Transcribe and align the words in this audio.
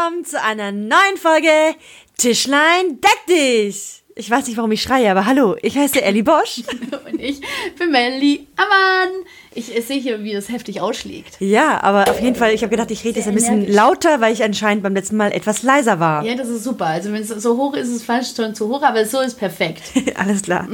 Willkommen 0.00 0.24
zu 0.24 0.40
einer 0.42 0.72
neuen 0.72 1.16
Folge 1.18 1.76
Tischlein 2.16 3.02
deck 3.02 3.26
dich. 3.28 4.02
Ich 4.14 4.30
weiß 4.30 4.46
nicht, 4.46 4.56
warum 4.56 4.72
ich 4.72 4.80
schreie, 4.80 5.10
aber 5.10 5.26
hallo, 5.26 5.56
ich 5.60 5.76
heiße 5.76 6.00
Ellie 6.00 6.22
Bosch. 6.22 6.62
Und 7.06 7.20
ich 7.20 7.42
bin 7.78 7.90
Melly 7.90 8.46
Ammann. 8.56 9.24
Ich 9.52 9.66
sehe 9.86 9.98
hier, 10.00 10.22
wie 10.22 10.32
das 10.32 10.48
heftig 10.48 10.80
ausschlägt. 10.80 11.36
Ja, 11.40 11.82
aber 11.82 12.08
auf 12.10 12.20
jeden 12.20 12.36
Fall, 12.36 12.52
ich 12.54 12.62
habe 12.62 12.70
gedacht, 12.70 12.90
ich 12.92 13.04
rede 13.04 13.18
jetzt 13.18 13.26
ein 13.28 13.34
bisschen 13.34 13.58
energisch. 13.62 13.74
lauter, 13.74 14.20
weil 14.20 14.32
ich 14.32 14.44
anscheinend 14.44 14.84
beim 14.84 14.94
letzten 14.94 15.16
Mal 15.16 15.32
etwas 15.32 15.64
leiser 15.64 15.98
war. 15.98 16.24
Ja, 16.24 16.36
das 16.36 16.48
ist 16.48 16.62
super. 16.62 16.86
Also 16.86 17.12
wenn 17.12 17.22
es 17.22 17.28
so 17.30 17.56
hoch 17.56 17.74
ist, 17.74 17.88
ist 17.88 17.96
es 17.96 18.02
fast 18.04 18.36
schon 18.36 18.54
zu 18.54 18.68
hoch, 18.68 18.82
aber 18.82 19.04
so 19.04 19.18
ist 19.20 19.34
perfekt. 19.38 19.82
Alles 20.16 20.42
klar. 20.42 20.68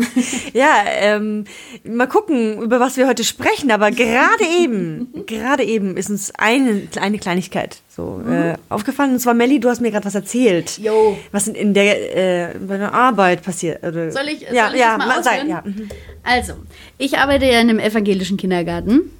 Ja, 0.52 0.74
ähm, 1.00 1.44
mal 1.84 2.06
gucken, 2.06 2.60
über 2.60 2.78
was 2.78 2.98
wir 2.98 3.06
heute 3.06 3.24
sprechen, 3.24 3.70
aber 3.70 3.90
gerade 3.90 4.44
eben, 4.60 5.24
gerade 5.26 5.64
eben 5.64 5.96
ist 5.96 6.10
uns 6.10 6.32
eine, 6.36 6.82
eine 7.00 7.18
Kleinigkeit 7.18 7.78
so 7.88 8.20
äh, 8.30 8.56
aufgefallen. 8.68 9.12
Und 9.14 9.20
zwar, 9.20 9.32
Melli, 9.32 9.58
du 9.58 9.70
hast 9.70 9.80
mir 9.80 9.90
gerade 9.90 10.04
was 10.04 10.14
erzählt. 10.14 10.76
Jo. 10.76 11.16
Was 11.32 11.48
in, 11.48 11.54
in 11.54 11.72
der 11.72 12.50
äh, 12.54 12.58
bei 12.58 12.76
der 12.76 12.92
Arbeit 12.92 13.42
passiert. 13.42 13.82
Oder, 13.82 14.12
Soll 14.12 14.28
ich, 14.28 14.42
ja, 14.42 14.66
soll 14.66 14.74
ich 14.74 14.80
ja, 14.80 14.98
das 14.98 15.06
mal 15.06 15.16
ma- 15.16 15.22
sei, 15.22 15.30
ausführen? 15.30 15.48
ja. 15.48 15.62
mhm. 15.64 15.88
Also, 16.22 16.52
ich 16.98 17.18
arbeite 17.18 17.46
ja 17.46 17.60
in 17.60 17.70
einem 17.70 17.78
evangelischen 17.78 18.36
Kindergarten. 18.36 19.10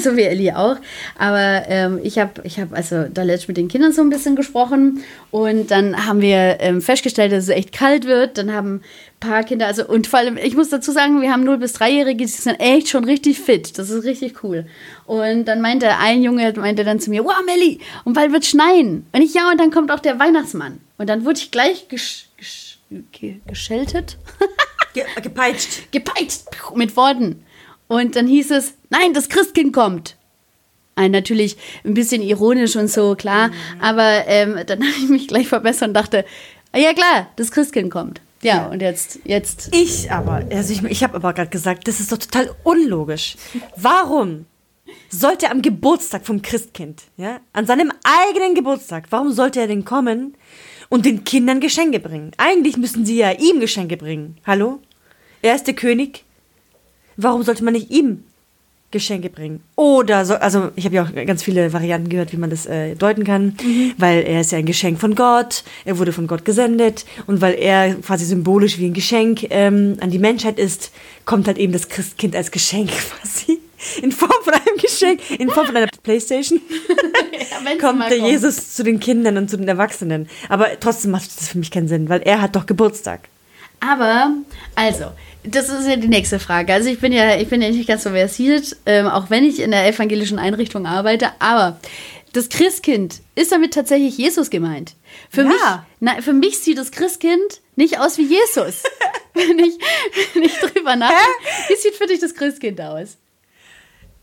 So 0.00 0.16
wie 0.16 0.22
Ellie 0.22 0.56
auch. 0.56 0.76
Aber 1.18 1.64
ähm, 1.68 2.00
ich 2.02 2.18
habe 2.18 2.40
ich 2.44 2.58
hab 2.58 2.72
also 2.72 3.04
da 3.12 3.22
letztens 3.22 3.48
mit 3.48 3.56
den 3.58 3.68
Kindern 3.68 3.92
so 3.92 4.02
ein 4.02 4.10
bisschen 4.10 4.34
gesprochen 4.36 5.02
und 5.30 5.70
dann 5.70 6.06
haben 6.06 6.20
wir 6.20 6.56
ähm, 6.60 6.80
festgestellt, 6.80 7.32
dass 7.32 7.44
es 7.44 7.50
echt 7.50 7.72
kalt 7.72 8.06
wird. 8.06 8.38
Dann 8.38 8.52
haben 8.52 8.76
ein 8.76 8.82
paar 9.20 9.44
Kinder, 9.44 9.66
also 9.66 9.86
und 9.86 10.06
vor 10.06 10.18
allem, 10.18 10.38
ich 10.38 10.56
muss 10.56 10.70
dazu 10.70 10.92
sagen, 10.92 11.20
wir 11.20 11.30
haben 11.30 11.46
0- 11.46 11.58
bis 11.58 11.76
3-Jährige, 11.76 12.24
die 12.24 12.26
sind 12.26 12.58
echt 12.58 12.88
schon 12.88 13.04
richtig 13.04 13.38
fit. 13.38 13.78
Das 13.78 13.90
ist 13.90 14.04
richtig 14.04 14.42
cool. 14.42 14.66
Und 15.04 15.44
dann 15.46 15.60
meinte 15.60 15.98
ein 15.98 16.22
Junge, 16.22 16.52
meinte 16.56 16.84
dann 16.84 16.98
zu 16.98 17.10
mir, 17.10 17.24
wow, 17.24 17.36
Melli, 17.44 17.80
und 18.04 18.14
bald 18.14 18.32
wird 18.32 18.46
schneien. 18.46 19.06
Und 19.12 19.22
ich, 19.22 19.34
ja, 19.34 19.50
und 19.50 19.60
dann 19.60 19.70
kommt 19.70 19.90
auch 19.90 20.00
der 20.00 20.18
Weihnachtsmann. 20.18 20.80
Und 20.98 21.08
dann 21.08 21.24
wurde 21.24 21.38
ich 21.38 21.50
gleich 21.50 21.88
gesch 21.88 22.28
gesch 22.38 22.78
ge 23.12 23.36
gescheltet. 23.46 24.16
Ge 24.96 25.04
gepeitscht. 25.22 25.92
gepeitscht 25.92 26.44
mit 26.74 26.96
Worten. 26.96 27.44
Und 27.86 28.16
dann 28.16 28.26
hieß 28.26 28.50
es, 28.52 28.74
nein, 28.88 29.12
das 29.12 29.28
Christkind 29.28 29.74
kommt. 29.74 30.16
Ein, 30.94 31.10
natürlich 31.10 31.58
ein 31.84 31.92
bisschen 31.92 32.22
ironisch 32.22 32.76
und 32.76 32.88
so, 32.88 33.14
klar. 33.14 33.50
Aber 33.78 34.26
ähm, 34.26 34.58
dann 34.66 34.82
habe 34.82 34.96
ich 34.98 35.08
mich 35.10 35.28
gleich 35.28 35.48
verbessert 35.48 35.88
und 35.88 35.94
dachte, 35.94 36.24
ah, 36.72 36.78
ja 36.78 36.94
klar, 36.94 37.28
das 37.36 37.50
Christkind 37.50 37.90
kommt. 37.90 38.22
Ja, 38.40 38.66
und 38.66 38.80
jetzt, 38.80 39.18
jetzt. 39.24 39.68
Ich 39.74 40.10
aber, 40.10 40.42
also 40.50 40.72
ich, 40.72 40.82
ich 40.84 41.02
habe 41.02 41.16
aber 41.16 41.34
gerade 41.34 41.50
gesagt, 41.50 41.88
das 41.88 42.00
ist 42.00 42.12
doch 42.12 42.18
total 42.18 42.54
unlogisch. 42.64 43.36
Warum 43.76 44.46
sollte 45.10 45.46
er 45.46 45.52
am 45.52 45.62
Geburtstag 45.62 46.24
vom 46.24 46.40
Christkind, 46.40 47.02
ja, 47.16 47.40
an 47.52 47.66
seinem 47.66 47.92
eigenen 48.04 48.54
Geburtstag, 48.54 49.06
warum 49.10 49.32
sollte 49.32 49.60
er 49.60 49.66
denn 49.66 49.84
kommen 49.84 50.34
und 50.88 51.04
den 51.04 51.24
Kindern 51.24 51.60
Geschenke 51.60 52.00
bringen? 52.00 52.32
Eigentlich 52.36 52.76
müssen 52.76 53.04
sie 53.04 53.16
ja 53.16 53.32
ihm 53.32 53.60
Geschenke 53.60 53.96
bringen. 53.96 54.36
Hallo? 54.46 54.80
Er 55.42 55.54
ist 55.54 55.66
der 55.66 55.74
König. 55.74 56.24
Warum 57.16 57.42
sollte 57.42 57.64
man 57.64 57.74
nicht 57.74 57.90
ihm 57.90 58.24
Geschenke 58.90 59.30
bringen? 59.30 59.60
Oder 59.74 60.24
so, 60.24 60.34
also 60.34 60.70
ich 60.76 60.84
habe 60.84 60.94
ja 60.94 61.04
auch 61.04 61.26
ganz 61.26 61.42
viele 61.42 61.72
Varianten 61.72 62.08
gehört, 62.08 62.32
wie 62.32 62.36
man 62.36 62.50
das 62.50 62.66
äh, 62.66 62.94
deuten 62.94 63.24
kann, 63.24 63.56
weil 63.98 64.22
er 64.22 64.40
ist 64.40 64.52
ja 64.52 64.58
ein 64.58 64.66
Geschenk 64.66 64.98
von 65.00 65.14
Gott, 65.14 65.64
er 65.84 65.98
wurde 65.98 66.12
von 66.12 66.26
Gott 66.26 66.44
gesendet 66.44 67.04
und 67.26 67.40
weil 67.40 67.54
er 67.54 67.94
quasi 67.96 68.24
symbolisch 68.24 68.78
wie 68.78 68.86
ein 68.86 68.94
Geschenk 68.94 69.46
ähm, 69.50 69.96
an 70.00 70.10
die 70.10 70.18
Menschheit 70.18 70.58
ist, 70.58 70.92
kommt 71.24 71.46
halt 71.46 71.58
eben 71.58 71.72
das 71.72 71.88
Christkind 71.88 72.36
als 72.36 72.50
Geschenk 72.50 72.90
quasi. 73.20 73.60
In 74.02 74.12
Form 74.12 74.30
von 74.42 74.54
einem 74.54 74.76
Geschenk, 74.80 75.20
in 75.38 75.50
Form 75.50 75.66
von 75.66 75.76
einer 75.76 75.88
Playstation, 76.02 76.60
wenn's 77.64 77.80
kommt 77.80 78.10
der 78.10 78.18
kommt. 78.18 78.30
Jesus 78.30 78.74
zu 78.74 78.82
den 78.82 79.00
Kindern 79.00 79.36
und 79.36 79.48
zu 79.50 79.56
den 79.56 79.68
Erwachsenen. 79.68 80.28
Aber 80.48 80.68
trotzdem 80.80 81.10
macht 81.10 81.26
das 81.36 81.48
für 81.48 81.58
mich 81.58 81.70
keinen 81.70 81.88
Sinn, 81.88 82.08
weil 82.08 82.22
er 82.22 82.40
hat 82.40 82.56
doch 82.56 82.66
Geburtstag. 82.66 83.20
Aber, 83.80 84.32
also, 84.74 85.12
das 85.44 85.68
ist 85.68 85.86
ja 85.86 85.96
die 85.96 86.08
nächste 86.08 86.38
Frage. 86.38 86.72
Also 86.72 86.88
ich 86.88 86.98
bin 86.98 87.12
ja, 87.12 87.36
ich 87.36 87.48
bin 87.48 87.60
ja 87.62 87.68
nicht 87.70 87.86
ganz 87.86 88.02
so 88.04 88.10
versiert, 88.10 88.76
ähm, 88.86 89.06
auch 89.06 89.30
wenn 89.30 89.44
ich 89.44 89.60
in 89.60 89.70
der 89.70 89.86
evangelischen 89.86 90.38
Einrichtung 90.38 90.86
arbeite, 90.86 91.30
aber 91.38 91.78
das 92.32 92.48
Christkind, 92.48 93.20
ist 93.34 93.52
damit 93.52 93.72
tatsächlich 93.74 94.18
Jesus 94.18 94.50
gemeint? 94.50 94.94
Für, 95.30 95.42
Ja. 95.42 95.46
mich, 95.46 95.60
na, 96.00 96.20
für 96.20 96.32
mich 96.32 96.58
sieht 96.58 96.78
das 96.78 96.90
Christkind 96.90 97.60
nicht 97.76 97.98
aus 97.98 98.18
wie 98.18 98.26
Jesus. 98.26 98.82
wenn, 99.34 99.58
ich, 99.58 99.74
wenn 100.34 100.42
ich 100.42 100.54
drüber 100.58 100.96
nachdenke, 100.96 101.22
wie 101.68 101.76
sieht 101.76 101.94
für 101.94 102.06
dich 102.06 102.20
das 102.20 102.34
Christkind 102.34 102.80
aus? 102.80 103.16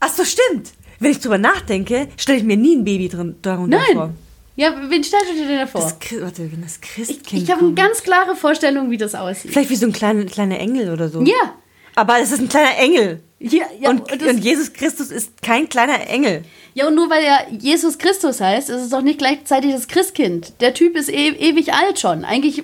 Ach 0.06 0.10
so, 0.10 0.26
stimmt. 0.26 0.72
Wenn 1.00 1.12
ich 1.12 1.20
drüber 1.20 1.38
nachdenke, 1.38 2.08
stelle 2.18 2.38
ich 2.38 2.44
mir 2.44 2.58
nie 2.58 2.76
ein 2.76 2.84
Baby 2.84 3.08
drin, 3.08 3.36
darunter 3.42 3.78
Nein. 3.78 3.96
vor. 3.96 4.10
Ja, 4.56 4.76
wen 4.90 5.04
stellst 5.04 5.32
du 5.32 5.34
dir 5.34 5.48
denn 5.48 5.60
davor? 5.60 5.82
Das, 5.82 6.00
Chri- 6.00 6.22
warte, 6.22 6.52
wenn 6.52 6.62
das 6.62 6.76
ich 6.76 6.82
Christkind 6.82 7.44
ich 7.44 7.50
habe 7.52 7.66
eine 7.66 7.74
ganz 7.74 8.04
klare 8.04 8.36
Vorstellung, 8.36 8.92
wie 8.92 8.98
das 8.98 9.16
aussieht. 9.16 9.52
Vielleicht 9.52 9.70
wie 9.70 9.76
so 9.76 9.88
ein 9.88 9.94
kleiner, 9.94 10.26
kleiner 10.26 10.60
Engel 10.60 10.92
oder 10.92 11.10
so. 11.10 11.22
Ja. 11.22 11.56
Aber 11.96 12.20
es 12.20 12.32
ist 12.32 12.40
ein 12.40 12.50
kleiner 12.50 12.78
Engel. 12.78 13.22
Ja, 13.40 13.64
ja, 13.80 13.90
und, 13.90 14.12
und 14.12 14.38
Jesus 14.40 14.74
Christus 14.74 15.10
ist 15.12 15.42
kein 15.42 15.70
kleiner 15.70 16.08
Engel. 16.08 16.44
Ja, 16.76 16.88
und 16.88 16.96
nur 16.96 17.10
weil 17.10 17.24
er 17.24 17.52
Jesus 17.52 17.98
Christus 17.98 18.42
heißt, 18.42 18.70
ist 18.70 18.82
es 18.82 18.90
doch 18.90 19.02
nicht 19.02 19.20
gleichzeitig 19.20 19.74
das 19.74 19.88
Christkind. 19.88 20.54
Der 20.62 20.74
Typ 20.74 20.96
ist 20.96 21.10
e 21.10 21.30
ewig 21.30 21.74
alt 21.74 22.00
schon. 22.00 22.24
Eigentlich 22.26 22.64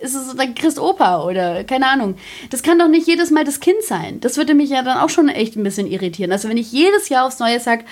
ist 0.00 0.14
es 0.14 0.34
der 0.34 0.48
Christopa 0.48 1.24
oder 1.24 1.64
keine 1.64 1.86
Ahnung. 1.86 2.16
Das 2.50 2.62
kann 2.62 2.78
doch 2.78 2.88
nicht 2.88 3.06
jedes 3.06 3.30
Mal 3.30 3.44
das 3.44 3.60
Kind 3.60 3.82
sein. 3.82 4.20
Das 4.20 4.36
würde 4.36 4.54
mich 4.54 4.70
ja 4.70 4.82
dann 4.82 4.98
auch 4.98 5.10
schon 5.10 5.28
echt 5.28 5.56
ein 5.56 5.62
bisschen 5.62 5.86
irritieren. 5.86 6.32
Also 6.32 6.48
wenn 6.48 6.56
ich 6.56 6.72
jedes 6.72 7.08
Jahr 7.08 7.26
aufs 7.26 7.38
Neue 7.38 7.60
sage, 7.60 7.84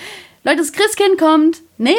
Leute, 0.44 0.58
das 0.58 0.72
Christkind 0.72 1.18
kommt. 1.18 1.62
Nee. 1.76 1.94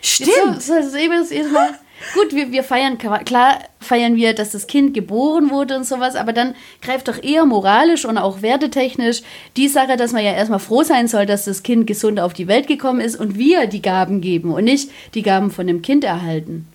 Stimmt. 0.00 0.62
So, 0.62 0.74
so, 0.82 1.52
Mal. 1.52 1.78
Gut, 2.14 2.34
wir, 2.34 2.50
wir 2.50 2.64
feiern, 2.64 2.96
klar 2.96 3.58
feiern 3.78 4.16
wir, 4.16 4.34
dass 4.34 4.52
das 4.52 4.66
Kind 4.66 4.94
geboren 4.94 5.50
wurde 5.50 5.76
und 5.76 5.84
sowas, 5.84 6.16
aber 6.16 6.32
dann 6.32 6.54
greift 6.80 7.08
doch 7.08 7.22
eher 7.22 7.44
moralisch 7.44 8.06
und 8.06 8.16
auch 8.16 8.40
wertetechnisch 8.40 9.22
die 9.58 9.68
Sache, 9.68 9.98
dass 9.98 10.12
man 10.12 10.24
ja 10.24 10.32
erstmal 10.32 10.60
froh 10.60 10.82
sein 10.82 11.08
soll, 11.08 11.26
dass 11.26 11.44
das 11.44 11.62
Kind 11.62 11.86
gesund 11.86 12.18
auf 12.18 12.32
die 12.32 12.48
Welt 12.48 12.68
gekommen 12.68 13.00
ist 13.00 13.16
und 13.16 13.36
wir 13.36 13.66
die 13.66 13.82
Gaben 13.82 14.22
geben 14.22 14.52
und 14.52 14.64
nicht 14.64 14.90
die 15.14 15.22
Gaben 15.22 15.50
von 15.50 15.66
dem 15.66 15.82
Kind 15.82 16.04
erhalten. 16.04 16.66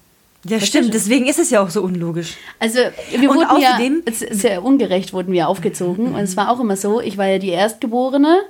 Ja, 0.48 0.60
stimmt. 0.60 0.94
Deswegen 0.94 1.26
ist 1.26 1.40
es 1.40 1.50
ja 1.50 1.62
auch 1.64 1.70
so 1.70 1.82
unlogisch. 1.82 2.36
Also 2.60 2.80
wir 3.12 3.30
Und 3.30 3.38
wurden 3.38 3.48
außerdem- 3.50 4.04
ja, 4.06 4.36
sehr 4.36 4.64
ungerecht 4.64 5.12
wurden 5.12 5.34
wir 5.34 5.48
aufgezogen 5.48 6.14
und 6.14 6.22
es 6.22 6.38
war 6.38 6.52
auch 6.52 6.60
immer 6.60 6.78
so, 6.78 7.02
ich 7.02 7.18
war 7.18 7.26
ja 7.28 7.40
die 7.40 7.50
Erstgeborene 7.50 8.42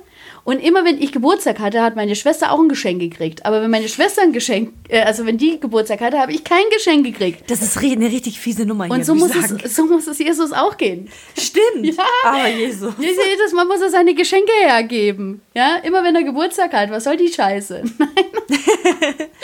und 0.44 0.60
immer 0.62 0.84
wenn 0.84 1.02
ich 1.02 1.10
Geburtstag 1.10 1.58
hatte, 1.58 1.82
hat 1.82 1.96
meine 1.96 2.14
Schwester 2.14 2.52
auch 2.52 2.60
ein 2.60 2.68
Geschenk 2.68 3.00
gekriegt. 3.00 3.44
Aber 3.44 3.62
wenn 3.62 3.70
meine 3.70 3.88
Schwester 3.88 4.22
ein 4.22 4.32
Geschenk, 4.32 4.74
äh, 4.88 5.00
also 5.02 5.26
wenn 5.26 5.38
die 5.38 5.58
Geburtstag 5.58 6.00
hatte, 6.00 6.18
habe 6.20 6.32
ich 6.32 6.44
kein 6.44 6.62
Geschenk 6.72 7.04
gekriegt. 7.04 7.50
Das 7.50 7.62
ist 7.62 7.76
eine 7.78 8.06
richtig 8.06 8.38
fiese 8.38 8.64
Nummer 8.64 8.84
hier. 8.84 8.94
Und 8.94 9.04
so 9.04 9.16
muss, 9.16 9.32
sagen. 9.32 9.58
es, 9.64 9.74
so 9.74 9.86
muss 9.86 10.06
es 10.06 10.18
Jesus 10.20 10.52
auch 10.52 10.76
gehen. 10.76 11.08
Stimmt. 11.36 11.64
Ja. 11.96 12.04
Aber 12.24 12.48
Jesus. 12.48 12.94
Jedes 13.00 13.52
Mal 13.54 13.64
muss 13.64 13.80
er 13.80 13.90
seine 13.90 14.14
Geschenke 14.14 14.52
hergeben. 14.60 15.40
Ja, 15.54 15.76
immer 15.82 16.04
wenn 16.04 16.14
er 16.14 16.22
Geburtstag 16.22 16.72
hat. 16.72 16.90
Was 16.90 17.04
soll 17.04 17.16
die 17.16 17.28
Scheiße? 17.32 17.82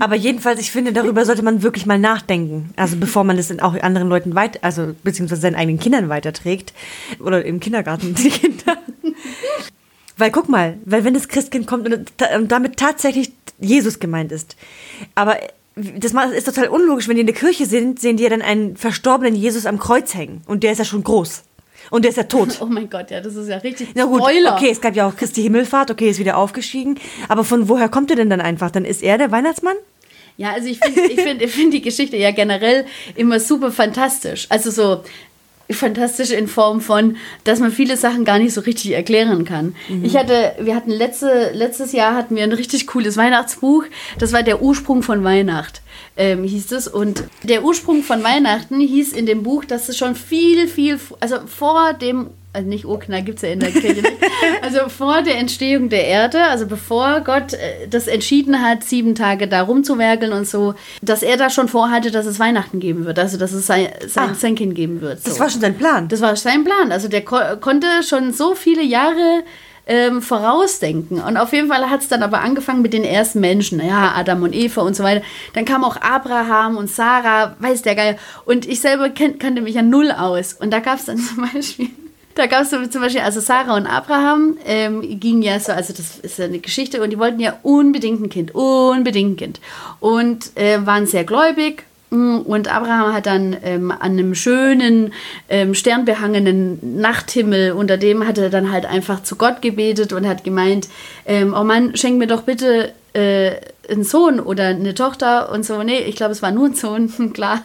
Aber 0.00 0.16
jedenfalls, 0.16 0.60
ich 0.60 0.70
finde, 0.70 0.92
darüber 0.92 1.24
sollte 1.24 1.42
man 1.42 1.62
wirklich 1.62 1.86
mal 1.86 1.98
nachdenken. 1.98 2.70
Also 2.76 2.96
bevor 2.96 3.24
man 3.24 3.38
in 3.38 3.60
auch 3.60 3.74
anderen 3.80 4.08
Leuten 4.08 4.34
weit, 4.34 4.62
also 4.64 4.94
beziehungsweise 5.02 5.42
seinen 5.42 5.56
eigenen 5.56 5.78
Kindern 5.78 6.08
weiterträgt. 6.08 6.72
Oder 7.20 7.44
im 7.44 7.60
Kindergarten 7.60 8.14
die 8.14 8.30
Kinder. 8.30 8.78
Weil 10.18 10.30
guck 10.30 10.48
mal, 10.48 10.78
weil 10.84 11.04
wenn 11.04 11.14
das 11.14 11.28
Christkind 11.28 11.66
kommt 11.66 11.92
und, 11.92 12.12
damit 12.50 12.76
tatsächlich 12.76 13.32
Jesus 13.58 13.98
gemeint 13.98 14.32
ist. 14.32 14.56
Aber 15.14 15.36
das 15.74 16.12
ist 16.32 16.44
total 16.44 16.68
unlogisch, 16.68 17.06
wenn 17.06 17.16
die 17.16 17.20
in 17.20 17.26
der 17.26 17.36
Kirche 17.36 17.66
sind, 17.66 18.00
sehen 18.00 18.16
die 18.16 18.22
ja 18.22 18.30
dann 18.30 18.42
einen 18.42 18.76
verstorbenen 18.76 19.34
Jesus 19.34 19.66
am 19.66 19.78
Kreuz 19.78 20.14
hängen. 20.14 20.42
Und 20.46 20.62
der 20.62 20.72
ist 20.72 20.78
ja 20.78 20.84
schon 20.84 21.04
groß. 21.04 21.42
Und 21.90 22.04
der 22.04 22.10
ist 22.10 22.16
ja 22.16 22.24
tot. 22.24 22.58
Oh 22.60 22.66
mein 22.66 22.90
Gott, 22.90 23.10
ja, 23.10 23.20
das 23.20 23.34
ist 23.36 23.48
ja 23.48 23.58
richtig 23.58 23.88
Na 23.94 24.04
gut, 24.04 24.20
Spoiler. 24.22 24.54
okay, 24.54 24.70
es 24.70 24.80
gab 24.80 24.96
ja 24.96 25.06
auch 25.06 25.16
Christi 25.16 25.42
Himmelfahrt, 25.42 25.90
okay, 25.90 26.08
ist 26.10 26.18
wieder 26.18 26.36
aufgestiegen. 26.36 26.98
Aber 27.28 27.44
von 27.44 27.68
woher 27.68 27.88
kommt 27.88 28.10
er 28.10 28.16
denn 28.16 28.30
dann 28.30 28.40
einfach? 28.40 28.70
Dann 28.70 28.84
ist 28.84 29.02
er 29.02 29.18
der 29.18 29.30
Weihnachtsmann? 29.30 29.76
Ja, 30.38 30.52
also 30.52 30.68
ich 30.68 30.78
finde 30.78 31.00
ich 31.00 31.20
find, 31.20 31.42
ich 31.42 31.50
find 31.50 31.72
die 31.72 31.80
Geschichte 31.80 32.16
ja 32.16 32.30
generell 32.30 32.84
immer 33.14 33.40
super 33.40 33.72
fantastisch. 33.72 34.46
Also 34.50 34.70
so 34.70 35.02
fantastisch 35.70 36.30
in 36.30 36.48
Form 36.48 36.80
von, 36.80 37.16
dass 37.44 37.60
man 37.60 37.72
viele 37.72 37.96
Sachen 37.96 38.24
gar 38.24 38.38
nicht 38.38 38.54
so 38.54 38.60
richtig 38.60 38.92
erklären 38.92 39.44
kann. 39.44 39.74
Ich 40.02 40.16
hatte, 40.16 40.52
wir 40.60 40.74
hatten 40.74 40.90
letzte, 40.90 41.50
letztes 41.52 41.92
Jahr 41.92 42.14
hatten 42.14 42.36
wir 42.36 42.44
ein 42.44 42.52
richtig 42.52 42.86
cooles 42.86 43.16
Weihnachtsbuch. 43.16 43.84
Das 44.18 44.32
war 44.32 44.42
der 44.42 44.62
Ursprung 44.62 45.02
von 45.02 45.24
Weihnacht, 45.24 45.82
ähm, 46.16 46.44
hieß 46.44 46.72
es. 46.72 46.88
Und 46.88 47.24
der 47.42 47.64
Ursprung 47.64 48.02
von 48.02 48.22
Weihnachten 48.22 48.80
hieß 48.80 49.12
in 49.12 49.26
dem 49.26 49.42
Buch, 49.42 49.64
dass 49.64 49.88
es 49.88 49.96
schon 49.96 50.14
viel, 50.14 50.68
viel, 50.68 51.00
also 51.20 51.38
vor 51.46 51.94
dem 51.94 52.30
also 52.56 52.68
nicht 52.68 52.84
Urknall 52.86 53.22
gibt 53.22 53.36
es 53.38 53.42
ja 53.42 53.50
in 53.50 53.60
der 53.60 53.70
Kirche 53.70 54.02
nicht. 54.02 54.16
Also 54.62 54.88
vor 54.88 55.22
der 55.22 55.36
Entstehung 55.38 55.88
der 55.88 56.06
Erde, 56.06 56.42
also 56.42 56.66
bevor 56.66 57.20
Gott 57.20 57.52
äh, 57.52 57.86
das 57.88 58.06
entschieden 58.08 58.62
hat, 58.62 58.82
sieben 58.84 59.14
Tage 59.14 59.46
da 59.46 59.62
rumzuwerkeln 59.62 60.32
und 60.32 60.46
so, 60.48 60.74
dass 61.02 61.22
er 61.22 61.36
da 61.36 61.50
schon 61.50 61.68
vorhatte, 61.68 62.10
dass 62.10 62.26
es 62.26 62.38
Weihnachten 62.40 62.80
geben 62.80 63.04
wird, 63.04 63.18
also 63.18 63.36
dass 63.38 63.52
es 63.52 63.66
sein, 63.66 63.88
sein, 64.06 64.30
Ah. 64.30 64.34
sein 64.34 64.54
Kind 64.56 64.74
geben 64.74 65.00
wird. 65.00 65.22
So. 65.22 65.30
Das 65.30 65.38
war 65.40 65.50
schon 65.50 65.60
sein 65.60 65.76
Plan. 65.76 66.08
Das 66.08 66.20
war 66.20 66.34
sein 66.36 66.64
Plan. 66.64 66.90
Also 66.90 67.08
der 67.08 67.24
ko 67.24 67.36
konnte 67.60 67.86
schon 68.02 68.32
so 68.32 68.54
viele 68.54 68.82
Jahre 68.82 69.42
ähm, 69.88 70.20
vorausdenken. 70.22 71.20
Und 71.20 71.36
auf 71.36 71.52
jeden 71.52 71.68
Fall 71.68 71.88
hat 71.90 72.00
es 72.00 72.08
dann 72.08 72.22
aber 72.22 72.40
angefangen 72.40 72.82
mit 72.82 72.92
den 72.92 73.04
ersten 73.04 73.40
Menschen, 73.40 73.78
ja, 73.86 74.12
Adam 74.16 74.42
und 74.42 74.54
Eva 74.54 74.82
und 74.82 74.96
so 74.96 75.04
weiter. 75.04 75.22
Dann 75.54 75.64
kam 75.64 75.84
auch 75.84 75.96
Abraham 76.00 76.76
und 76.76 76.90
Sarah, 76.90 77.54
weiß 77.60 77.82
der 77.82 77.94
Geil. 77.94 78.18
Und 78.44 78.66
ich 78.66 78.80
selber 78.80 79.10
kan 79.10 79.38
kannte 79.38 79.62
mich 79.62 79.74
ja 79.76 79.82
null 79.82 80.10
aus. 80.10 80.54
Und 80.54 80.72
da 80.72 80.80
gab 80.80 80.98
es 80.98 81.04
dann 81.04 81.18
zum 81.18 81.48
Beispiel 81.52 81.90
da 82.36 82.46
gab 82.46 82.62
es 82.62 82.70
zum 82.70 83.00
Beispiel, 83.00 83.22
also 83.22 83.40
Sarah 83.40 83.76
und 83.76 83.86
Abraham 83.86 84.58
ähm, 84.66 85.18
gingen 85.18 85.42
ja 85.42 85.58
so, 85.58 85.72
also 85.72 85.94
das 85.94 86.18
ist 86.18 86.38
eine 86.38 86.58
Geschichte, 86.58 87.02
und 87.02 87.10
die 87.10 87.18
wollten 87.18 87.40
ja 87.40 87.58
unbedingt 87.62 88.20
ein 88.20 88.28
Kind, 88.28 88.54
unbedingt 88.54 89.32
ein 89.32 89.36
Kind. 89.36 89.60
Und 90.00 90.54
äh, 90.56 90.84
waren 90.84 91.06
sehr 91.06 91.24
gläubig. 91.24 91.85
Mm, 92.10 92.38
und 92.38 92.72
Abraham 92.72 93.12
hat 93.12 93.26
dann 93.26 93.56
ähm, 93.64 93.90
an 93.90 94.12
einem 94.12 94.34
schönen, 94.34 95.12
ähm, 95.48 95.74
sternbehangenen 95.74 97.00
Nachthimmel, 97.00 97.72
unter 97.72 97.96
dem 97.96 98.26
hat 98.26 98.38
er 98.38 98.50
dann 98.50 98.70
halt 98.70 98.86
einfach 98.86 99.22
zu 99.22 99.36
Gott 99.36 99.62
gebetet 99.62 100.12
und 100.12 100.26
hat 100.26 100.44
gemeint, 100.44 100.88
ähm, 101.26 101.54
oh 101.58 101.64
Mann, 101.64 101.96
schenk 101.96 102.18
mir 102.18 102.26
doch 102.26 102.42
bitte 102.42 102.92
äh, 103.12 103.52
einen 103.88 104.04
Sohn 104.04 104.40
oder 104.40 104.66
eine 104.66 104.94
Tochter 104.94 105.50
und 105.52 105.64
so. 105.64 105.82
Nee, 105.82 106.00
ich 106.00 106.16
glaube, 106.16 106.32
es 106.32 106.42
war 106.42 106.50
nur 106.50 106.66
ein 106.66 106.74
Sohn, 106.74 107.10
klar. 107.32 107.62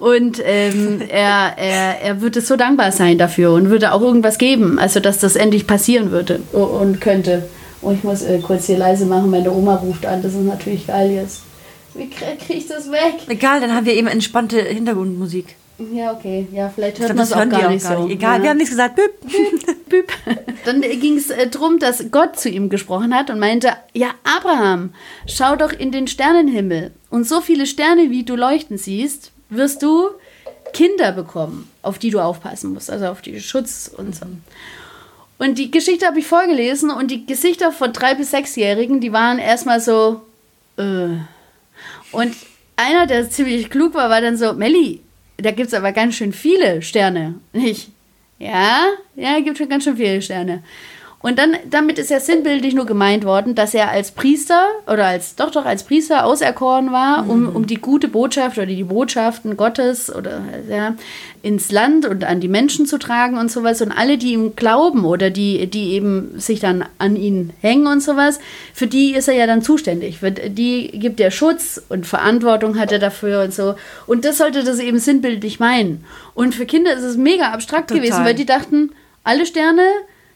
Und 0.00 0.40
ähm, 0.44 1.00
er, 1.08 1.54
er, 1.56 2.02
er 2.02 2.20
würde 2.20 2.40
so 2.40 2.56
dankbar 2.56 2.92
sein 2.92 3.18
dafür 3.18 3.52
und 3.52 3.70
würde 3.70 3.92
auch 3.92 4.02
irgendwas 4.02 4.38
geben, 4.38 4.78
also 4.78 5.00
dass 5.00 5.18
das 5.18 5.36
endlich 5.36 5.66
passieren 5.66 6.10
würde 6.10 6.40
und 6.52 7.00
könnte. 7.00 7.44
Und 7.80 7.90
oh, 7.90 7.94
ich 7.94 8.04
muss 8.04 8.22
äh, 8.22 8.38
kurz 8.38 8.66
hier 8.66 8.78
leise 8.78 9.04
machen, 9.04 9.30
meine 9.30 9.52
Oma 9.52 9.74
ruft 9.74 10.06
an, 10.06 10.22
das 10.22 10.32
ist 10.32 10.40
natürlich 10.40 10.86
geil 10.86 11.10
jetzt. 11.10 11.42
Wie 11.94 12.08
kriege 12.10 12.36
krieg 12.36 12.56
ich 12.58 12.66
das 12.66 12.90
weg? 12.90 13.14
Egal, 13.28 13.60
dann 13.60 13.74
haben 13.74 13.86
wir 13.86 13.94
eben 13.94 14.08
entspannte 14.08 14.60
Hintergrundmusik. 14.60 15.56
Ja, 15.92 16.12
okay. 16.12 16.46
Ja, 16.52 16.68
vielleicht 16.72 17.00
hört 17.00 17.14
man 17.14 17.24
es 17.24 17.32
auch, 17.32 17.48
gar 17.48 17.70
nicht 17.70 17.84
auch 17.86 17.96
so. 17.96 18.04
Nicht. 18.04 18.14
Egal, 18.14 18.38
ja. 18.38 18.42
wir 18.44 18.50
haben 18.50 18.56
nichts 18.58 18.70
gesagt. 18.70 18.96
Büb. 18.96 19.10
Büb. 19.88 20.12
Dann 20.64 20.80
ging 20.82 21.16
es 21.16 21.30
äh, 21.30 21.48
darum, 21.48 21.78
dass 21.78 22.10
Gott 22.12 22.38
zu 22.38 22.48
ihm 22.48 22.68
gesprochen 22.68 23.14
hat 23.14 23.28
und 23.30 23.40
meinte, 23.40 23.72
ja, 23.92 24.10
Abraham, 24.22 24.94
schau 25.26 25.56
doch 25.56 25.72
in 25.72 25.90
den 25.90 26.06
Sternenhimmel. 26.06 26.92
Und 27.10 27.26
so 27.26 27.40
viele 27.40 27.66
Sterne, 27.66 28.10
wie 28.10 28.22
du 28.22 28.36
leuchten 28.36 28.78
siehst, 28.78 29.32
wirst 29.50 29.82
du 29.82 30.10
Kinder 30.72 31.12
bekommen, 31.12 31.68
auf 31.82 31.98
die 31.98 32.10
du 32.10 32.20
aufpassen 32.20 32.72
musst. 32.72 32.90
Also 32.90 33.06
auf 33.06 33.20
die 33.20 33.40
Schutz 33.40 33.90
und 33.96 34.14
so. 34.14 34.26
Und 35.38 35.58
die 35.58 35.72
Geschichte 35.72 36.06
habe 36.06 36.20
ich 36.20 36.26
vorgelesen 36.26 36.90
und 36.90 37.10
die 37.10 37.26
Gesichter 37.26 37.72
von 37.72 37.92
drei- 37.92 38.14
bis 38.14 38.30
sechsjährigen, 38.30 39.00
die 39.00 39.12
waren 39.12 39.38
erstmal 39.38 39.80
so, 39.80 40.22
äh. 40.76 41.16
Und 42.14 42.34
einer, 42.76 43.06
der 43.06 43.28
ziemlich 43.28 43.70
klug 43.70 43.94
war, 43.94 44.10
war 44.10 44.20
dann 44.20 44.36
so, 44.36 44.52
Melli, 44.52 45.00
da 45.36 45.50
gibt 45.50 45.68
es 45.68 45.74
aber 45.74 45.92
ganz 45.92 46.14
schön 46.14 46.32
viele 46.32 46.82
Sterne. 46.82 47.34
Nicht? 47.52 47.90
Ja, 48.38 48.88
ja, 49.16 49.40
gibt 49.40 49.58
schon 49.58 49.68
ganz 49.68 49.84
schön 49.84 49.96
viele 49.96 50.22
Sterne. 50.22 50.62
Und 51.24 51.38
dann, 51.38 51.56
damit 51.70 51.98
ist 51.98 52.10
ja 52.10 52.20
sinnbildlich 52.20 52.74
nur 52.74 52.84
gemeint 52.84 53.24
worden, 53.24 53.54
dass 53.54 53.72
er 53.72 53.88
als 53.88 54.10
Priester 54.10 54.66
oder 54.86 55.06
als, 55.06 55.36
doch, 55.36 55.50
doch, 55.50 55.64
als 55.64 55.84
Priester 55.84 56.26
auserkoren 56.26 56.92
war, 56.92 57.26
um, 57.26 57.44
mhm. 57.44 57.56
um 57.56 57.66
die 57.66 57.78
gute 57.78 58.08
Botschaft 58.08 58.58
oder 58.58 58.66
die 58.66 58.84
Botschaften 58.84 59.56
Gottes 59.56 60.14
oder, 60.14 60.42
ja, 60.68 60.96
ins 61.40 61.72
Land 61.72 62.04
und 62.04 62.24
an 62.24 62.40
die 62.40 62.48
Menschen 62.48 62.84
zu 62.84 62.98
tragen 62.98 63.38
und 63.38 63.50
sowas. 63.50 63.80
Und 63.80 63.90
alle, 63.90 64.18
die 64.18 64.34
ihm 64.34 64.54
glauben 64.54 65.06
oder 65.06 65.30
die, 65.30 65.66
die 65.66 65.92
eben 65.92 66.38
sich 66.38 66.60
dann 66.60 66.84
an 66.98 67.16
ihn 67.16 67.54
hängen 67.62 67.86
und 67.86 68.02
sowas, 68.02 68.38
für 68.74 68.86
die 68.86 69.14
ist 69.14 69.26
er 69.26 69.34
ja 69.34 69.46
dann 69.46 69.62
zuständig. 69.62 70.18
Für 70.18 70.30
die 70.30 70.88
gibt 70.92 71.20
er 71.20 71.30
Schutz 71.30 71.80
und 71.88 72.06
Verantwortung 72.06 72.78
hat 72.78 72.92
er 72.92 72.98
dafür 72.98 73.44
und 73.44 73.54
so. 73.54 73.76
Und 74.06 74.26
das 74.26 74.36
sollte 74.36 74.62
das 74.62 74.78
eben 74.78 74.98
sinnbildlich 74.98 75.58
meinen. 75.58 76.04
Und 76.34 76.54
für 76.54 76.66
Kinder 76.66 76.92
ist 76.92 77.02
es 77.02 77.16
mega 77.16 77.52
abstrakt 77.52 77.88
Total. 77.88 78.04
gewesen, 78.04 78.24
weil 78.26 78.34
die 78.34 78.44
dachten, 78.44 78.90
alle 79.22 79.46
Sterne 79.46 79.86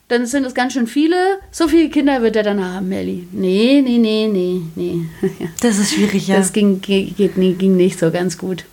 dann 0.08 0.26
sind 0.26 0.44
es 0.44 0.54
ganz 0.54 0.72
schön 0.72 0.86
viele. 0.86 1.38
So 1.50 1.68
viele 1.68 1.90
Kinder 1.90 2.22
wird 2.22 2.36
er 2.36 2.42
dann 2.42 2.64
haben, 2.64 2.88
Melli. 2.88 3.28
Nee, 3.32 3.82
nee, 3.84 3.98
nee, 3.98 4.26
nee, 4.26 4.62
nee. 4.74 5.06
Das 5.60 5.78
ist 5.78 5.92
schwierig, 5.92 6.28
ja. 6.28 6.36
Das 6.36 6.52
ging, 6.52 6.80
geht, 6.80 7.16
ging 7.16 7.76
nicht 7.76 7.98
so 7.98 8.10
ganz 8.10 8.38
gut. 8.38 8.64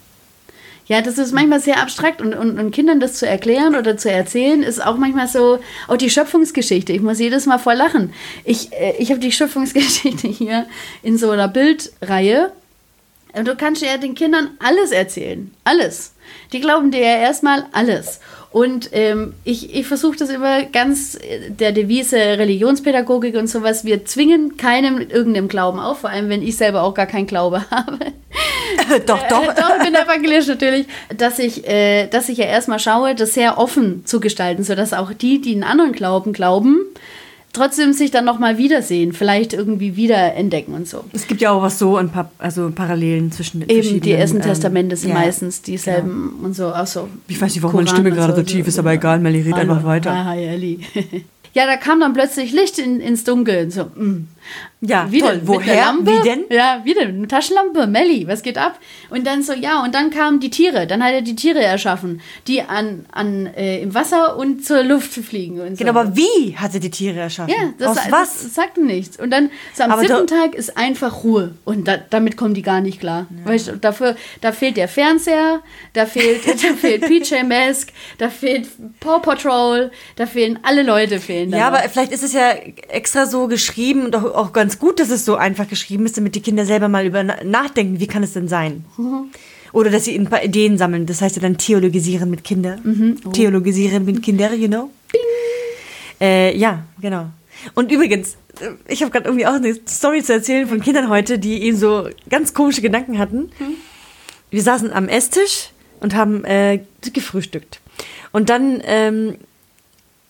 Ja, 0.87 1.01
das 1.01 1.17
ist 1.17 1.33
manchmal 1.33 1.59
sehr 1.59 1.81
abstrakt 1.81 2.21
und, 2.21 2.35
und, 2.35 2.59
und 2.59 2.71
Kindern 2.71 2.99
das 2.99 3.15
zu 3.15 3.27
erklären 3.27 3.75
oder 3.75 3.97
zu 3.97 4.11
erzählen, 4.11 4.61
ist 4.61 4.83
auch 4.83 4.97
manchmal 4.97 5.27
so, 5.27 5.59
auch 5.87 5.97
die 5.97 6.11
Schöpfungsgeschichte. 6.11 6.93
Ich 6.93 7.01
muss 7.01 7.19
jedes 7.19 7.47
Mal 7.47 7.57
voll 7.57 7.73
lachen. 7.73 8.13
Ich, 8.43 8.71
äh, 8.71 8.93
ich 8.99 9.09
habe 9.09 9.19
die 9.19 9.31
Schöpfungsgeschichte 9.31 10.27
hier 10.27 10.67
in 11.01 11.17
so 11.17 11.31
einer 11.31 11.47
Bildreihe. 11.47 12.51
Und 13.33 13.47
du 13.47 13.55
kannst 13.55 13.81
ja 13.81 13.97
den 13.97 14.15
Kindern 14.15 14.51
alles 14.59 14.91
erzählen. 14.91 15.51
Alles. 15.63 16.13
Die 16.53 16.61
glauben 16.61 16.91
dir 16.91 17.01
ja 17.01 17.17
erstmal 17.17 17.65
alles. 17.71 18.19
Und 18.55 18.91
ähm, 18.93 19.33
ich, 19.43 19.75
ich 19.75 19.85
versuche 19.85 20.15
das 20.15 20.29
immer 20.29 20.63
ganz 20.63 21.15
äh, 21.15 21.49
der 21.49 21.73
Devise 21.73 22.17
Religionspädagogik 22.17 23.35
und 23.35 23.47
sowas. 23.47 23.83
Wir 23.83 24.05
zwingen 24.05 24.55
keinem 24.55 25.01
irgendeinem 25.01 25.49
Glauben 25.49 25.77
auf, 25.77 25.99
vor 25.99 26.09
allem 26.09 26.29
wenn 26.29 26.41
ich 26.41 26.55
selber 26.55 26.83
auch 26.83 26.93
gar 26.93 27.05
keinen 27.05 27.27
Glaube 27.27 27.65
habe. 27.69 27.97
doch, 29.05 29.27
doch. 29.27 29.43
Äh, 29.43 29.55
doch, 29.57 29.77
ich 29.77 29.83
bin 29.83 29.95
evangelisch 29.95 30.47
natürlich. 30.47 30.87
Dass 31.17 31.37
ich, 31.37 31.67
äh, 31.67 32.07
dass 32.07 32.29
ich 32.29 32.37
ja 32.37 32.45
erstmal 32.45 32.79
schaue, 32.79 33.13
das 33.13 33.33
sehr 33.33 33.57
offen 33.57 34.05
zu 34.05 34.21
gestalten, 34.21 34.63
sodass 34.63 34.93
auch 34.93 35.11
die, 35.11 35.41
die 35.41 35.51
einen 35.51 35.63
anderen 35.63 35.91
Glauben 35.91 36.31
glauben, 36.31 36.79
trotzdem 37.55 37.93
sich 37.93 38.11
dann 38.11 38.25
nochmal 38.25 38.57
wiedersehen, 38.57 39.13
vielleicht 39.13 39.53
irgendwie 39.53 39.95
wiederentdecken 39.95 40.73
und 40.73 40.87
so. 40.87 41.03
Es 41.13 41.27
gibt 41.27 41.41
ja 41.41 41.51
auch 41.51 41.61
was 41.61 41.79
so, 41.79 41.97
ein 41.97 42.09
paar 42.09 42.31
also 42.37 42.69
Parallelen 42.69 43.31
zwischen 43.31 43.61
den 43.61 43.69
Eben, 43.69 44.01
die 44.01 44.11
ersten 44.11 44.37
ähm, 44.37 44.43
Testamente 44.43 44.95
sind 44.95 45.09
ja, 45.09 45.15
meistens 45.15 45.61
dieselben 45.61 46.31
genau. 46.35 46.45
und 46.45 46.55
so. 46.55 46.67
Auch 46.67 46.87
so 46.87 47.07
ich 47.27 47.41
weiß 47.41 47.53
nicht, 47.53 47.63
warum 47.63 47.71
Koran 47.71 47.85
meine 47.85 47.95
Stimme 47.95 48.11
gerade 48.11 48.35
so 48.35 48.43
tief 48.43 48.67
ist, 48.67 48.77
aber 48.77 48.93
egal, 48.93 49.19
Melly, 49.19 49.41
red 49.41 49.55
einfach 49.55 49.83
weiter. 49.83 50.25
Hi, 50.25 50.43
Ellie. 50.43 50.79
ja, 51.53 51.65
da 51.65 51.77
kam 51.77 51.99
dann 51.99 52.13
plötzlich 52.13 52.51
Licht 52.51 52.77
in, 52.77 52.99
ins 52.99 53.23
Dunkel. 53.23 53.71
So, 53.71 53.85
mm. 53.85 54.27
Ja, 54.81 55.11
wie 55.11 55.19
toll. 55.19 55.37
Denn? 55.37 55.47
Woher? 55.47 55.93
Wie 56.01 56.23
denn? 56.23 56.45
Ja, 56.49 56.81
wie 56.83 56.93
denn? 56.93 57.15
Eine 57.15 57.27
Taschenlampe, 57.27 57.87
Melli, 57.87 58.27
was 58.27 58.43
geht 58.43 58.57
ab? 58.57 58.79
Und 59.09 59.25
dann 59.25 59.41
so, 59.41 59.53
ja, 59.53 59.83
und 59.83 59.95
dann 59.95 60.09
kamen 60.09 60.39
die 60.39 60.49
Tiere. 60.49 60.87
Dann 60.87 61.03
hat 61.03 61.13
er 61.13 61.21
die 61.21 61.35
Tiere 61.35 61.61
erschaffen, 61.63 62.21
die 62.47 62.61
an, 62.61 63.05
an 63.11 63.47
äh, 63.47 63.81
im 63.81 63.93
Wasser 63.93 64.37
und 64.37 64.65
zur 64.65 64.83
Luft 64.83 65.13
fliegen. 65.13 65.59
Und 65.61 65.77
so. 65.77 65.83
Genau, 65.83 65.97
aber 65.97 66.15
wie 66.15 66.55
hat 66.57 66.73
er 66.73 66.79
die 66.79 66.91
Tiere 66.91 67.19
erschaffen? 67.19 67.53
Ja, 67.53 67.73
das, 67.77 67.97
Aus 67.97 68.11
was? 68.11 68.43
das 68.43 68.53
sagt 68.53 68.77
nichts. 68.77 69.17
Und 69.17 69.31
dann 69.31 69.49
so 69.73 69.83
am 69.83 69.91
aber 69.91 70.01
siebten 70.01 70.27
Tag 70.27 70.55
ist 70.55 70.77
einfach 70.77 71.23
Ruhe. 71.23 71.55
Und 71.63 71.87
da, 71.87 71.97
damit 71.97 72.37
kommen 72.37 72.53
die 72.53 72.61
gar 72.61 72.81
nicht 72.81 72.99
klar. 72.99 73.27
Ja. 73.43 73.51
Weißt 73.51 73.73
dafür, 73.81 74.15
da 74.41 74.51
fehlt 74.51 74.77
der 74.77 74.87
Fernseher, 74.87 75.61
da 75.93 76.05
fehlt, 76.05 76.45
da 76.47 76.73
fehlt 76.75 77.01
PJ 77.01 77.43
Mask, 77.43 77.91
da 78.17 78.29
fehlt 78.29 78.67
Paw 78.99 79.19
Patrol, 79.19 79.91
da 80.15 80.25
fehlen 80.25 80.59
alle 80.63 80.83
Leute 80.83 81.19
fehlen. 81.19 81.51
Ja, 81.51 81.67
aber 81.67 81.79
vielleicht 81.89 82.11
ist 82.11 82.23
es 82.23 82.33
ja 82.33 82.51
extra 82.51 83.25
so 83.25 83.47
geschrieben 83.47 84.05
und 84.05 84.15
auch, 84.15 84.34
auch 84.35 84.53
ganz 84.53 84.79
gut, 84.79 84.99
dass 84.99 85.09
es 85.09 85.25
so 85.25 85.35
einfach 85.35 85.67
geschrieben 85.67 86.05
ist, 86.05 86.17
damit 86.17 86.35
die 86.35 86.41
Kinder 86.41 86.65
selber 86.65 86.87
mal 86.87 87.05
über 87.05 87.23
nachdenken, 87.23 87.99
wie 87.99 88.07
kann 88.07 88.23
es 88.23 88.33
denn 88.33 88.47
sein? 88.47 88.85
Mhm. 88.97 89.31
Oder 89.73 89.89
dass 89.89 90.05
sie 90.05 90.15
ein 90.15 90.29
paar 90.29 90.43
Ideen 90.43 90.77
sammeln. 90.77 91.05
Das 91.05 91.21
heißt 91.21 91.35
ja 91.35 91.41
dann 91.41 91.57
theologisieren 91.57 92.29
mit 92.29 92.43
Kindern. 92.43 92.79
Mhm. 92.83 93.17
Oh. 93.25 93.29
Theologisieren 93.31 94.05
mit 94.05 94.23
Kindern, 94.23 94.59
you 94.59 94.67
know? 94.67 94.89
Äh, 96.21 96.57
ja, 96.57 96.85
genau. 97.01 97.27
Und 97.73 97.91
übrigens, 97.91 98.37
äh, 98.61 98.71
ich 98.87 99.01
habe 99.01 99.11
gerade 99.11 99.25
irgendwie 99.25 99.47
auch 99.47 99.53
eine 99.53 99.75
Story 99.87 100.23
zu 100.23 100.33
erzählen 100.33 100.67
von 100.67 100.81
Kindern 100.81 101.09
heute, 101.09 101.39
die 101.39 101.63
eben 101.63 101.77
so 101.77 102.07
ganz 102.29 102.53
komische 102.53 102.81
Gedanken 102.81 103.17
hatten. 103.17 103.51
Mhm. 103.59 103.75
Wir 104.49 104.61
saßen 104.61 104.93
am 104.93 105.09
Esstisch 105.09 105.71
und 105.99 106.15
haben 106.15 106.45
äh, 106.45 106.81
gefrühstückt. 107.01 107.81
Und 108.31 108.49
dann 108.49 108.81
ähm, 108.85 109.35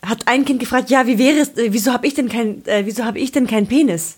hat 0.05 0.27
ein 0.27 0.45
Kind 0.45 0.59
gefragt, 0.59 0.89
ja, 0.89 1.07
wie 1.07 1.17
wäre 1.17 1.39
es, 1.39 1.57
äh, 1.57 1.71
wieso 1.71 1.93
habe 1.93 2.07
ich 2.07 2.13
denn 2.13 2.29
kein, 2.29 2.65
äh, 2.65 2.85
wieso 2.85 3.05
habe 3.05 3.19
ich 3.19 3.31
denn 3.31 3.47
keinen 3.47 3.67
Penis? 3.67 4.17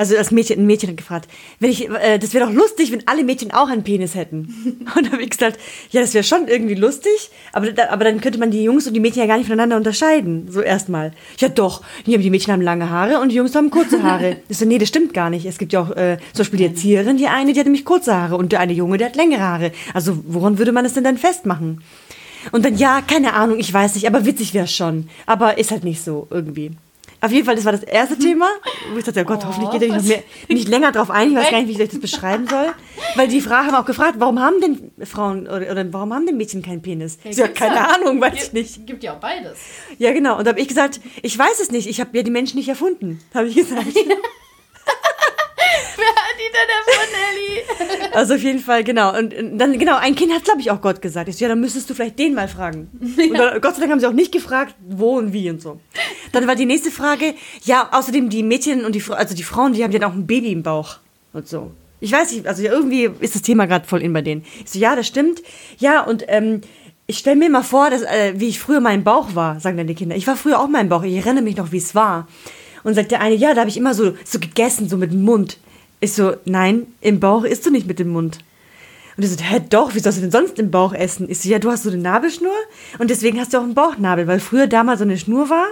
Also 0.00 0.14
das 0.14 0.30
Mädchen, 0.30 0.60
ein 0.60 0.66
Mädchen 0.66 0.90
hat 0.90 0.96
gefragt, 0.96 1.28
wenn 1.58 1.70
ich, 1.70 1.90
äh, 1.90 2.18
das 2.20 2.32
wäre 2.32 2.46
doch 2.46 2.52
lustig, 2.52 2.92
wenn 2.92 3.02
alle 3.08 3.24
Mädchen 3.24 3.50
auch 3.50 3.68
einen 3.68 3.82
Penis 3.82 4.14
hätten. 4.14 4.86
Und 4.96 5.06
da 5.06 5.10
habe 5.10 5.22
ich 5.22 5.30
gesagt, 5.30 5.58
ja, 5.90 6.00
das 6.00 6.14
wäre 6.14 6.22
schon 6.22 6.46
irgendwie 6.46 6.76
lustig, 6.76 7.30
aber, 7.52 7.66
aber 7.90 8.04
dann 8.04 8.20
könnte 8.20 8.38
man 8.38 8.52
die 8.52 8.62
Jungs 8.62 8.86
und 8.86 8.94
die 8.94 9.00
Mädchen 9.00 9.22
ja 9.22 9.26
gar 9.26 9.38
nicht 9.38 9.48
voneinander 9.48 9.76
unterscheiden, 9.76 10.46
so 10.50 10.60
erstmal. 10.60 11.10
Ja 11.38 11.48
doch, 11.48 11.82
die, 12.06 12.30
Mädchen 12.30 12.52
haben 12.52 12.62
lange 12.62 12.90
Haare 12.90 13.18
und 13.18 13.30
die 13.30 13.34
Jungs 13.34 13.56
haben 13.56 13.70
kurze 13.70 14.02
Haare. 14.02 14.36
Ich 14.48 14.58
so, 14.58 14.64
nee, 14.64 14.78
das 14.78 14.88
stimmt 14.88 15.14
gar 15.14 15.30
nicht. 15.30 15.46
Es 15.46 15.58
gibt 15.58 15.72
ja 15.72 15.80
auch 15.80 15.90
äh, 15.90 16.18
zum 16.32 16.38
Beispiel 16.38 16.58
die 16.58 16.66
Erzieherin, 16.66 17.16
die 17.16 17.26
eine, 17.26 17.52
die 17.52 17.58
hat 17.58 17.66
nämlich 17.66 17.84
kurze 17.84 18.14
Haare 18.14 18.36
und 18.36 18.52
der 18.52 18.60
eine 18.60 18.72
Junge, 18.72 18.98
der 18.98 19.08
hat 19.08 19.16
längere 19.16 19.40
Haare. 19.40 19.72
Also 19.94 20.22
woran 20.26 20.58
würde 20.58 20.72
man 20.72 20.84
es 20.84 20.94
denn 20.94 21.04
dann 21.04 21.18
festmachen? 21.18 21.82
Und 22.52 22.64
dann, 22.64 22.76
ja, 22.76 23.00
keine 23.00 23.34
Ahnung, 23.34 23.58
ich 23.58 23.72
weiß 23.72 23.94
nicht, 23.94 24.06
aber 24.06 24.24
witzig 24.24 24.54
wäre 24.54 24.64
es 24.64 24.74
schon. 24.74 25.08
Aber 25.26 25.58
ist 25.58 25.70
halt 25.70 25.84
nicht 25.84 26.02
so 26.02 26.26
irgendwie. 26.30 26.72
Auf 27.20 27.32
jeden 27.32 27.44
Fall, 27.44 27.56
das 27.56 27.64
war 27.64 27.72
das 27.72 27.82
erste 27.82 28.16
Thema. 28.16 28.48
Wo 28.92 28.98
ich 28.98 29.04
dachte, 29.04 29.22
oh 29.22 29.24
Gott, 29.24 29.40
oh, 29.42 29.48
hoffentlich 29.48 29.70
geht 29.72 29.82
er 29.82 29.96
nicht, 29.96 30.06
mehr, 30.06 30.22
nicht 30.48 30.68
länger 30.68 30.92
drauf 30.92 31.10
ein. 31.10 31.30
Ich 31.30 31.36
weiß 31.36 31.50
gar 31.50 31.58
nicht, 31.58 31.68
wie 31.68 31.72
ich 31.72 31.80
euch 31.80 31.88
das 31.88 32.00
beschreiben 32.00 32.46
soll. 32.46 32.66
Weil 33.16 33.26
die 33.26 33.40
Fragen 33.40 33.66
haben 33.66 33.74
auch 33.74 33.84
gefragt, 33.84 34.14
warum 34.18 34.38
haben 34.38 34.60
denn 34.60 34.92
Frauen 35.04 35.48
oder, 35.48 35.72
oder 35.72 35.92
warum 35.92 36.14
haben 36.14 36.26
denn 36.26 36.36
Mädchen 36.36 36.62
keinen 36.62 36.80
Penis? 36.80 37.18
Ja, 37.24 37.30
ja 37.30 37.48
keine 37.48 37.74
ja. 37.74 37.88
Ahnung, 37.88 38.20
weiß 38.20 38.34
ich 38.34 38.52
nicht. 38.52 38.86
Gibt 38.86 39.02
ja 39.02 39.14
auch 39.14 39.20
beides. 39.20 39.58
Ja, 39.98 40.12
genau. 40.12 40.38
Und 40.38 40.46
da 40.46 40.50
habe 40.50 40.60
ich 40.60 40.68
gesagt, 40.68 41.00
ich 41.22 41.36
weiß 41.36 41.58
es 41.60 41.72
nicht. 41.72 41.88
Ich 41.88 42.00
habe 42.00 42.16
ja 42.16 42.22
die 42.22 42.30
Menschen 42.30 42.56
nicht 42.56 42.68
erfunden, 42.68 43.20
habe 43.34 43.48
ich 43.48 43.56
gesagt. 43.56 43.86
Die 46.48 46.54
denn 46.54 46.68
erfunden, 46.78 47.16
Ellie? 47.30 48.14
Also 48.14 48.34
auf 48.34 48.42
jeden 48.42 48.60
Fall, 48.60 48.84
genau. 48.84 49.16
Und 49.16 49.34
dann, 49.52 49.78
genau, 49.78 49.96
ein 49.96 50.14
Kind 50.14 50.32
hat, 50.32 50.44
glaube 50.44 50.60
ich, 50.60 50.70
auch 50.70 50.80
Gott 50.80 51.02
gesagt. 51.02 51.28
Ich 51.28 51.36
so, 51.36 51.44
ja, 51.44 51.48
dann 51.48 51.60
müsstest 51.60 51.88
du 51.88 51.94
vielleicht 51.94 52.18
den 52.18 52.34
mal 52.34 52.48
fragen. 52.48 52.88
Ja. 53.18 53.24
Und 53.24 53.38
dann, 53.38 53.60
Gott 53.60 53.74
sei 53.74 53.80
Dank 53.80 53.92
haben 53.92 54.00
sie 54.00 54.06
auch 54.06 54.12
nicht 54.12 54.32
gefragt, 54.32 54.74
wo 54.88 55.18
und 55.18 55.32
wie 55.32 55.50
und 55.50 55.60
so. 55.60 55.80
Dann 56.32 56.46
war 56.46 56.54
die 56.54 56.66
nächste 56.66 56.90
Frage, 56.90 57.34
ja, 57.64 57.88
außerdem 57.92 58.28
die 58.28 58.42
Mädchen 58.42 58.84
und 58.84 58.94
die, 58.94 59.02
also 59.10 59.34
die 59.34 59.42
Frauen, 59.42 59.72
die 59.72 59.82
haben 59.82 59.92
ja 59.92 60.06
auch 60.06 60.12
ein 60.12 60.26
Baby 60.26 60.52
im 60.52 60.62
Bauch 60.62 60.98
und 61.32 61.48
so. 61.48 61.72
Ich 62.00 62.12
weiß 62.12 62.32
nicht, 62.32 62.46
also 62.46 62.62
irgendwie 62.62 63.10
ist 63.20 63.34
das 63.34 63.42
Thema 63.42 63.66
gerade 63.66 63.86
voll 63.86 64.02
in 64.02 64.12
bei 64.12 64.22
denen. 64.22 64.44
Ich 64.64 64.70
so, 64.70 64.78
ja, 64.78 64.94
das 64.94 65.06
stimmt. 65.06 65.42
Ja, 65.78 66.04
und 66.04 66.24
ähm, 66.28 66.60
ich 67.06 67.18
stelle 67.18 67.36
mir 67.36 67.50
mal 67.50 67.62
vor, 67.62 67.90
dass, 67.90 68.02
äh, 68.02 68.34
wie 68.36 68.48
ich 68.48 68.60
früher 68.60 68.86
im 68.86 69.04
Bauch 69.04 69.34
war, 69.34 69.58
sagen 69.60 69.76
dann 69.76 69.86
die 69.86 69.94
Kinder. 69.94 70.14
Ich 70.14 70.26
war 70.26 70.36
früher 70.36 70.60
auch 70.60 70.68
im 70.68 70.88
Bauch, 70.88 71.02
ich 71.02 71.16
erinnere 71.16 71.42
mich 71.42 71.56
noch, 71.56 71.72
wie 71.72 71.78
es 71.78 71.94
war. 71.94 72.28
Und 72.84 72.94
sagt 72.94 73.10
der 73.10 73.20
eine, 73.20 73.34
ja, 73.34 73.54
da 73.54 73.60
habe 73.60 73.70
ich 73.70 73.76
immer 73.76 73.94
so, 73.94 74.12
so 74.24 74.38
gegessen, 74.38 74.88
so 74.88 74.96
mit 74.96 75.10
dem 75.10 75.22
Mund. 75.22 75.58
Ich 76.00 76.12
so, 76.12 76.36
nein, 76.44 76.86
im 77.00 77.20
Bauch 77.20 77.44
isst 77.44 77.66
du 77.66 77.70
nicht 77.70 77.86
mit 77.86 77.98
dem 77.98 78.08
Mund. 78.08 78.38
Und 79.16 79.24
er 79.24 79.28
so, 79.28 79.36
hä, 79.42 79.60
doch, 79.68 79.94
wie 79.94 79.98
sollst 79.98 80.18
du 80.18 80.22
denn 80.22 80.30
sonst 80.30 80.58
im 80.60 80.70
Bauch 80.70 80.94
essen? 80.94 81.28
Ich 81.28 81.40
so, 81.40 81.48
ja, 81.48 81.58
du 81.58 81.70
hast 81.70 81.82
so 81.82 81.90
eine 81.90 81.98
Nabelschnur 81.98 82.54
und 82.98 83.10
deswegen 83.10 83.40
hast 83.40 83.52
du 83.52 83.58
auch 83.58 83.64
einen 83.64 83.74
Bauchnabel, 83.74 84.28
weil 84.28 84.38
früher 84.38 84.68
da 84.68 84.84
mal 84.84 84.96
so 84.96 85.02
eine 85.02 85.18
Schnur 85.18 85.50
war 85.50 85.66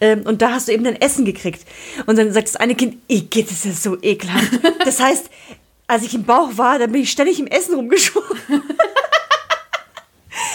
ähm, 0.00 0.22
und 0.24 0.42
da 0.42 0.52
hast 0.52 0.68
du 0.68 0.72
eben 0.72 0.84
dann 0.84 0.94
Essen 0.96 1.24
gekriegt. 1.24 1.66
Und 2.06 2.18
dann 2.18 2.32
sagt 2.32 2.48
das 2.48 2.56
eine 2.56 2.76
Kind, 2.76 2.98
geht 3.08 3.50
das 3.50 3.64
ist 3.64 3.82
so 3.82 3.96
ekelhaft. 4.00 4.60
Das 4.84 5.00
heißt, 5.00 5.28
als 5.88 6.04
ich 6.04 6.14
im 6.14 6.24
Bauch 6.24 6.50
war, 6.56 6.78
dann 6.78 6.92
bin 6.92 7.02
ich 7.02 7.10
ständig 7.10 7.40
im 7.40 7.46
Essen 7.48 7.74
rumgeschoben. 7.74 8.38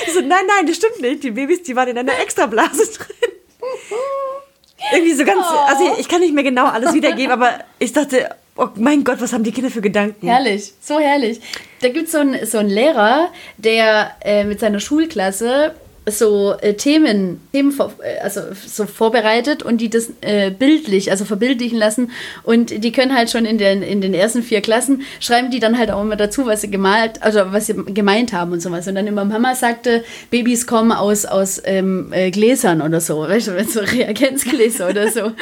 Ich 0.05 0.13
so, 0.13 0.19
nein, 0.21 0.45
nein, 0.47 0.65
das 0.67 0.77
stimmt 0.77 0.99
nicht. 1.01 1.23
Die 1.23 1.31
Babys, 1.31 1.63
die 1.63 1.75
waren 1.75 1.87
in 1.89 1.97
einer 1.97 2.17
Extrablase 2.19 2.83
drin. 2.85 3.31
Irgendwie 4.93 5.13
so 5.13 5.23
ganz, 5.23 5.45
also 5.67 5.95
ich 5.97 6.07
kann 6.07 6.21
nicht 6.21 6.33
mehr 6.33 6.43
genau 6.43 6.65
alles 6.65 6.93
wiedergeben, 6.93 7.31
aber 7.31 7.59
ich 7.79 7.93
dachte, 7.93 8.29
oh 8.59 8.69
mein 8.75 9.03
Gott, 9.03 9.21
was 9.21 9.33
haben 9.33 9.43
die 9.43 9.51
Kinder 9.51 9.69
für 9.69 9.81
Gedanken? 9.81 10.27
Herrlich, 10.27 10.73
so 10.81 10.99
herrlich. 10.99 11.39
Da 11.81 11.89
gibt 11.89 12.09
so 12.09 12.19
es 12.19 12.51
so 12.51 12.57
einen 12.57 12.69
Lehrer, 12.69 13.29
der 13.57 14.11
äh, 14.21 14.43
mit 14.43 14.59
seiner 14.59 14.79
Schulklasse 14.79 15.73
so 16.11 16.55
äh, 16.61 16.73
Themen, 16.73 17.41
Themen 17.51 17.71
vor, 17.71 17.93
äh, 18.03 18.19
also 18.19 18.41
so 18.65 18.85
vorbereitet 18.85 19.63
und 19.63 19.79
die 19.79 19.89
das 19.89 20.11
äh, 20.21 20.51
bildlich, 20.51 21.11
also 21.11 21.25
verbildlichen 21.25 21.77
lassen. 21.77 22.11
Und 22.43 22.83
die 22.83 22.91
können 22.91 23.15
halt 23.15 23.29
schon 23.29 23.45
in 23.45 23.57
den, 23.57 23.81
in 23.81 24.01
den 24.01 24.13
ersten 24.13 24.43
vier 24.43 24.61
Klassen, 24.61 25.03
schreiben 25.19 25.51
die 25.51 25.59
dann 25.59 25.77
halt 25.77 25.91
auch 25.91 26.01
immer 26.01 26.15
dazu, 26.15 26.45
was 26.45 26.61
sie 26.61 26.71
gemalt, 26.71 27.21
also 27.21 27.39
was 27.51 27.67
sie 27.67 27.73
gemeint 27.73 28.33
haben 28.33 28.51
und 28.51 28.61
sowas. 28.61 28.87
Und 28.87 28.95
dann 28.95 29.07
immer 29.07 29.25
Mama 29.25 29.55
sagte, 29.55 30.03
Babys 30.31 30.67
kommen 30.67 30.91
aus, 30.91 31.25
aus 31.25 31.61
ähm, 31.65 32.11
äh, 32.11 32.31
Gläsern 32.31 32.81
oder 32.81 33.01
so, 33.01 33.21
weißt 33.21 33.47
du, 33.47 33.63
so 33.65 33.79
Reagenzgläser 33.79 34.89
oder 34.89 35.11
so. 35.11 35.23
Und 35.23 35.33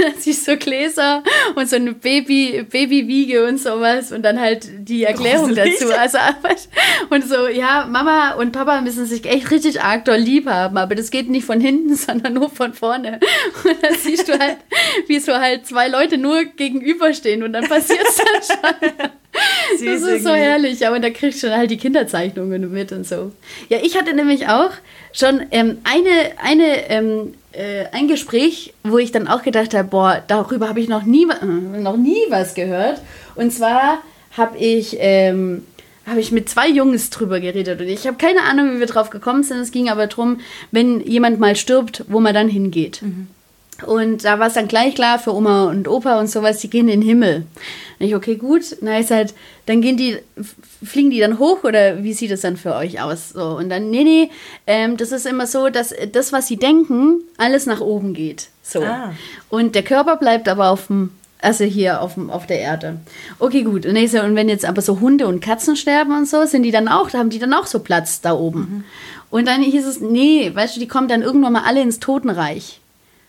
dann 0.00 0.14
siehst 0.18 0.46
du 0.46 0.52
so 0.52 0.58
Gläser 0.58 1.22
und 1.54 1.68
so 1.68 1.76
eine 1.76 1.92
Baby, 1.92 2.66
Babywiege 2.68 3.46
und 3.46 3.60
sowas 3.60 4.12
und 4.12 4.22
dann 4.22 4.40
halt 4.40 4.66
die 4.78 5.04
Erklärung 5.04 5.48
Gruselig. 5.48 5.78
dazu. 5.78 5.92
Also 5.94 6.18
und 7.10 7.24
so, 7.28 7.48
ja, 7.48 7.86
Mama 7.90 8.34
und 8.34 8.52
Papa 8.52 8.80
müssen 8.80 9.06
sich 9.06 9.24
echt 9.24 9.50
richtig 9.50 9.82
arg 9.82 10.04
doll 10.04 10.15
lieb 10.20 10.46
haben, 10.46 10.76
aber 10.76 10.94
das 10.94 11.10
geht 11.10 11.28
nicht 11.28 11.44
von 11.44 11.60
hinten, 11.60 11.94
sondern 11.96 12.34
nur 12.34 12.50
von 12.50 12.74
vorne. 12.74 13.20
Und 13.64 13.76
dann 13.82 13.94
siehst 13.94 14.28
du 14.28 14.38
halt, 14.38 14.58
wie 15.06 15.18
so 15.18 15.34
halt 15.34 15.66
zwei 15.66 15.88
Leute 15.88 16.18
nur 16.18 16.44
gegenüberstehen 16.44 17.42
und 17.42 17.52
dann 17.52 17.68
passiert 17.68 18.06
es 18.08 18.16
dann 18.16 18.58
schon. 18.90 19.08
Das 19.72 19.80
ist 19.80 20.00
so 20.00 20.08
irgendwie. 20.08 20.30
herrlich, 20.30 20.86
aber 20.86 20.98
da 20.98 21.10
kriegst 21.10 21.42
du 21.42 21.54
halt 21.54 21.70
die 21.70 21.76
Kinderzeichnungen 21.76 22.72
mit 22.72 22.92
und 22.92 23.06
so. 23.06 23.32
Ja, 23.68 23.78
ich 23.82 23.96
hatte 23.96 24.14
nämlich 24.14 24.48
auch 24.48 24.70
schon 25.12 25.42
ähm, 25.50 25.78
eine, 25.84 26.32
eine, 26.42 26.90
ähm, 26.90 27.34
äh, 27.52 27.84
ein 27.92 28.08
Gespräch, 28.08 28.72
wo 28.82 28.98
ich 28.98 29.12
dann 29.12 29.28
auch 29.28 29.42
gedacht 29.42 29.74
habe, 29.74 29.88
boah, 29.88 30.22
darüber 30.26 30.68
habe 30.68 30.80
ich 30.80 30.88
noch 30.88 31.04
nie, 31.04 31.24
äh, 31.24 31.80
noch 31.80 31.96
nie 31.96 32.20
was 32.28 32.54
gehört. 32.54 33.00
Und 33.34 33.52
zwar 33.52 33.98
habe 34.36 34.58
ich, 34.58 34.96
ähm, 35.00 35.66
habe 36.06 36.20
ich 36.20 36.32
mit 36.32 36.48
zwei 36.48 36.68
Jungs 36.68 37.10
drüber 37.10 37.40
geredet 37.40 37.80
und 37.80 37.88
ich 37.88 38.06
habe 38.06 38.16
keine 38.16 38.42
Ahnung, 38.42 38.74
wie 38.74 38.80
wir 38.80 38.86
drauf 38.86 39.10
gekommen 39.10 39.42
sind. 39.42 39.58
Es 39.58 39.72
ging 39.72 39.88
aber 39.88 40.06
darum, 40.06 40.38
wenn 40.70 41.00
jemand 41.00 41.40
mal 41.40 41.56
stirbt, 41.56 42.04
wo 42.08 42.20
man 42.20 42.34
dann 42.34 42.48
hingeht. 42.48 43.02
Und 43.84 44.24
da 44.24 44.38
war 44.38 44.46
es 44.46 44.54
dann 44.54 44.68
gleich 44.68 44.94
klar 44.94 45.18
für 45.18 45.34
Oma 45.34 45.64
und 45.64 45.86
Opa 45.86 46.18
und 46.18 46.30
sowas, 46.30 46.58
die 46.60 46.70
gehen 46.70 46.88
in 46.88 47.00
den 47.00 47.08
Himmel. 47.08 47.46
Und 47.98 48.06
ich, 48.06 48.14
okay, 48.14 48.36
gut, 48.36 48.76
na 48.80 48.98
ist 48.98 49.10
halt, 49.10 49.34
dann 49.66 49.82
gehen 49.82 49.98
die, 49.98 50.16
fliegen 50.82 51.10
die 51.10 51.20
dann 51.20 51.38
hoch 51.38 51.62
oder 51.62 52.02
wie 52.02 52.14
sieht 52.14 52.30
es 52.30 52.40
dann 52.40 52.56
für 52.56 52.74
euch 52.74 53.02
aus? 53.02 53.30
So, 53.30 53.56
und 53.56 53.68
dann, 53.68 53.90
nee, 53.90 54.04
nee, 54.04 54.30
ähm, 54.66 54.96
das 54.96 55.12
ist 55.12 55.26
immer 55.26 55.46
so, 55.46 55.68
dass 55.68 55.94
das, 56.12 56.32
was 56.32 56.46
sie 56.46 56.56
denken, 56.56 57.20
alles 57.36 57.66
nach 57.66 57.80
oben 57.80 58.14
geht. 58.14 58.48
So. 58.62 58.82
Ah. 58.82 59.12
Und 59.50 59.74
der 59.74 59.82
Körper 59.82 60.16
bleibt 60.16 60.48
aber 60.48 60.70
auf 60.70 60.86
dem, 60.86 61.10
also 61.40 61.64
hier 61.64 62.00
auf, 62.00 62.16
auf 62.28 62.46
der 62.46 62.60
Erde. 62.60 62.96
Okay, 63.38 63.62
gut. 63.62 63.86
Und, 63.86 63.96
ich 63.96 64.10
so, 64.10 64.20
und 64.20 64.34
wenn 64.36 64.48
jetzt 64.48 64.64
aber 64.64 64.82
so 64.82 65.00
Hunde 65.00 65.26
und 65.26 65.40
Katzen 65.40 65.76
sterben 65.76 66.16
und 66.16 66.28
so, 66.28 66.44
sind 66.46 66.62
die 66.62 66.70
dann 66.70 66.88
auch, 66.88 67.12
haben 67.12 67.30
die 67.30 67.38
dann 67.38 67.54
auch 67.54 67.66
so 67.66 67.80
Platz 67.80 68.20
da 68.20 68.32
oben. 68.32 68.84
Und 69.30 69.46
dann 69.46 69.62
hieß 69.62 69.86
es, 69.86 70.00
nee, 70.00 70.50
weißt 70.54 70.76
du, 70.76 70.80
die 70.80 70.88
kommen 70.88 71.08
dann 71.08 71.22
irgendwann 71.22 71.52
mal 71.52 71.64
alle 71.66 71.82
ins 71.82 72.00
Totenreich. 72.00 72.80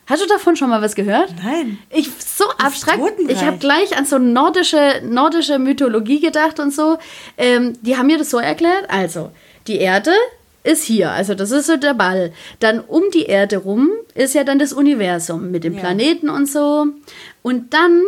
Hast 0.05 0.23
du 0.23 0.27
davon 0.27 0.55
schon 0.55 0.69
mal 0.69 0.81
was 0.81 0.95
gehört? 0.95 1.33
Nein. 1.43 1.79
Ich 1.89 2.09
so 2.17 2.45
abstrakt. 2.63 2.97
Totenreich. 2.99 3.35
Ich 3.35 3.43
habe 3.43 3.57
gleich 3.57 3.97
an 3.97 4.05
so 4.05 4.17
nordische 4.17 5.01
nordische 5.03 5.59
Mythologie 5.59 6.21
gedacht 6.21 6.61
und 6.61 6.73
so. 6.73 6.97
Ähm, 7.37 7.73
die 7.81 7.97
haben 7.97 8.07
mir 8.07 8.17
das 8.17 8.29
so 8.29 8.37
erklärt. 8.37 8.85
Also 8.89 9.31
die 9.67 9.79
Erde 9.79 10.11
ist 10.63 10.83
hier, 10.83 11.11
also 11.11 11.33
das 11.33 11.51
ist 11.51 11.67
so 11.67 11.75
der 11.75 11.93
Ball. 11.93 12.31
Dann 12.61 12.79
um 12.79 13.03
die 13.13 13.23
Erde 13.25 13.57
rum 13.57 13.89
ist 14.15 14.33
ja 14.33 14.45
dann 14.45 14.59
das 14.59 14.71
Universum 14.71 15.51
mit 15.51 15.65
den 15.65 15.73
Ja. 15.73 15.81
Planeten 15.81 16.29
und 16.29 16.47
so. 16.47 16.85
Und 17.47 17.73
dann 17.73 18.01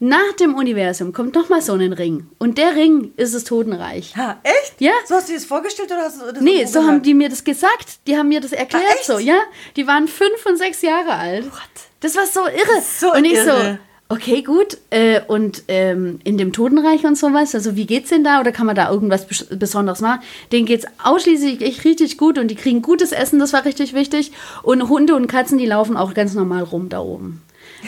nach 0.00 0.32
dem 0.38 0.54
Universum 0.54 1.12
kommt 1.12 1.34
noch 1.34 1.48
mal 1.48 1.62
so 1.62 1.72
ein 1.72 1.92
Ring 1.92 2.26
und 2.38 2.58
der 2.58 2.74
Ring 2.76 3.12
ist 3.16 3.34
das 3.34 3.42
Totenreich. 3.44 4.14
Ha, 4.16 4.38
echt? 4.42 4.74
Ja. 4.80 4.92
So 5.08 5.14
hast 5.16 5.28
du 5.28 5.32
dir 5.32 5.38
das 5.38 5.46
vorgestellt 5.46 5.90
oder 5.90 6.02
hast 6.02 6.20
du 6.20 6.32
das 6.32 6.42
Nee, 6.42 6.64
so 6.66 6.82
haben 6.86 7.02
die 7.02 7.14
mir 7.14 7.28
das 7.28 7.42
gesagt. 7.42 7.98
Die 8.06 8.16
haben 8.16 8.28
mir 8.28 8.40
das 8.40 8.52
erklärt 8.52 8.84
Ah, 8.86 8.94
echt? 8.94 9.06
so, 9.06 9.18
ja. 9.18 9.38
Die 9.76 9.86
waren 9.86 10.06
fünf 10.06 10.44
und 10.46 10.58
sechs 10.58 10.82
Jahre 10.82 11.12
alt. 11.14 11.46
What? 11.46 11.60
Das 12.00 12.14
war 12.16 12.26
so 12.26 12.40
irre. 12.46 12.82
so 13.00 13.12
und 13.14 13.24
ich 13.24 13.32
irre. 13.34 13.78
so, 14.08 14.14
okay, 14.14 14.42
gut. 14.42 14.76
Äh, 14.90 15.22
und 15.26 15.62
ähm, 15.68 16.18
in 16.24 16.36
dem 16.38 16.52
Totenreich 16.52 17.04
und 17.04 17.16
sowas, 17.16 17.54
also 17.54 17.74
wie 17.76 17.86
geht's 17.86 18.10
denn 18.10 18.22
da? 18.24 18.40
Oder 18.40 18.52
kann 18.52 18.66
man 18.66 18.76
da 18.76 18.90
irgendwas 18.90 19.26
Bes- 19.28 19.56
Besonderes 19.56 20.00
machen? 20.02 20.20
Denen 20.52 20.66
geht's 20.66 20.86
ausschließlich 21.02 21.62
echt 21.62 21.84
richtig 21.84 22.18
gut 22.18 22.36
und 22.38 22.48
die 22.48 22.56
kriegen 22.56 22.82
gutes 22.82 23.10
Essen, 23.12 23.38
das 23.38 23.52
war 23.54 23.64
richtig 23.64 23.94
wichtig. 23.94 24.32
Und 24.62 24.88
Hunde 24.88 25.14
und 25.16 25.26
Katzen, 25.28 25.56
die 25.58 25.66
laufen 25.66 25.96
auch 25.96 26.12
ganz 26.14 26.34
normal 26.34 26.62
rum 26.64 26.88
da 26.90 27.00
oben. 27.00 27.40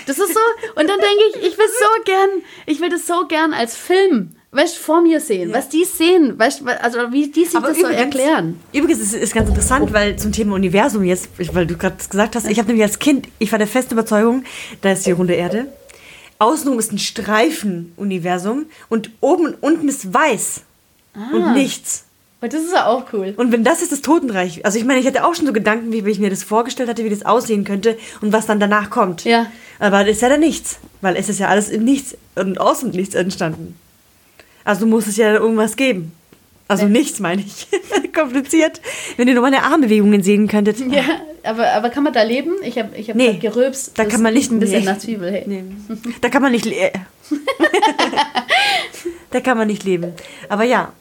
Das 0.06 0.18
ist 0.18 0.34
so, 0.34 0.40
und 0.74 0.88
dann 0.88 0.98
denke 1.00 1.22
ich, 1.30 1.46
ich 1.46 1.58
will 1.58 1.66
so 1.68 2.02
gern, 2.04 2.28
ich 2.66 2.80
will 2.80 2.88
das 2.88 3.06
so 3.06 3.26
gern 3.26 3.52
als 3.52 3.76
Film, 3.76 4.36
weißt, 4.52 4.76
vor 4.76 5.00
mir 5.00 5.20
sehen, 5.20 5.52
was 5.52 5.68
die 5.68 5.84
sehen, 5.84 6.38
weißt, 6.38 6.62
also 6.82 7.12
wie 7.12 7.30
die 7.30 7.44
sich 7.44 7.60
das 7.60 7.78
so 7.78 7.86
erklären. 7.86 8.60
Übrigens 8.72 9.00
ist 9.00 9.14
es 9.14 9.32
ganz 9.32 9.48
interessant, 9.48 9.92
weil 9.92 10.16
zum 10.16 10.32
Thema 10.32 10.54
Universum 10.54 11.04
jetzt, 11.04 11.28
weil 11.52 11.66
du 11.66 11.76
gerade 11.76 11.96
gesagt 11.96 12.36
hast, 12.36 12.48
ich 12.48 12.58
habe 12.58 12.68
nämlich 12.68 12.84
als 12.84 12.98
Kind, 12.98 13.28
ich 13.38 13.52
war 13.52 13.58
der 13.58 13.68
festen 13.68 13.94
Überzeugung, 13.94 14.44
da 14.82 14.92
ist 14.92 15.06
die 15.06 15.12
runde 15.12 15.34
Erde. 15.34 15.66
Außenrum 16.38 16.78
ist 16.78 16.92
ein 16.92 16.98
Streifen-Universum 16.98 18.66
und 18.88 19.10
oben 19.20 19.46
und 19.46 19.62
unten 19.62 19.88
ist 19.88 20.12
weiß 20.12 20.62
und 21.32 21.52
nichts. 21.54 22.05
Und 22.43 22.52
das 22.52 22.62
ist 22.62 22.73
ja 22.75 22.87
auch 22.87 23.05
cool. 23.14 23.33
Und 23.37 23.50
wenn 23.50 23.64
das 23.64 23.81
ist 23.83 23.93
das 23.93 24.02
Totenreich, 24.02 24.64
also 24.66 24.78
ich 24.78 24.85
meine, 24.85 25.00
ich 25.00 25.07
hatte 25.07 25.25
auch 25.25 25.35
schon 25.35 25.47
so 25.47 25.52
Gedanken, 25.55 25.90
wie 25.93 26.07
ich 26.11 26.19
mir 26.19 26.28
das 26.31 26.43
vorgestellt 26.43 26.88
hatte, 26.88 27.02
wie 27.05 27.09
das 27.09 27.25
aussehen 27.25 27.64
könnte 27.64 27.97
und 28.21 28.33
was 28.33 28.45
dann 28.47 28.61
danach 28.61 28.90
kommt. 28.90 29.25
Ja. 29.25 29.47
Aber 29.78 30.00
das 30.05 30.16
ist 30.16 30.23
ja 30.23 30.28
dann 30.28 30.40
nichts, 30.40 30.78
weil 31.00 31.16
es 31.16 31.28
ist 31.31 31.40
ja 31.40 31.49
alles 31.49 31.71
im 31.71 31.85
Nichts 31.85 32.16
und 32.35 32.61
aus 32.61 32.81
dem 32.81 32.90
Nichts 32.90 33.14
entstanden. 33.14 33.78
Also 34.64 34.87
muss 34.87 35.07
es 35.07 35.16
ja 35.16 35.33
irgendwas 35.35 35.76
geben. 35.76 36.12
Also 36.69 36.87
nichts, 36.88 37.21
meine 37.21 37.43
ich. 37.43 37.69
Kompliziert. 38.14 38.81
Wenn 39.16 39.28
ihr 39.28 39.35
nur 39.35 39.43
meine 39.43 39.62
Armbewegungen 39.62 40.23
sehen 40.23 40.49
könntet. 40.49 40.78
Ja, 40.81 41.05
aber, 41.45 41.73
aber 41.73 41.90
kann 41.90 42.02
man 42.02 42.12
da 42.12 42.23
leben? 42.23 42.52
Ich 42.62 42.76
habe 42.78 42.95
ich 42.97 43.09
hab 43.09 43.16
Nee, 43.16 43.35
gerülpst. 43.38 43.93
da 43.99 44.05
kann 44.05 44.21
man 44.23 44.35
nicht- 44.35 44.50
ein 44.50 44.59
bisschen 44.59 44.81
nee. 44.81 44.87
nach 44.87 44.99
Zwiebel. 44.99 45.31
Hey. 45.31 45.45
Nee. 45.47 45.64
Da 46.21 46.28
kann 46.28 46.43
man 46.43 46.50
nicht 46.52 46.66
Da 49.31 49.40
kann 49.40 49.57
man 49.59 49.69
nicht 49.69 49.85
leben. 49.85 50.12
Aber 50.49 50.64
ja, 50.64 50.93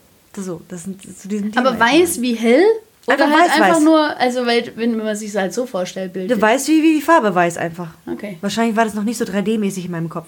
so, 0.43 0.61
das 0.67 0.83
sind 0.83 1.01
zu 1.19 1.27
diesem 1.27 1.51
Thema. 1.51 1.69
Aber 1.69 1.79
weiß 1.79 2.21
wie 2.21 2.33
hell? 2.35 2.63
Oder 3.07 3.25
Einfach 3.25 3.29
halt 3.39 3.49
weiß, 3.49 3.55
einfach 3.61 3.75
weiß. 3.75 3.83
nur, 3.83 4.17
also 4.19 4.45
weil, 4.47 4.71
wenn 4.75 4.97
man 4.97 5.15
sich 5.15 5.35
halt 5.35 5.53
so 5.53 5.65
vorstellt, 5.67 6.09
Du 6.15 6.19
bildlich. 6.19 6.41
weißt, 6.41 6.67
wie, 6.69 6.81
wie 6.81 6.95
die 6.95 7.01
Farbe 7.01 7.33
weiß 7.35 7.57
einfach. 7.57 7.89
Okay. 8.11 8.37
Wahrscheinlich 8.41 8.75
war 8.75 8.85
das 8.85 8.95
noch 8.95 9.03
nicht 9.03 9.17
so 9.17 9.25
3D-mäßig 9.25 9.85
in 9.85 9.91
meinem 9.91 10.09
Kopf. 10.09 10.27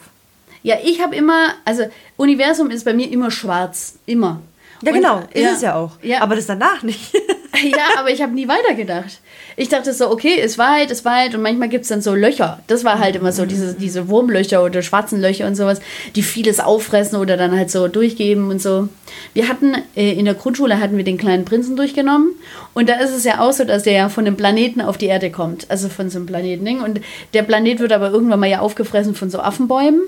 Ja, 0.62 0.76
ich 0.84 1.02
habe 1.02 1.16
immer, 1.16 1.54
also 1.66 1.84
Universum 2.18 2.70
ist 2.70 2.84
bei 2.86 2.94
mir 2.94 3.10
immer 3.12 3.32
schwarz. 3.32 3.96
Immer. 4.06 4.42
Ja, 4.84 4.92
Und, 4.92 4.98
genau, 4.98 5.20
ist 5.34 5.56
es 5.56 5.62
ja 5.62 5.74
auch. 5.76 5.94
Ja, 6.04 6.22
Aber 6.22 6.36
das 6.36 6.46
danach 6.46 6.84
nicht. 6.84 7.14
ja, 7.64 8.00
aber 8.00 8.10
ich 8.10 8.22
habe 8.22 8.34
nie 8.34 8.48
weitergedacht. 8.48 9.20
Ich 9.56 9.70
dachte 9.70 9.94
so, 9.94 10.12
okay, 10.12 10.36
ist 10.40 10.58
weit, 10.58 10.92
ist 10.92 11.06
weit 11.06 11.34
und 11.34 11.42
manchmal 11.42 11.70
gibt 11.70 11.84
es 11.84 11.90
dann 11.90 12.02
so 12.02 12.14
Löcher. 12.14 12.60
Das 12.68 12.84
war 12.84 13.00
halt 13.00 13.16
immer 13.16 13.32
so, 13.32 13.46
diese, 13.46 13.74
diese 13.74 14.10
Wurmlöcher 14.10 14.64
oder 14.64 14.82
schwarzen 14.82 15.22
Löcher 15.22 15.48
und 15.48 15.56
sowas, 15.56 15.80
die 16.16 16.24
vieles 16.24 16.60
auffressen 16.60 17.18
oder 17.18 17.38
dann 17.38 17.56
halt 17.56 17.72
so 17.72 17.88
durchgeben 17.88 18.50
und 18.50 18.62
so. 18.62 18.90
Wir 19.34 19.48
hatten, 19.48 19.76
äh, 19.96 20.14
in 20.14 20.26
der 20.26 20.36
Grundschule 20.36 20.80
hatten 20.80 20.98
wir 20.98 21.04
den 21.04 21.18
kleinen 21.18 21.46
Prinzen 21.46 21.76
durchgenommen 21.76 22.32
und 22.74 22.90
da 22.90 23.00
ist 23.00 23.12
es 23.12 23.24
ja 23.24 23.40
auch 23.40 23.54
so, 23.54 23.64
dass 23.64 23.84
der 23.84 23.94
ja 23.94 24.10
von 24.10 24.28
einem 24.28 24.38
Planeten 24.38 24.82
auf 24.82 24.98
die 24.98 25.08
Erde 25.08 25.32
kommt. 25.32 25.70
Also 25.70 25.90
von 25.90 26.10
so 26.10 26.20
einem 26.20 26.28
Planetending. 26.28 26.82
Und 26.82 27.02
der 27.34 27.44
Planet 27.44 27.80
wird 27.80 27.92
aber 27.92 28.12
irgendwann 28.12 28.40
mal 28.40 28.50
ja 28.50 28.60
aufgefressen 28.60 29.16
von 29.16 29.30
so 29.30 29.40
Affenbäumen 29.40 30.02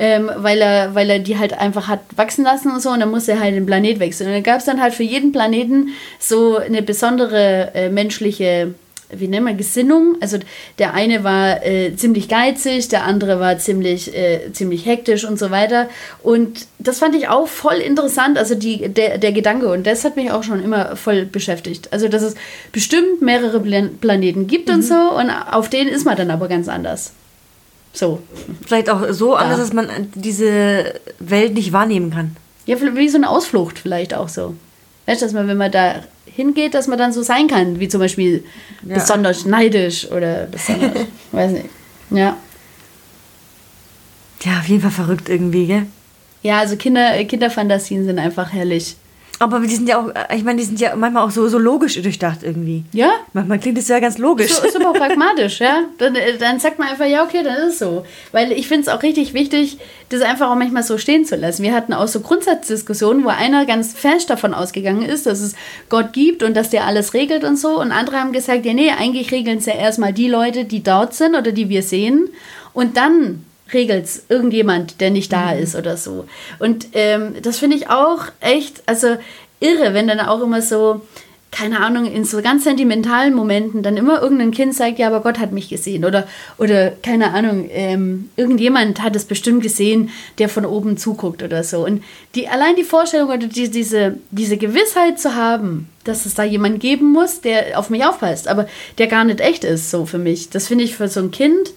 ähm, 0.00 0.30
weil, 0.34 0.60
er, 0.62 0.94
weil 0.94 1.10
er 1.10 1.18
die 1.18 1.38
halt 1.38 1.52
einfach 1.52 1.86
hat 1.86 2.00
wachsen 2.16 2.42
lassen 2.42 2.72
und 2.72 2.80
so 2.80 2.88
und 2.90 3.00
dann 3.00 3.10
musste 3.10 3.32
er 3.32 3.40
halt 3.40 3.54
den 3.54 3.66
Planet 3.66 4.00
wechseln. 4.00 4.28
Und 4.28 4.32
dann 4.32 4.42
gab 4.42 4.58
es 4.58 4.64
dann 4.64 4.80
halt 4.80 4.94
für 4.94 5.02
jeden 5.02 5.30
Planeten 5.30 5.90
so 6.18 6.56
eine 6.56 6.82
besondere 6.82 7.70
äh, 7.74 7.90
menschliche 7.90 8.74
wie 9.12 9.28
nennen 9.28 9.46
wir, 9.46 9.54
Gesinnung. 9.54 10.16
Also 10.20 10.38
der 10.78 10.94
eine 10.94 11.24
war 11.24 11.64
äh, 11.66 11.96
ziemlich 11.96 12.28
geizig, 12.28 12.88
der 12.88 13.04
andere 13.04 13.40
war 13.40 13.58
ziemlich, 13.58 14.16
äh, 14.16 14.52
ziemlich 14.52 14.86
hektisch 14.86 15.24
und 15.24 15.38
so 15.38 15.50
weiter. 15.50 15.88
Und 16.22 16.66
das 16.78 17.00
fand 17.00 17.14
ich 17.14 17.28
auch 17.28 17.48
voll 17.48 17.76
interessant, 17.76 18.38
also 18.38 18.54
die, 18.54 18.88
der, 18.88 19.18
der 19.18 19.32
Gedanke. 19.32 19.68
Und 19.68 19.86
das 19.86 20.04
hat 20.04 20.16
mich 20.16 20.30
auch 20.30 20.44
schon 20.44 20.62
immer 20.62 20.96
voll 20.96 21.24
beschäftigt. 21.24 21.92
Also, 21.92 22.08
dass 22.08 22.22
es 22.22 22.36
bestimmt 22.72 23.20
mehrere 23.20 23.60
Plan 23.60 23.98
Planeten 24.00 24.46
gibt 24.46 24.68
mhm. 24.68 24.76
und 24.76 24.82
so. 24.82 24.94
Und 24.94 25.30
auf 25.30 25.68
denen 25.68 25.90
ist 25.90 26.04
man 26.04 26.16
dann 26.16 26.30
aber 26.30 26.48
ganz 26.48 26.68
anders. 26.68 27.12
So. 27.92 28.22
Vielleicht 28.66 28.88
auch 28.88 29.10
so 29.10 29.34
anders, 29.34 29.58
dass 29.58 29.72
man 29.72 29.88
diese 30.14 31.00
Welt 31.18 31.54
nicht 31.54 31.72
wahrnehmen 31.72 32.10
kann. 32.10 32.36
Ja, 32.66 32.76
wie 32.80 33.08
so 33.08 33.16
eine 33.16 33.28
Ausflucht 33.28 33.78
vielleicht 33.78 34.14
auch 34.14 34.28
so. 34.28 34.54
Weißt 35.06 35.22
du, 35.22 35.26
dass 35.26 35.32
man, 35.32 35.48
wenn 35.48 35.56
man 35.56 35.72
da 35.72 36.04
hingeht, 36.24 36.74
dass 36.74 36.86
man 36.86 36.98
dann 36.98 37.12
so 37.12 37.22
sein 37.22 37.48
kann, 37.48 37.80
wie 37.80 37.88
zum 37.88 38.00
Beispiel 38.00 38.44
ja. 38.86 38.94
besonders 38.94 39.44
neidisch 39.44 40.10
oder 40.10 40.46
besonders, 40.46 40.92
weiß 41.32 41.52
nicht. 41.52 41.66
Ja. 42.10 42.36
Ja, 44.42 44.58
auf 44.58 44.68
jeden 44.68 44.80
Fall 44.80 44.90
verrückt 44.90 45.28
irgendwie, 45.28 45.66
gell? 45.66 45.86
Ja, 46.42 46.60
also 46.60 46.76
Kinder, 46.76 47.22
Kinderfantasien 47.24 48.04
sind 48.04 48.18
einfach 48.18 48.52
herrlich. 48.52 48.96
Aber 49.38 49.60
die 49.60 49.74
sind 49.74 49.88
ja 49.88 49.98
auch, 49.98 50.08
äh, 50.08 50.36
ich 50.36 50.44
meine, 50.44 50.58
die 50.58 50.64
sind 50.64 50.80
ja 50.80 50.94
manchmal 50.96 51.24
auch 51.24 51.30
so, 51.30 51.48
so 51.48 51.58
logisch 51.58 52.00
durchdacht 52.00 52.40
irgendwie. 52.42 52.84
Ja. 52.92 53.10
Manchmal 53.32 53.58
klingt 53.58 53.78
es 53.78 53.88
ja 53.88 53.98
ganz 53.98 54.18
logisch. 54.18 54.52
So, 54.52 54.66
ist 54.66 54.76
aber 54.76 54.90
auch 54.90 54.94
pragmatisch, 54.98 55.60
ja. 55.60 55.84
Dann, 55.96 56.14
äh, 56.14 56.36
dann 56.36 56.60
sagt 56.60 56.78
man 56.78 56.88
einfach, 56.88 57.06
ja, 57.06 57.24
okay, 57.24 57.42
dann 57.42 57.56
ist 57.56 57.74
es 57.74 57.78
so. 57.78 58.04
Weil 58.32 58.52
ich 58.52 58.68
finde 58.68 58.82
es 58.82 58.88
auch 58.88 59.02
richtig 59.02 59.32
wichtig, 59.32 59.78
das 60.10 60.20
einfach 60.20 60.50
auch 60.50 60.56
manchmal 60.56 60.82
so 60.82 60.98
stehen 60.98 61.24
zu 61.24 61.36
lassen. 61.36 61.62
Wir 61.62 61.72
hatten 61.72 61.94
auch 61.94 62.08
so 62.08 62.20
Grundsatzdiskussionen, 62.20 63.24
wo 63.24 63.28
einer 63.28 63.64
ganz 63.64 63.94
fest 63.94 64.28
davon 64.28 64.52
ausgegangen 64.52 65.02
ist, 65.02 65.24
dass 65.24 65.40
es 65.40 65.54
Gott 65.88 66.12
gibt 66.12 66.42
und 66.42 66.54
dass 66.54 66.68
der 66.68 66.84
alles 66.84 67.14
regelt 67.14 67.44
und 67.44 67.56
so. 67.56 67.80
Und 67.80 67.92
andere 67.92 68.20
haben 68.20 68.32
gesagt, 68.32 68.66
ja, 68.66 68.74
nee, 68.74 68.90
eigentlich 68.90 69.32
regeln 69.32 69.58
es 69.58 69.66
ja 69.66 69.74
erstmal 69.74 70.12
die 70.12 70.28
Leute, 70.28 70.66
die 70.66 70.82
dort 70.82 71.14
sind 71.14 71.34
oder 71.34 71.52
die 71.52 71.70
wir 71.70 71.82
sehen. 71.82 72.28
Und 72.74 72.96
dann 72.96 73.44
regelt 73.72 74.04
es 74.04 74.24
irgendjemand, 74.28 75.00
der 75.00 75.10
nicht 75.10 75.32
da 75.32 75.54
mhm. 75.54 75.62
ist 75.62 75.76
oder 75.76 75.96
so. 75.96 76.26
Und 76.58 76.88
ähm, 76.92 77.34
das 77.42 77.58
finde 77.58 77.76
ich 77.76 77.88
auch 77.88 78.26
echt, 78.40 78.82
also 78.86 79.16
irre, 79.60 79.94
wenn 79.94 80.08
dann 80.08 80.20
auch 80.20 80.40
immer 80.40 80.62
so, 80.62 81.02
keine 81.50 81.80
Ahnung, 81.80 82.06
in 82.06 82.24
so 82.24 82.40
ganz 82.42 82.64
sentimentalen 82.64 83.34
Momenten 83.34 83.82
dann 83.82 83.96
immer 83.96 84.22
irgendein 84.22 84.52
Kind 84.52 84.74
sagt, 84.74 84.98
ja, 84.98 85.08
aber 85.08 85.20
Gott 85.20 85.40
hat 85.40 85.50
mich 85.50 85.68
gesehen. 85.68 86.04
Oder, 86.04 86.28
oder 86.58 86.90
keine 86.90 87.32
Ahnung, 87.32 87.68
ähm, 87.72 88.30
irgendjemand 88.36 89.02
hat 89.02 89.16
es 89.16 89.24
bestimmt 89.24 89.62
gesehen, 89.62 90.10
der 90.38 90.48
von 90.48 90.64
oben 90.64 90.96
zuguckt 90.96 91.42
oder 91.42 91.64
so. 91.64 91.84
Und 91.84 92.04
die, 92.36 92.46
allein 92.46 92.76
die 92.76 92.84
Vorstellung 92.84 93.30
oder 93.30 93.48
die, 93.48 93.68
diese, 93.68 94.18
diese 94.30 94.58
Gewissheit 94.58 95.18
zu 95.18 95.34
haben, 95.34 95.88
dass 96.04 96.24
es 96.24 96.34
da 96.34 96.44
jemanden 96.44 96.78
geben 96.78 97.10
muss, 97.10 97.40
der 97.40 97.78
auf 97.78 97.90
mich 97.90 98.04
aufpasst, 98.04 98.46
aber 98.46 98.68
der 98.98 99.08
gar 99.08 99.24
nicht 99.24 99.40
echt 99.40 99.64
ist, 99.64 99.90
so 99.90 100.06
für 100.06 100.18
mich. 100.18 100.50
Das 100.50 100.68
finde 100.68 100.84
ich 100.84 100.94
für 100.94 101.08
so 101.08 101.20
ein 101.20 101.32
Kind 101.32 101.72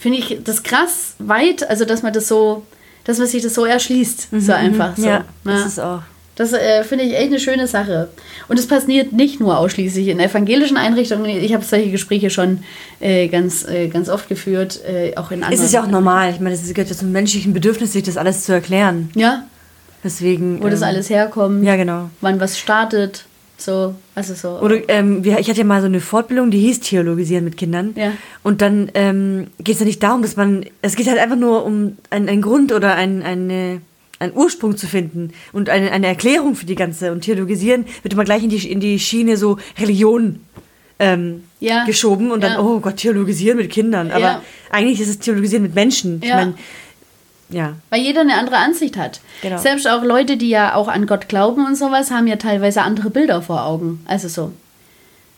finde 0.00 0.18
ich 0.18 0.38
das 0.42 0.64
krass 0.64 1.14
weit, 1.18 1.68
also 1.68 1.84
dass 1.84 2.02
man 2.02 2.12
das 2.12 2.26
so, 2.26 2.64
dass 3.04 3.18
man 3.18 3.28
sich 3.28 3.42
das 3.42 3.54
so 3.54 3.64
erschließt, 3.64 4.32
mhm, 4.32 4.40
so 4.40 4.52
einfach. 4.52 4.96
So. 4.96 5.06
Ja, 5.06 5.24
das 5.44 5.66
ist 5.66 5.78
auch. 5.78 6.02
Das 6.36 6.54
äh, 6.54 6.84
finde 6.84 7.04
ich 7.04 7.14
echt 7.14 7.26
eine 7.26 7.38
schöne 7.38 7.66
Sache. 7.66 8.08
Und 8.48 8.58
es 8.58 8.66
passiert 8.66 9.12
nicht 9.12 9.40
nur 9.40 9.58
ausschließlich 9.58 10.08
in 10.08 10.18
evangelischen 10.20 10.78
Einrichtungen. 10.78 11.26
Ich 11.26 11.52
habe 11.52 11.62
solche 11.62 11.90
Gespräche 11.90 12.30
schon 12.30 12.64
äh, 12.98 13.28
ganz, 13.28 13.68
äh, 13.68 13.88
ganz 13.88 14.08
oft 14.08 14.26
geführt, 14.26 14.80
äh, 14.86 15.14
auch 15.16 15.32
in 15.32 15.42
anderen. 15.42 15.52
Es 15.52 15.60
ist 15.62 15.74
ja 15.74 15.82
auch 15.82 15.88
normal. 15.88 16.30
Ich 16.30 16.40
meine, 16.40 16.54
es 16.54 16.66
gehört 16.72 16.88
ja 16.88 16.96
zum 16.96 17.12
menschlichen 17.12 17.52
Bedürfnis, 17.52 17.92
sich 17.92 18.04
das 18.04 18.16
alles 18.16 18.44
zu 18.44 18.52
erklären. 18.52 19.10
Ja. 19.14 19.44
Deswegen. 20.02 20.62
Wo 20.62 20.64
ähm, 20.64 20.70
das 20.70 20.82
alles 20.82 21.10
herkommt. 21.10 21.62
Ja, 21.62 21.76
genau. 21.76 22.08
Wann 22.22 22.40
was 22.40 22.58
startet. 22.58 23.26
So, 23.60 23.94
also 24.14 24.34
so. 24.34 24.58
Oder 24.60 24.88
ähm, 24.88 25.22
ich 25.24 25.48
hatte 25.48 25.58
ja 25.58 25.64
mal 25.64 25.80
so 25.80 25.86
eine 25.86 26.00
Fortbildung, 26.00 26.50
die 26.50 26.58
hieß 26.58 26.80
Theologisieren 26.80 27.44
mit 27.44 27.56
Kindern. 27.56 27.92
Ja. 27.94 28.12
Und 28.42 28.62
dann 28.62 28.90
ähm, 28.94 29.48
geht 29.58 29.74
es 29.74 29.80
ja 29.80 29.86
nicht 29.86 30.02
darum, 30.02 30.22
dass 30.22 30.36
man, 30.36 30.64
es 30.82 30.96
geht 30.96 31.08
halt 31.08 31.18
einfach 31.18 31.36
nur 31.36 31.64
um 31.64 31.96
einen 32.08 32.40
Grund 32.42 32.72
oder 32.72 32.94
ein, 32.94 33.22
eine, 33.22 33.80
einen 34.18 34.32
Ursprung 34.34 34.76
zu 34.76 34.86
finden 34.86 35.32
und 35.52 35.68
eine, 35.68 35.92
eine 35.92 36.06
Erklärung 36.06 36.54
für 36.54 36.66
die 36.66 36.74
ganze. 36.74 37.12
Und 37.12 37.22
Theologisieren 37.22 37.84
wird 38.02 38.14
immer 38.14 38.24
gleich 38.24 38.42
in 38.42 38.50
die, 38.50 38.70
in 38.70 38.80
die 38.80 38.98
Schiene 38.98 39.36
so 39.36 39.58
Religion 39.78 40.40
ähm, 40.98 41.44
ja. 41.60 41.84
geschoben 41.84 42.30
und 42.30 42.42
dann, 42.42 42.52
ja. 42.52 42.60
oh 42.60 42.80
Gott, 42.80 42.96
Theologisieren 42.96 43.58
mit 43.58 43.70
Kindern. 43.70 44.10
Aber 44.10 44.20
ja. 44.20 44.42
eigentlich 44.70 45.00
ist 45.00 45.08
es 45.08 45.18
Theologisieren 45.18 45.62
mit 45.62 45.74
Menschen. 45.74 46.20
Ich 46.22 46.30
meine, 46.30 46.54
ja. 47.50 47.74
Weil 47.90 48.00
jeder 48.02 48.22
eine 48.22 48.34
andere 48.34 48.56
Ansicht 48.56 48.96
hat. 48.96 49.20
Genau. 49.42 49.58
Selbst 49.58 49.88
auch 49.88 50.02
Leute, 50.02 50.36
die 50.36 50.48
ja 50.48 50.74
auch 50.74 50.88
an 50.88 51.06
Gott 51.06 51.28
glauben 51.28 51.66
und 51.66 51.76
sowas, 51.76 52.10
haben 52.10 52.26
ja 52.26 52.36
teilweise 52.36 52.82
andere 52.82 53.10
Bilder 53.10 53.42
vor 53.42 53.64
Augen. 53.64 54.04
Also 54.06 54.28
so. 54.28 54.52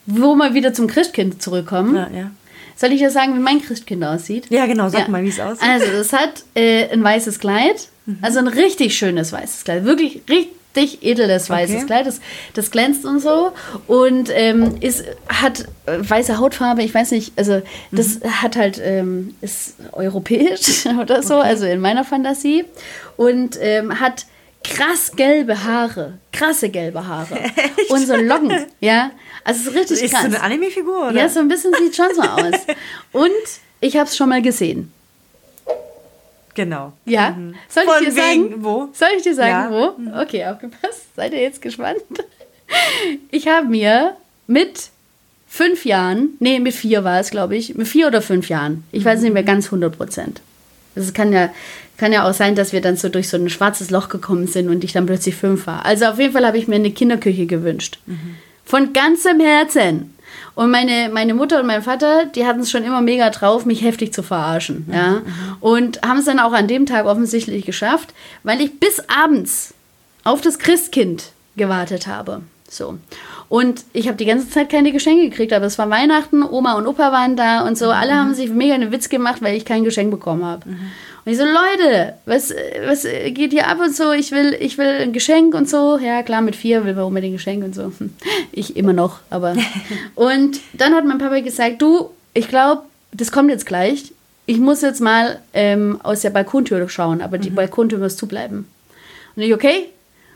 Wo 0.06 0.34
wir 0.34 0.54
wieder 0.54 0.72
zum 0.72 0.86
Christkind 0.86 1.42
zurückkommen. 1.42 1.94
Ja, 1.94 2.08
ja. 2.14 2.30
Soll 2.74 2.92
ich 2.92 3.00
ja 3.00 3.10
sagen, 3.10 3.34
wie 3.34 3.40
mein 3.40 3.62
Christkind 3.62 4.04
aussieht? 4.04 4.46
Ja, 4.50 4.66
genau, 4.66 4.88
sag 4.88 5.02
ja. 5.02 5.08
mal, 5.08 5.22
wie 5.22 5.28
es 5.28 5.38
aussieht. 5.38 5.68
Also, 5.68 5.86
es 5.86 6.12
hat 6.12 6.42
äh, 6.54 6.88
ein 6.88 7.04
weißes 7.04 7.38
Kleid. 7.38 7.88
Mhm. 8.06 8.18
Also 8.22 8.40
ein 8.40 8.48
richtig 8.48 8.96
schönes 8.96 9.32
weißes 9.32 9.64
Kleid. 9.64 9.84
Wirklich 9.84 10.22
richtig 10.28 10.50
richtig 10.74 11.02
edles 11.02 11.50
weißes 11.50 11.76
okay. 11.76 11.86
Kleid. 11.86 12.06
Das, 12.06 12.20
das 12.54 12.70
glänzt 12.70 13.04
und 13.04 13.20
so. 13.20 13.52
Und 13.86 14.30
ähm, 14.32 14.76
ist, 14.80 15.04
hat 15.28 15.66
äh, 15.86 15.98
weiße 15.98 16.38
Hautfarbe, 16.38 16.82
ich 16.82 16.94
weiß 16.94 17.10
nicht, 17.12 17.32
also 17.36 17.62
das 17.90 18.20
mhm. 18.20 18.42
hat 18.42 18.56
halt, 18.56 18.80
ähm, 18.82 19.34
ist 19.40 19.74
europäisch 19.92 20.86
oder 21.00 21.22
so, 21.22 21.38
okay. 21.38 21.48
also 21.48 21.66
in 21.66 21.80
meiner 21.80 22.04
Fantasie. 22.04 22.64
Und 23.16 23.58
ähm, 23.60 24.00
hat 24.00 24.26
krass 24.64 25.12
gelbe 25.16 25.64
Haare. 25.64 26.18
Krasse 26.32 26.68
gelbe 26.68 27.06
Haare. 27.06 27.38
Echt? 27.78 27.90
Und 27.90 28.06
so 28.06 28.16
Locken, 28.16 28.66
ja. 28.80 29.10
Also 29.44 29.60
es 29.62 29.66
ist 29.66 29.74
richtig 29.74 30.02
ist 30.02 30.12
krass. 30.12 30.24
Ist 30.24 30.32
so 30.32 30.38
eine 30.38 30.42
Anime-Figur, 30.42 31.08
oder? 31.08 31.20
Ja, 31.20 31.28
so 31.28 31.40
ein 31.40 31.48
bisschen 31.48 31.72
sieht 31.74 31.96
schon 31.96 32.14
so 32.14 32.22
aus. 32.22 32.54
Und 33.12 33.30
ich 33.80 33.96
habe 33.96 34.08
es 34.08 34.16
schon 34.16 34.28
mal 34.28 34.42
gesehen. 34.42 34.92
Genau. 36.54 36.92
Ja. 37.04 37.30
Mhm. 37.30 37.54
Soll 37.68 37.84
ich 37.84 38.08
dir 38.08 38.16
wegen, 38.16 38.50
sagen? 38.50 38.64
Wo? 38.64 38.88
Soll 38.92 39.08
ich 39.16 39.22
dir 39.22 39.34
sagen, 39.34 39.50
ja. 39.50 39.70
wo? 39.70 40.00
Mhm. 40.00 40.12
Okay, 40.20 40.44
aufgepasst. 40.44 41.06
Seid 41.16 41.32
ihr 41.32 41.40
jetzt 41.40 41.62
gespannt? 41.62 42.02
Ich 43.30 43.48
habe 43.48 43.66
mir 43.68 44.16
mit 44.46 44.90
fünf 45.46 45.84
Jahren, 45.84 46.30
nee, 46.40 46.58
mit 46.60 46.74
vier 46.74 47.04
war 47.04 47.20
es, 47.20 47.30
glaube 47.30 47.56
ich, 47.56 47.74
mit 47.74 47.86
vier 47.86 48.06
oder 48.06 48.22
fünf 48.22 48.48
Jahren, 48.48 48.84
ich 48.92 49.04
weiß 49.04 49.20
nicht 49.20 49.34
mehr 49.34 49.42
ganz 49.42 49.66
100 49.66 49.94
Prozent. 49.94 50.40
Es 50.94 51.12
kann 51.12 51.32
ja, 51.32 51.52
kann 51.98 52.12
ja 52.12 52.28
auch 52.28 52.32
sein, 52.34 52.54
dass 52.54 52.72
wir 52.72 52.80
dann 52.80 52.96
so 52.96 53.08
durch 53.08 53.28
so 53.28 53.36
ein 53.36 53.50
schwarzes 53.50 53.90
Loch 53.90 54.08
gekommen 54.08 54.46
sind 54.46 54.68
und 54.68 54.84
ich 54.84 54.92
dann 54.92 55.06
plötzlich 55.06 55.34
fünf 55.34 55.66
war. 55.66 55.84
Also 55.84 56.06
auf 56.06 56.18
jeden 56.18 56.32
Fall 56.32 56.46
habe 56.46 56.58
ich 56.58 56.68
mir 56.68 56.76
eine 56.76 56.90
Kinderküche 56.90 57.46
gewünscht. 57.46 57.98
Mhm. 58.06 58.36
Von 58.64 58.92
ganzem 58.92 59.40
Herzen. 59.40 60.14
Und 60.54 60.70
meine, 60.70 61.10
meine 61.12 61.34
Mutter 61.34 61.60
und 61.60 61.66
mein 61.66 61.82
Vater, 61.82 62.26
die 62.26 62.46
hatten 62.46 62.60
es 62.60 62.70
schon 62.70 62.84
immer 62.84 63.00
mega 63.00 63.30
drauf, 63.30 63.64
mich 63.64 63.82
heftig 63.82 64.12
zu 64.12 64.22
verarschen. 64.22 64.84
Mhm. 64.86 64.94
Ja? 64.94 65.22
Und 65.60 66.02
haben 66.02 66.18
es 66.18 66.26
dann 66.26 66.38
auch 66.38 66.52
an 66.52 66.68
dem 66.68 66.86
Tag 66.86 67.06
offensichtlich 67.06 67.64
geschafft, 67.64 68.12
weil 68.42 68.60
ich 68.60 68.78
bis 68.78 69.02
abends 69.08 69.74
auf 70.24 70.40
das 70.40 70.58
Christkind 70.58 71.32
gewartet 71.56 72.06
habe. 72.06 72.42
So. 72.68 72.98
Und 73.48 73.84
ich 73.92 74.08
habe 74.08 74.16
die 74.16 74.24
ganze 74.24 74.48
Zeit 74.48 74.70
keine 74.70 74.92
Geschenke 74.92 75.28
gekriegt, 75.28 75.52
aber 75.52 75.66
es 75.66 75.78
war 75.78 75.90
Weihnachten, 75.90 76.42
Oma 76.42 76.72
und 76.72 76.86
Opa 76.86 77.12
waren 77.12 77.36
da 77.36 77.66
und 77.66 77.76
so. 77.76 77.90
Alle 77.90 78.14
mhm. 78.14 78.18
haben 78.18 78.34
sich 78.34 78.50
mega 78.50 78.74
einen 78.74 78.92
Witz 78.92 79.10
gemacht, 79.10 79.42
weil 79.42 79.56
ich 79.56 79.66
kein 79.66 79.84
Geschenk 79.84 80.10
bekommen 80.10 80.44
habe. 80.44 80.70
Mhm. 80.70 80.90
Und 81.24 81.30
ich 81.30 81.38
so, 81.38 81.44
Leute, 81.44 82.14
was, 82.26 82.52
was 82.84 83.04
geht 83.04 83.52
hier 83.52 83.68
ab 83.68 83.78
und 83.80 83.94
so? 83.94 84.10
Ich 84.10 84.32
will, 84.32 84.56
ich 84.58 84.76
will 84.76 84.88
ein 84.88 85.12
Geschenk 85.12 85.54
und 85.54 85.68
so. 85.68 85.96
Ja, 85.98 86.22
klar, 86.24 86.40
mit 86.40 86.56
vier 86.56 86.84
will 86.84 86.94
man 86.94 87.04
unbedingt 87.04 87.34
ein 87.34 87.36
Geschenk 87.36 87.64
und 87.64 87.74
so. 87.74 87.92
Ich 88.50 88.76
immer 88.76 88.92
noch, 88.92 89.20
aber. 89.30 89.54
und 90.16 90.60
dann 90.72 90.94
hat 90.94 91.04
mein 91.04 91.18
Papa 91.18 91.38
gesagt, 91.40 91.80
du, 91.80 92.10
ich 92.34 92.48
glaube, 92.48 92.82
das 93.12 93.30
kommt 93.30 93.50
jetzt 93.50 93.66
gleich. 93.66 94.12
Ich 94.46 94.58
muss 94.58 94.82
jetzt 94.82 95.00
mal 95.00 95.40
ähm, 95.52 96.00
aus 96.02 96.22
der 96.22 96.30
Balkontür 96.30 96.88
schauen, 96.88 97.22
aber 97.22 97.38
die 97.38 97.50
mhm. 97.50 97.54
Balkontür 97.54 98.00
muss 98.00 98.16
zubleiben. 98.16 98.68
Und 99.36 99.42
ich, 99.42 99.54
okay, 99.54 99.90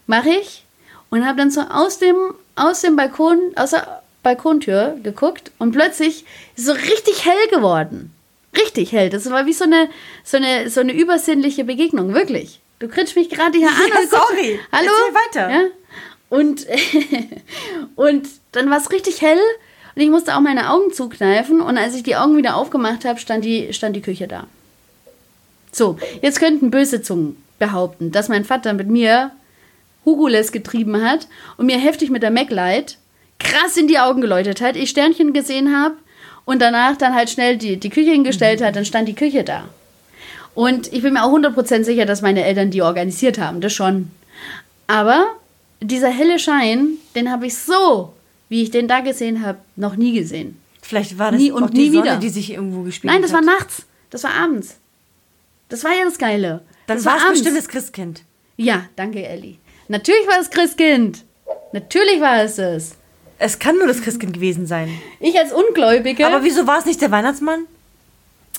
mache 0.06 0.30
ich. 0.30 0.64
Und 1.10 1.26
habe 1.26 1.38
dann 1.38 1.50
so 1.50 1.62
aus 1.62 1.98
dem, 1.98 2.14
aus 2.54 2.82
dem 2.82 2.94
Balkon, 2.94 3.38
aus 3.56 3.70
der 3.70 4.02
Balkontür 4.22 4.96
geguckt 5.02 5.50
und 5.58 5.72
plötzlich 5.72 6.24
ist 6.56 6.58
es 6.58 6.64
so 6.66 6.72
richtig 6.72 7.24
hell 7.24 7.48
geworden 7.50 8.12
richtig 8.56 8.92
hält. 8.92 9.12
Das 9.12 9.28
war 9.30 9.46
wie 9.46 9.52
so 9.52 9.64
eine, 9.64 9.88
so 10.24 10.36
eine, 10.36 10.70
so 10.70 10.80
eine 10.80 10.92
übersinnliche 10.92 11.64
Begegnung, 11.64 12.14
wirklich. 12.14 12.60
Du 12.78 12.88
kriegst 12.88 13.16
mich 13.16 13.30
gerade 13.30 13.56
hier 13.56 13.68
an. 13.68 13.74
Ja, 13.88 14.08
sorry. 14.08 14.60
Hallo? 14.72 14.90
Erzähl 14.90 15.14
weiter. 15.14 15.50
Ja? 15.50 15.62
Und, 16.28 16.66
und 17.96 18.28
dann 18.52 18.70
war 18.70 18.78
es 18.78 18.90
richtig 18.90 19.22
hell 19.22 19.38
und 19.94 20.02
ich 20.02 20.10
musste 20.10 20.36
auch 20.36 20.40
meine 20.40 20.70
Augen 20.70 20.92
zukneifen 20.92 21.60
und 21.60 21.78
als 21.78 21.94
ich 21.94 22.02
die 22.02 22.16
Augen 22.16 22.36
wieder 22.36 22.56
aufgemacht 22.56 23.04
habe, 23.04 23.18
stand 23.18 23.44
die, 23.44 23.72
stand 23.72 23.96
die 23.96 24.02
Küche 24.02 24.28
da. 24.28 24.46
So, 25.72 25.98
jetzt 26.22 26.38
könnten 26.38 26.70
böse 26.70 27.02
Zungen 27.02 27.42
behaupten, 27.58 28.12
dass 28.12 28.28
mein 28.28 28.44
Vater 28.44 28.72
mit 28.74 28.88
mir 28.88 29.30
Hugules 30.04 30.52
getrieben 30.52 31.02
hat 31.02 31.28
und 31.56 31.66
mir 31.66 31.78
heftig 31.78 32.10
mit 32.10 32.22
der 32.22 32.30
MacLight 32.30 32.98
krass 33.38 33.76
in 33.76 33.88
die 33.88 33.98
Augen 33.98 34.20
geläutet 34.20 34.60
hat, 34.60 34.76
ich 34.76 34.90
Sternchen 34.90 35.32
gesehen 35.32 35.76
habe 35.76 35.96
und 36.46 36.62
danach 36.62 36.96
dann 36.96 37.14
halt 37.14 37.28
schnell 37.28 37.58
die, 37.58 37.76
die 37.76 37.90
Küche 37.90 38.12
hingestellt 38.12 38.62
hat, 38.62 38.74
dann 38.76 38.86
stand 38.86 39.08
die 39.08 39.14
Küche 39.14 39.44
da. 39.44 39.68
Und 40.54 40.90
ich 40.90 41.02
bin 41.02 41.12
mir 41.12 41.22
auch 41.24 41.32
100% 41.36 41.84
sicher, 41.84 42.06
dass 42.06 42.22
meine 42.22 42.42
Eltern 42.44 42.70
die 42.70 42.80
organisiert 42.80 43.38
haben, 43.38 43.60
das 43.60 43.74
schon. 43.74 44.10
Aber 44.86 45.26
dieser 45.82 46.08
helle 46.08 46.38
Schein, 46.38 46.94
den 47.14 47.30
habe 47.30 47.46
ich 47.46 47.58
so, 47.58 48.14
wie 48.48 48.62
ich 48.62 48.70
den 48.70 48.88
da 48.88 49.00
gesehen 49.00 49.44
habe, 49.44 49.58
noch 49.74 49.96
nie 49.96 50.12
gesehen. 50.18 50.58
Vielleicht 50.80 51.18
war 51.18 51.32
das 51.32 51.40
Nie 51.40 51.50
und 51.50 51.64
auch 51.64 51.70
die 51.70 51.88
nie 51.88 51.90
Sonne, 51.90 52.04
wieder. 52.04 52.16
die 52.16 52.28
sich 52.30 52.52
irgendwo 52.52 52.82
gespielt 52.82 53.12
Nein, 53.12 53.20
das 53.20 53.32
hat. 53.32 53.44
war 53.44 53.54
nachts. 53.54 53.84
Das 54.08 54.22
war 54.22 54.32
abends. 54.34 54.76
Das 55.68 55.82
war 55.82 55.90
ja 55.90 56.04
das 56.04 56.16
Geile. 56.16 56.62
Dann 56.86 56.98
das 56.98 57.04
war 57.04 57.16
es 57.16 57.28
bestimmt 57.30 57.58
das 57.58 57.68
Christkind. 57.68 58.22
Ja, 58.56 58.84
danke, 58.94 59.26
Ellie. 59.26 59.56
Natürlich 59.88 60.26
war 60.28 60.40
es 60.40 60.48
Christkind. 60.48 61.24
Natürlich 61.72 62.20
war 62.20 62.42
es 62.42 62.56
es. 62.58 62.92
Es 63.38 63.58
kann 63.58 63.76
nur 63.76 63.86
das 63.86 64.00
Christkind 64.00 64.32
gewesen 64.32 64.66
sein. 64.66 64.88
Ich 65.20 65.38
als 65.38 65.52
Ungläubige. 65.52 66.26
Aber 66.26 66.42
wieso 66.42 66.66
war 66.66 66.78
es 66.78 66.86
nicht 66.86 67.00
der 67.00 67.10
Weihnachtsmann? 67.10 67.66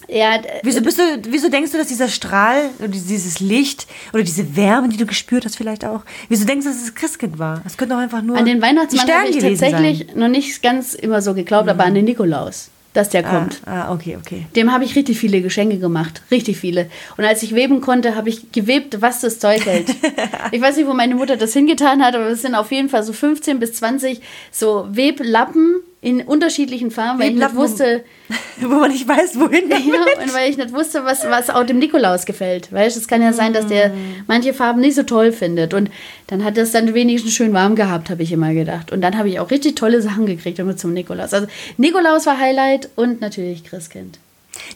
ja, 0.08 0.40
Wieso, 0.64 0.82
bist 0.82 1.00
du, 1.00 1.04
wieso 1.28 1.50
denkst 1.50 1.72
du, 1.72 1.78
dass 1.78 1.88
dieser 1.88 2.08
Strahl 2.08 2.70
oder 2.80 2.88
dieses 2.88 3.40
Licht 3.40 3.88
oder 4.14 4.24
diese 4.24 4.56
Wärme, 4.56 4.90
die 4.90 4.98
du 4.98 5.06
gespürt 5.06 5.46
hast, 5.46 5.58
vielleicht 5.58 5.84
auch, 5.84 6.02
wieso 6.30 6.46
denkst 6.46 6.66
du, 6.66 6.70
dass 6.70 6.80
es 6.80 6.86
das 6.86 6.96
Christkind 6.96 7.40
war? 7.40 7.62
Es 7.66 7.78
könnte 7.78 7.96
doch 7.96 8.02
einfach 8.02 8.22
nur 8.22 8.38
an 8.38 8.46
den 8.46 8.62
Weihnachtsmann 8.62 9.08
habe 9.10 9.30
ich 9.30 9.40
tatsächlich 9.40 10.08
sein. 10.08 10.20
noch 10.20 10.30
nicht 10.30 10.62
ganz 10.62 10.94
immer 10.94 11.22
so 11.22 11.34
geglaubt, 11.34 11.68
aber 11.68 11.84
an 11.84 11.96
den 11.96 12.06
Nikolaus, 12.06 12.70
dass 12.98 13.10
der 13.10 13.22
kommt. 13.22 13.62
Ah, 13.68 13.84
ah, 13.84 13.94
okay, 13.94 14.18
okay. 14.20 14.48
Dem 14.56 14.74
habe 14.74 14.84
ich 14.84 14.96
richtig 14.96 15.20
viele 15.20 15.42
Geschenke 15.42 15.78
gemacht. 15.78 16.24
Richtig 16.32 16.58
viele. 16.58 16.90
Und 17.16 17.26
als 17.26 17.44
ich 17.44 17.54
weben 17.54 17.80
konnte, 17.80 18.16
habe 18.16 18.30
ich 18.30 18.52
gewebt, 18.52 19.04
was 19.04 19.22
das 19.22 19.38
Zeug 19.38 19.64
hält. 19.68 19.90
ich 20.52 20.60
weiß 20.60 20.78
nicht, 20.78 20.88
wo 20.88 20.94
meine 20.94 21.14
Mutter 21.14 21.38
das 21.38 21.54
hingetan 21.54 22.04
hat, 22.04 22.16
aber 22.16 22.26
es 22.26 22.42
sind 22.42 22.56
auf 22.56 22.72
jeden 22.72 22.90
Fall 22.90 23.04
so 23.04 23.14
15 23.14 23.60
bis 23.60 23.74
20 23.74 24.20
so 24.50 24.88
Weblappen 24.90 25.76
in 26.08 26.22
unterschiedlichen 26.22 26.90
Farben, 26.90 27.20
weil 27.20 27.32
ich 27.32 27.36
nicht 27.36 27.56
wusste, 27.56 28.06
Wo 28.62 28.76
man 28.76 28.92
nicht 28.92 29.06
weiß, 29.08 29.38
wohin 29.38 29.70
damit. 29.70 29.88
ja, 29.88 30.24
und 30.24 30.34
weil 30.34 30.50
ich 30.50 30.56
nicht 30.56 30.74
wusste, 30.74 31.04
was, 31.04 31.26
was 31.26 31.50
auch 31.50 31.66
dem 31.66 31.80
Nikolaus 31.80 32.26
gefällt. 32.26 32.72
Weißt 32.72 32.96
du, 32.96 33.02
es 33.02 33.10
kann 33.10 33.22
ja 33.22 33.34
sein, 33.34 33.52
dass 33.52 33.68
der 33.68 33.92
manche 34.26 34.54
Farben 34.54 34.80
nicht 34.80 34.96
so 34.96 35.04
toll 35.04 35.34
findet. 35.34 35.74
Und 35.74 35.92
dann 36.28 36.46
hat 36.46 36.58
es 36.58 36.72
dann 36.72 36.94
wenigstens 36.94 37.34
schön 37.34 37.52
warm 37.52 37.76
gehabt, 37.76 38.10
habe 38.10 38.24
ich 38.24 38.32
immer 38.32 38.54
gedacht. 38.54 38.94
Und 38.94 39.02
dann 39.02 39.18
habe 39.18 39.28
ich 39.28 39.42
auch 39.42 39.52
richtig 39.52 39.76
tolle 39.76 40.02
Sachen 40.02 40.26
gekriegt 40.26 40.60
immer 40.60 40.78
zum 40.78 40.94
Nikolaus. 40.94 41.34
Also 41.34 41.48
Nikolaus 41.76 42.26
war 42.26 42.40
Highlight 42.40 42.90
und 42.96 43.20
natürlich 43.20 43.66
Christkind. 43.66 44.18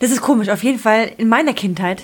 Das 0.01 0.11
ist 0.11 0.21
komisch. 0.21 0.49
Auf 0.49 0.63
jeden 0.63 0.79
Fall 0.79 1.11
in 1.17 1.29
meiner 1.29 1.53
Kindheit, 1.53 2.03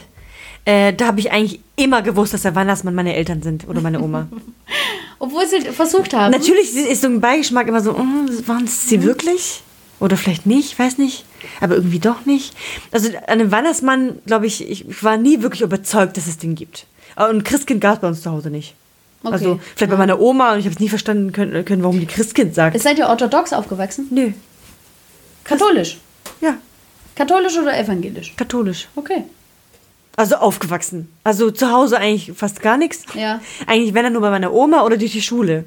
äh, 0.68 0.94
da 0.94 1.08
habe 1.08 1.22
ich 1.22 1.32
eigentlich 1.32 1.62
immer 1.78 2.02
gewusst, 2.02 2.34
dass 2.34 2.42
der 2.42 2.54
Weihnachtsmann 2.54 2.94
meine 2.94 3.16
Eltern 3.16 3.42
sind 3.42 3.70
oder 3.70 3.80
meine 3.80 4.02
Oma. 4.02 4.28
Obwohl 5.20 5.48
sie 5.48 5.62
versucht 5.62 6.14
haben. 6.14 6.32
Natürlich 6.32 6.76
ist 6.76 7.02
so 7.02 7.08
ein 7.08 7.22
Beigeschmack 7.22 7.70
immer 7.70 7.80
so, 7.80 7.94
mm, 7.94 8.48
waren 8.48 8.66
es 8.66 8.90
sie 8.90 9.02
wirklich? 9.02 9.64
Oder 10.02 10.18
vielleicht 10.18 10.46
nicht, 10.46 10.78
weiß 10.78 10.98
nicht. 10.98 11.24
Aber 11.62 11.76
irgendwie 11.76 12.00
doch 12.00 12.26
nicht. 12.26 12.54
Also 12.92 13.10
an 13.28 13.40
dem 13.40 13.50
Weihnachtsmann, 13.50 14.20
glaube 14.26 14.46
ich, 14.46 14.70
ich 14.70 15.04
war 15.04 15.16
nie 15.16 15.42
wirklich 15.42 15.62
überzeugt, 15.62 16.18
dass 16.18 16.28
es 16.28 16.38
den 16.38 16.54
gibt. 16.54 16.86
Und 17.16 17.46
Christkind 17.46 17.80
gab 17.80 17.96
es 17.96 18.00
bei 18.02 18.08
uns 18.10 18.22
zu 18.22 18.30
Hause 18.30 18.50
nicht. 18.50 18.76
Okay. 19.24 19.34
Also 19.34 19.60
vielleicht 19.76 19.92
bei 19.92 19.98
meiner 19.98 20.20
Oma 20.20 20.52
und 20.52 20.60
ich 20.60 20.66
habe 20.66 20.76
es 20.76 20.82
nie 20.82 20.90
verstanden 20.90 21.32
können, 21.32 21.64
können, 21.64 21.82
warum 21.82 22.00
die 22.00 22.06
Christkind 22.06 22.54
sagt. 22.54 22.80
Seid 22.80 23.00
ihr 23.00 23.08
orthodox 23.08 23.54
aufgewachsen? 23.54 24.08
Nö. 24.12 24.34
Katholisch. 25.46 25.98
Ja, 26.42 26.58
Katholisch 27.16 27.58
oder 27.58 27.80
evangelisch? 27.80 28.36
katholisch. 28.36 28.90
Okay. 28.96 29.24
Also 30.18 30.36
aufgewachsen. 30.38 31.08
Also 31.24 31.52
zu 31.52 31.72
Hause 31.72 32.00
eigentlich 32.00 32.32
fast 32.36 32.62
gar 32.62 32.76
nichts. 32.78 33.04
Ja. 33.14 33.40
Eigentlich, 33.68 33.94
wenn 33.94 34.04
dann 34.04 34.14
nur 34.14 34.24
bei 34.24 34.32
meiner 34.32 34.52
Oma 34.52 34.84
oder 34.84 34.98
durch 34.98 35.12
die 35.12 35.22
Schule. 35.22 35.66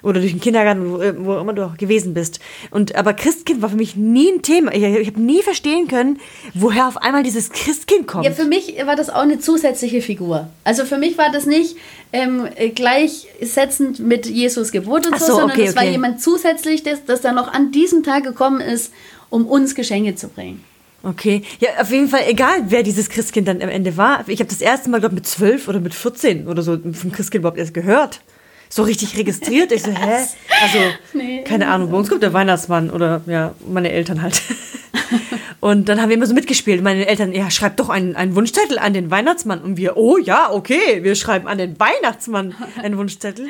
Oder 0.00 0.20
durch 0.20 0.30
den 0.30 0.40
Kindergarten, 0.40 0.92
wo, 0.92 1.26
wo 1.26 1.38
immer 1.40 1.52
du 1.52 1.66
auch 1.66 1.76
gewesen 1.76 2.14
bist. 2.14 2.38
Und, 2.70 2.94
aber 2.94 3.14
Christkind 3.14 3.60
war 3.60 3.68
für 3.68 3.76
mich 3.76 3.96
nie 3.96 4.30
ein 4.30 4.42
Thema. 4.42 4.72
Ich, 4.72 4.84
ich 4.84 5.08
habe 5.08 5.20
nie 5.20 5.42
verstehen 5.42 5.88
können, 5.88 6.20
woher 6.54 6.86
auf 6.86 6.98
einmal 6.98 7.24
dieses 7.24 7.50
Christkind 7.50 8.06
kommt. 8.06 8.24
Ja, 8.24 8.30
für 8.30 8.44
mich 8.44 8.76
war 8.86 8.94
das 8.94 9.10
auch 9.10 9.22
eine 9.22 9.40
zusätzliche 9.40 10.02
Figur. 10.02 10.46
Also 10.62 10.84
für 10.84 10.98
mich 10.98 11.18
war 11.18 11.32
das 11.32 11.44
nicht 11.44 11.76
ähm, 12.12 12.46
äh, 12.54 12.68
gleichsetzend 12.68 13.98
mit 13.98 14.26
Jesus 14.26 14.70
Geburt 14.70 15.08
und 15.08 15.18
so, 15.18 15.26
so, 15.26 15.32
sondern 15.32 15.50
okay, 15.50 15.66
es 15.66 15.74
war 15.74 15.82
okay. 15.82 15.90
jemand 15.90 16.22
zusätzlich, 16.22 16.84
das, 16.84 17.04
das 17.04 17.22
dann 17.22 17.34
noch 17.34 17.52
an 17.52 17.72
diesem 17.72 18.04
Tag 18.04 18.22
gekommen 18.22 18.60
ist, 18.60 18.92
um 19.30 19.46
uns 19.46 19.74
Geschenke 19.74 20.14
zu 20.14 20.28
bringen. 20.28 20.62
Okay. 21.02 21.42
Ja, 21.60 21.68
auf 21.80 21.90
jeden 21.90 22.08
Fall, 22.08 22.22
egal 22.26 22.64
wer 22.68 22.82
dieses 22.82 23.08
Christkind 23.08 23.46
dann 23.46 23.62
am 23.62 23.68
Ende 23.68 23.96
war. 23.96 24.28
Ich 24.28 24.40
habe 24.40 24.50
das 24.50 24.60
erste 24.60 24.90
Mal, 24.90 25.00
glaube 25.00 25.14
mit 25.14 25.26
zwölf 25.26 25.68
oder 25.68 25.80
mit 25.80 25.94
14 25.94 26.48
oder 26.48 26.62
so 26.62 26.78
vom 26.92 27.12
Christkind 27.12 27.42
überhaupt 27.42 27.58
erst 27.58 27.74
gehört. 27.74 28.20
So 28.68 28.82
richtig 28.82 29.16
registriert. 29.16 29.72
Ich 29.72 29.82
so, 29.82 29.90
hä? 29.90 30.26
Also, 30.62 30.78
Nee. 31.14 31.42
keine 31.44 31.68
Ahnung, 31.68 31.90
bei 31.90 31.96
uns 31.96 32.08
kommt 32.08 32.22
der 32.22 32.32
Weihnachtsmann 32.32 32.90
oder 32.90 33.22
ja, 33.26 33.54
meine 33.66 33.90
Eltern 33.92 34.20
halt. 34.22 34.42
Und 35.60 35.88
dann 35.88 36.00
haben 36.00 36.08
wir 36.08 36.16
immer 36.16 36.26
so 36.26 36.34
mitgespielt. 36.34 36.82
Meine 36.82 37.06
Eltern, 37.06 37.32
ja, 37.32 37.50
schreibt 37.50 37.80
doch 37.80 37.88
einen, 37.88 38.14
einen 38.14 38.34
Wunschzettel 38.36 38.78
an 38.78 38.92
den 38.92 39.10
Weihnachtsmann. 39.10 39.60
Und 39.60 39.76
wir, 39.76 39.96
oh 39.96 40.16
ja, 40.16 40.50
okay, 40.52 41.02
wir 41.02 41.14
schreiben 41.14 41.48
an 41.48 41.58
den 41.58 41.78
Weihnachtsmann 41.80 42.54
einen 42.80 42.96
Wunschzettel. 42.96 43.48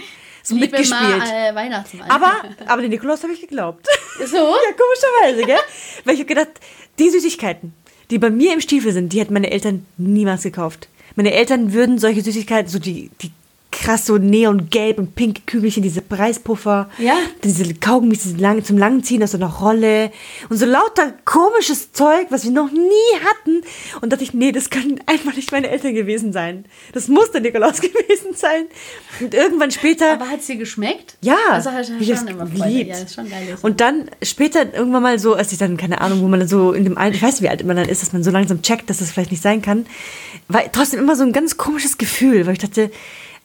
So 0.49 0.55
Liebe 0.55 0.69
mitgespielt. 0.69 1.19
Ma, 1.19 1.49
äh, 1.49 1.55
Weihnachtsmann. 1.55 2.11
Aber, 2.11 2.33
aber 2.67 2.81
den 2.81 2.91
Nikolaus 2.91 3.23
habe 3.23 3.35
ich 3.35 3.41
geglaubt. 3.43 3.87
so? 4.19 4.37
Ja, 4.37 4.73
komischerweise, 4.73 5.45
gell? 5.45 5.59
Weil 6.05 6.15
ich 6.15 6.21
habe 6.21 6.29
gedacht, 6.29 6.53
die 6.99 7.11
Süßigkeiten, 7.11 7.75
die 8.11 8.19
bei 8.19 8.31
mir 8.31 8.55
im 8.55 8.63
Stiefel 8.63 8.93
sind, 8.93 9.13
die 9.13 9.21
hätten 9.21 9.35
meine 9.35 9.51
Eltern 9.51 9.85
niemals 9.99 10.45
gekauft. 10.45 10.89
Meine 11.17 11.35
Eltern 11.35 11.75
würden 11.75 11.99
solche 11.99 12.23
Süßigkeiten, 12.23 12.71
so 12.71 12.79
die, 12.79 13.11
die 13.21 13.31
krass 13.71 14.07
so 14.07 14.17
neongelb 14.17 14.99
und 14.99 15.15
pinke 15.15 15.43
Kügelchen, 15.45 15.83
diese 15.83 16.01
Preispuffer, 16.01 16.89
Ja. 16.99 17.15
diese 17.45 17.75
Kaugummis 17.75 18.23
diese 18.23 18.37
lang, 18.39 18.65
zum 18.65 18.79
Langziehen 18.79 19.23
aus 19.23 19.33
so 19.33 19.37
einer 19.39 19.47
Rolle 19.53 20.11
und 20.49 20.57
so 20.57 20.65
lauter 20.65 21.13
komisches 21.27 21.93
Zeug, 21.93 22.27
was 22.31 22.45
wir 22.45 22.51
noch 22.51 22.71
nie 22.73 23.15
hatten. 23.25 23.61
Und 24.01 24.13
dachte 24.13 24.25
ich, 24.25 24.33
nee, 24.33 24.53
das 24.53 24.71
können 24.71 25.01
einfach 25.07 25.37
nicht 25.37 25.53
meine 25.53 25.69
Eltern 25.69 25.95
gewesen 25.95 26.33
sein. 26.33 26.65
Das 26.93 27.09
muss 27.09 27.31
der 27.31 27.43
Nikolaus 27.43 27.81
gewesen 27.81 28.35
sein. 28.35 28.65
Und 29.21 29.35
irgendwann 29.35 29.71
später... 29.71 30.15
Aber 30.15 30.31
hat 30.31 30.43
sie 30.43 30.57
geschmeckt? 30.57 31.17
Ja, 31.21 31.37
Also 31.51 31.69
ich 32.01 32.07
schon 32.09 32.17
hab's 32.17 32.31
immer 32.31 32.47
geliebt. 32.47 32.91
Ja, 32.91 32.97
ist 32.97 33.15
schon 33.15 33.29
geil. 33.29 33.49
ist. 33.55 33.63
Und 33.65 33.81
dann 33.81 34.11
später 34.23 34.73
irgendwann 34.75 35.03
mal 35.03 35.19
so, 35.19 35.35
als 35.35 35.53
ich 35.53 35.59
dann, 35.59 35.77
keine 35.77 36.01
Ahnung, 36.01 36.23
wo 36.23 36.29
man 36.29 36.41
dann 36.41 36.49
so 36.49 36.73
in 36.73 36.85
dem 36.85 36.97
Alter, 36.97 37.17
ich 37.17 37.23
weiß 37.23 37.35
nicht, 37.35 37.43
wie 37.43 37.49
alt 37.51 37.65
man 37.67 37.77
dann 37.77 37.89
ist, 37.89 38.01
dass 38.03 38.13
man 38.15 38.23
so 38.25 38.31
langsam 38.31 38.63
checkt, 38.63 38.89
dass 38.89 38.99
das 38.99 39.11
vielleicht 39.11 39.31
nicht 39.31 39.43
sein 39.43 39.61
kann, 39.61 39.87
war 40.49 40.63
trotzdem 40.73 41.01
immer 41.01 41.17
so 41.17 41.23
ein 41.23 41.33
ganz 41.33 41.59
komisches 41.59 41.99
Gefühl, 41.99 42.47
weil 42.47 42.55
ich 42.55 42.59
dachte, 42.61 42.91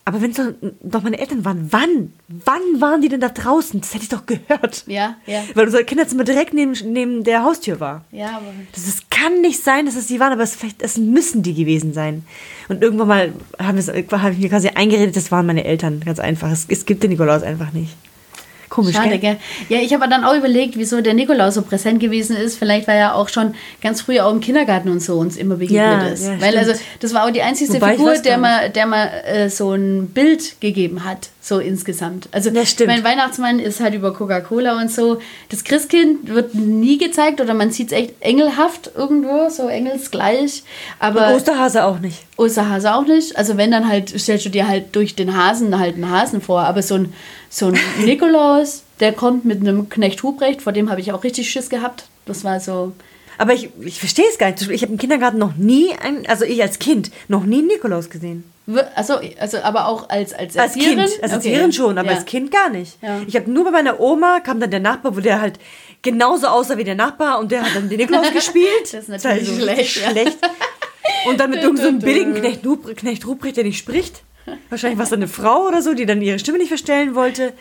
aber 0.06 0.22
wenn 0.22 0.32
es 0.32 0.42
doch, 0.82 1.02
meine 1.02 1.18
Eltern 1.18 1.46
waren, 1.46 1.68
wann? 1.72 2.14
Wann 2.28 2.82
waren 2.82 3.02
die 3.02 3.08
denn 3.08 3.22
da 3.22 3.30
draußen? 3.30 3.80
Das 3.80 3.94
hätte 3.94 4.04
ich 4.04 4.10
doch 4.10 4.26
gehört. 4.26 4.84
Ja, 4.86 5.16
ja. 5.26 5.44
Weil 5.54 5.68
unser 5.68 5.84
Kinderzimmer 5.84 6.26
direkt 6.26 6.54
neben, 6.54 6.74
neben 6.92 7.24
der 7.24 7.44
Haustür 7.44 7.80
war. 7.80 8.04
Ja, 8.12 8.38
aber 8.38 8.48
Das, 8.74 8.86
es 8.86 9.04
kann 9.10 9.40
nicht 9.40 9.64
sein, 9.64 9.86
dass 9.86 9.96
es 9.96 10.08
die 10.08 10.20
waren, 10.20 10.34
aber 10.34 10.44
es, 10.44 10.56
vielleicht, 10.56 10.82
es 10.82 10.98
müssen 10.98 11.42
die 11.42 11.54
gewesen 11.54 11.94
sein. 11.94 12.26
Und 12.68 12.84
irgendwann 12.84 13.08
mal 13.08 13.34
habe 13.58 13.80
ich 13.80 14.40
mir 14.40 14.50
quasi 14.50 14.70
eingeredet, 14.70 15.16
das 15.16 15.32
waren 15.32 15.46
meine 15.46 15.64
Eltern. 15.64 16.02
Ganz 16.04 16.20
einfach. 16.20 16.52
Es, 16.52 16.66
es 16.68 16.86
gibt 16.86 17.04
den 17.04 17.12
Nikolaus 17.12 17.44
einfach 17.44 17.72
nicht. 17.72 17.96
Komisch, 18.74 18.96
Schade, 18.96 19.20
gell? 19.20 19.38
Ja, 19.70 19.78
ich 19.78 19.94
habe 19.94 20.10
dann 20.10 20.24
auch 20.24 20.34
überlegt, 20.36 20.78
wieso 20.78 21.00
der 21.02 21.14
Nikolaus 21.14 21.54
so 21.54 21.62
präsent 21.62 22.00
gewesen 22.00 22.36
ist. 22.36 22.58
Vielleicht, 22.58 22.88
weil 22.88 22.98
er 22.98 23.14
auch 23.14 23.30
schon 23.30 23.54
ganz 23.84 24.02
früh 24.02 24.20
auch 24.20 24.32
im 24.32 24.40
Kindergarten 24.40 24.90
und 24.90 25.00
so 25.00 25.20
uns 25.20 25.38
immer 25.38 25.58
begegnet 25.58 26.02
Ja, 26.02 26.08
ist. 26.08 26.24
ja, 26.24 26.32
weil 26.42 26.54
stimmt. 26.54 26.58
also 26.70 26.74
das 27.00 27.14
war 27.14 27.28
auch 27.28 27.30
die 27.30 27.44
einzige 27.44 27.72
Wobei, 27.76 27.92
Figur, 27.92 28.16
der 28.18 28.40
man, 28.40 28.74
der 28.74 28.88
man 28.88 29.08
äh, 29.10 29.50
so 29.52 29.74
ein 29.74 30.08
Bild 30.08 30.60
gegeben 30.60 31.06
hat, 31.06 31.30
so 31.44 31.60
insgesamt. 31.60 32.30
Also 32.32 32.52
mein 32.52 33.04
Weihnachtsmann 33.04 33.60
ist 33.60 33.82
halt 33.82 33.94
über 33.94 34.14
Coca-Cola 34.14 34.80
und 34.80 34.90
so. 34.90 35.20
Das 35.50 35.66
Christkind 35.66 36.34
wird 36.34 36.56
nie 36.56 36.98
gezeigt 36.98 37.42
oder 37.42 37.54
man 37.54 37.70
sieht 37.70 37.88
es 37.88 37.98
echt 37.98 38.14
engelhaft 38.22 38.92
irgendwo, 38.96 39.50
so 39.50 39.68
engelsgleich. 39.68 40.64
Aber 41.00 41.28
Und 41.28 41.36
Osterhase 41.36 41.84
auch 41.84 42.00
nicht. 42.00 42.20
Osterhase 42.38 42.96
auch 42.96 43.06
nicht. 43.06 43.36
Also 43.36 43.58
wenn 43.58 43.72
dann 43.72 43.90
halt, 43.90 44.18
stellst 44.18 44.46
du 44.46 44.50
dir 44.50 44.70
halt 44.70 44.96
durch 44.96 45.16
den 45.16 45.36
Hasen 45.36 45.78
halt 45.78 45.96
einen 45.96 46.10
Hasen 46.10 46.40
vor. 46.40 46.62
Aber 46.62 46.82
so 46.82 46.96
ein, 46.96 47.14
so 47.50 47.68
ein 47.68 47.80
Nikolaus, 48.06 48.84
der 49.02 49.12
kommt 49.12 49.44
mit 49.44 49.60
einem 49.60 49.90
Knecht 49.90 50.24
Hubrecht, 50.24 50.62
vor 50.62 50.72
dem 50.72 50.90
habe 50.90 51.02
ich 51.02 51.12
auch 51.12 51.26
richtig 51.26 51.52
Schiss 51.52 51.70
gehabt. 51.70 52.06
Das 52.26 52.46
war 52.46 52.62
so. 52.62 52.94
Aber 53.38 53.54
ich, 53.54 53.70
ich 53.82 54.00
verstehe 54.00 54.30
es 54.32 54.38
gar 54.38 54.52
nicht. 54.52 54.70
Ich 54.70 54.82
habe 54.82 54.94
im 54.94 54.98
Kindergarten 54.98 55.40
noch 55.40 55.58
nie, 55.58 55.90
ein, 56.02 56.26
also 56.26 56.46
ich 56.46 56.62
als 56.62 56.80
Kind, 56.80 57.12
noch 57.28 57.44
nie 57.44 57.58
einen 57.58 57.68
Nikolaus 57.68 58.10
gesehen. 58.10 58.46
Also, 58.96 59.20
also 59.40 59.58
aber 59.62 59.88
auch 59.88 60.08
als, 60.10 60.34
als 60.34 60.56
Als? 60.56 60.74
Kind, 60.74 61.00
als 61.00 61.16
Okay, 61.18 61.32
Erzieherin 61.32 61.74
schon, 61.74 61.98
aber 61.98 62.12
ja. 62.12 62.16
als 62.16 62.26
Kind 62.26 62.50
gar 62.50 62.70
nicht. 62.70 62.98
Ja. 63.02 63.20
Ich 63.28 63.36
habe 63.36 63.52
nur 63.52 63.66
bei 63.66 63.72
meiner 63.72 64.00
Oma, 64.00 64.40
kam 64.40 64.60
dann 64.62 64.72
der 64.72 64.80
Nachbar, 64.80 65.16
wo 65.16 65.20
der 65.20 65.42
halt 65.42 65.60
genauso 66.02 66.48
aussah 66.48 66.78
wie 66.78 66.86
der 66.86 66.96
Nachbar 66.96 67.40
und 67.40 67.52
der 67.52 67.64
hat 67.64 67.76
dann 67.76 67.90
den 67.90 67.98
Nikolaus 68.00 68.32
gespielt. 68.34 68.84
Das 68.84 68.94
ist 68.94 69.10
natürlich 69.10 69.50
war 69.50 69.56
schlecht, 69.58 69.80
richtig 69.80 70.04
ja. 70.04 70.12
schlecht. 70.12 70.38
Und 71.28 71.40
dann 71.40 71.50
mit 71.50 71.60
irgendeinem 71.64 72.00
so 72.00 72.06
billigen 72.06 72.34
Knecht, 72.36 72.64
Rupr- 72.66 72.94
Knecht 72.96 73.28
Ruprecht, 73.28 73.58
der 73.58 73.66
nicht 73.66 73.78
spricht. 73.80 74.24
Wahrscheinlich 74.70 74.98
war 74.98 75.04
es 75.04 75.10
dann 75.10 75.20
eine 75.20 75.28
Frau 75.28 75.68
oder 75.68 75.82
so, 75.82 75.94
die 75.94 76.06
dann 76.06 76.22
ihre 76.22 76.40
Stimme 76.40 76.58
nicht 76.58 76.70
verstellen 76.70 77.16
wollte. 77.16 77.54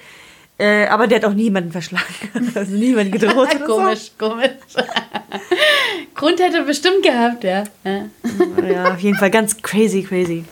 Äh, 0.58 0.86
aber 0.86 1.06
der 1.08 1.18
hat 1.18 1.24
auch 1.24 1.34
niemanden 1.34 1.72
verschlagen. 1.72 2.04
Also 2.54 2.74
niemanden 2.74 3.10
gedroht 3.12 3.48
oder 3.54 3.66
so. 3.66 3.74
komisch, 3.76 4.10
komisch. 4.18 4.50
Grund 6.14 6.38
hätte 6.40 6.58
er 6.58 6.62
bestimmt 6.64 7.02
gehabt, 7.02 7.42
ja. 7.42 7.64
ja. 7.84 8.04
Ja, 8.68 8.92
auf 8.94 9.00
jeden 9.00 9.16
Fall 9.16 9.30
ganz 9.30 9.60
crazy, 9.62 10.02
crazy. 10.02 10.44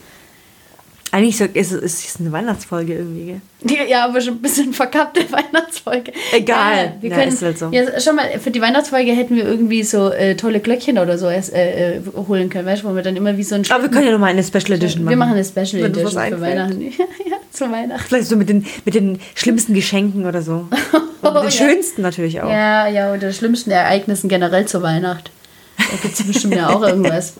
Eigentlich 1.13 1.39
so, 1.39 1.45
ist 1.45 1.73
es 1.73 2.05
ist 2.05 2.21
eine 2.21 2.31
Weihnachtsfolge 2.31 2.95
irgendwie, 2.95 3.41
gell? 3.65 3.89
Ja, 3.89 4.05
aber 4.05 4.21
schon 4.21 4.35
ein 4.35 4.43
bisschen 4.43 4.73
verkappte 4.73 5.21
Weihnachtsfolge. 5.33 6.13
Egal. 6.33 6.85
Ja, 6.87 6.93
wir 7.01 7.11
Ja, 7.11 7.17
können, 7.17 7.33
ist 7.33 7.43
halt 7.43 7.59
so. 7.59 7.69
ja, 7.73 8.01
schon 8.01 8.15
mal, 8.15 8.39
für 8.39 8.53
die 8.53 8.61
Weihnachtsfolge 8.61 9.11
hätten 9.13 9.35
wir 9.35 9.45
irgendwie 9.45 9.83
so 9.83 10.11
äh, 10.11 10.37
tolle 10.37 10.61
Glöckchen 10.61 10.99
oder 10.99 11.19
so 11.19 11.29
erst, 11.29 11.53
äh, 11.53 11.97
äh, 11.97 12.01
holen 12.29 12.49
können, 12.49 12.67
weißt 12.67 12.85
du, 12.85 12.89
wo 12.89 12.95
wir 12.95 13.03
dann 13.03 13.17
immer 13.17 13.37
wie 13.37 13.43
so 13.43 13.57
ein 13.57 13.65
Aber 13.71 13.83
wir 13.83 13.91
können 13.91 14.07
ja 14.07 14.13
nochmal 14.13 14.31
eine 14.31 14.45
Special 14.45 14.73
Edition 14.73 15.03
machen. 15.05 15.11
Wir 15.11 15.17
machen 15.17 15.33
eine 15.35 15.45
Special 15.45 15.83
Edition 15.85 16.11
für 16.13 16.21
einfällt. 16.21 16.41
Weihnachten. 16.41 16.81
ja, 17.29 17.37
zu 17.51 17.71
Weihnachten. 17.71 18.05
Vielleicht 18.07 18.29
so 18.29 18.37
mit 18.37 18.49
den, 18.49 18.65
mit 18.85 18.95
den 18.95 19.19
schlimmsten 19.35 19.75
Geschenken 19.75 20.27
oder 20.27 20.43
so. 20.43 20.69
Und 21.23 21.35
mit 21.35 21.43
den 21.43 21.51
schönsten 21.51 22.03
natürlich 22.03 22.41
auch. 22.41 22.49
Ja, 22.49 22.87
ja, 22.89 23.13
oder 23.13 23.33
schlimmsten 23.33 23.71
Ereignissen 23.73 24.29
generell 24.29 24.67
zur 24.67 24.83
Weihnacht. 24.83 25.31
Da 25.77 25.85
gibt 26.03 26.19
es 26.19 26.25
bestimmt 26.25 26.55
ja 26.55 26.69
auch 26.71 26.83
irgendwas. 26.83 27.35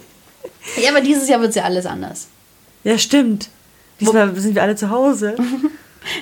Ja, 0.83 0.91
aber 0.91 1.01
dieses 1.01 1.29
Jahr 1.29 1.41
wird 1.41 1.55
ja 1.55 1.63
alles 1.65 1.87
anders. 1.87 2.27
Ja, 2.85 2.99
stimmt. 2.99 3.49
Diesmal 4.01 4.35
sind 4.37 4.55
wir 4.55 4.63
alle 4.63 4.77
zu 4.77 4.91
Hause. 4.91 5.37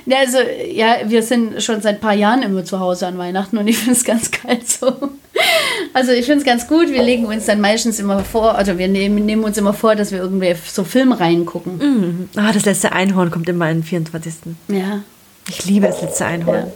Ja, 0.07 0.19
also, 0.19 0.39
ja, 0.73 0.97
wir 1.07 1.23
sind 1.23 1.63
schon 1.63 1.81
seit 1.81 1.97
ein 1.97 2.01
paar 2.01 2.13
Jahren 2.13 2.43
immer 2.43 2.65
zu 2.65 2.81
Hause 2.81 3.07
an 3.07 3.17
Weihnachten 3.17 3.59
und 3.59 3.69
ich 3.69 3.79
finde 3.79 3.93
es 3.93 4.05
ganz 4.05 4.29
geil 4.33 4.59
so. 4.67 4.93
Also, 5.95 6.11
ich 6.11 6.27
finde 6.27 6.41
es 6.41 6.45
ganz 6.45 6.67
gut. 6.67 6.91
Wir 6.91 7.03
legen 7.05 7.27
uns 7.27 7.47
dann 7.47 7.61
meistens 7.61 8.01
immer 8.01 8.25
vor, 8.25 8.57
also 8.57 8.77
wir 8.77 8.89
nehmen, 8.89 9.25
nehmen 9.25 9.45
uns 9.45 9.57
immer 9.57 9.73
vor, 9.73 9.95
dass 9.95 10.11
wir 10.11 10.19
irgendwie 10.19 10.53
so 10.67 10.83
Filmreihen 10.83 11.47
gucken. 11.47 11.79
Mhm. 11.79 12.29
Ah, 12.35 12.51
das 12.53 12.65
letzte 12.65 12.91
Einhorn 12.91 13.31
kommt 13.31 13.49
immer 13.49 13.67
am 13.67 13.85
24. 13.85 14.35
Ja. 14.67 15.05
Ich 15.49 15.65
liebe 15.65 15.87
das 15.87 16.03
letzte 16.03 16.27
Einhorn. 16.27 16.67
ja. 16.67 16.73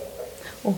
Oh, 0.63 0.75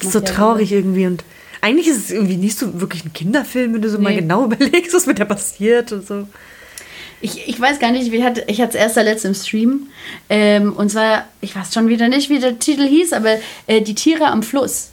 ist 0.00 0.10
so 0.10 0.18
traurig 0.18 0.72
irgendwie 0.72 1.06
und 1.06 1.22
eigentlich 1.60 1.86
ist 1.86 1.98
es 1.98 2.10
irgendwie 2.10 2.36
nicht 2.36 2.58
so 2.58 2.80
wirklich 2.80 3.04
ein 3.04 3.12
Kinderfilm, 3.12 3.72
wenn 3.74 3.82
du 3.82 3.88
so 3.88 4.00
mal 4.00 4.10
Nee. 4.10 4.16
genau 4.16 4.44
überlegst, 4.46 4.92
was 4.94 5.06
mit 5.06 5.20
der 5.20 5.26
passiert 5.26 5.92
und 5.92 6.04
so. 6.04 6.26
Ich, 7.20 7.48
ich 7.48 7.60
weiß 7.60 7.78
gar 7.78 7.90
nicht, 7.90 8.12
wie 8.12 8.22
hatte, 8.22 8.44
ich 8.46 8.60
hatte 8.60 8.78
es 8.78 8.82
erst 8.82 8.96
letzt 8.96 9.24
im 9.24 9.34
Stream. 9.34 9.88
Ähm, 10.28 10.72
und 10.72 10.90
zwar, 10.90 11.24
ich 11.40 11.54
weiß 11.56 11.74
schon 11.74 11.88
wieder 11.88 12.08
nicht, 12.08 12.30
wie 12.30 12.38
der 12.38 12.58
Titel 12.58 12.86
hieß, 12.86 13.12
aber 13.12 13.36
äh, 13.66 13.80
Die 13.80 13.94
Tiere 13.94 14.26
am 14.26 14.42
Fluss. 14.42 14.90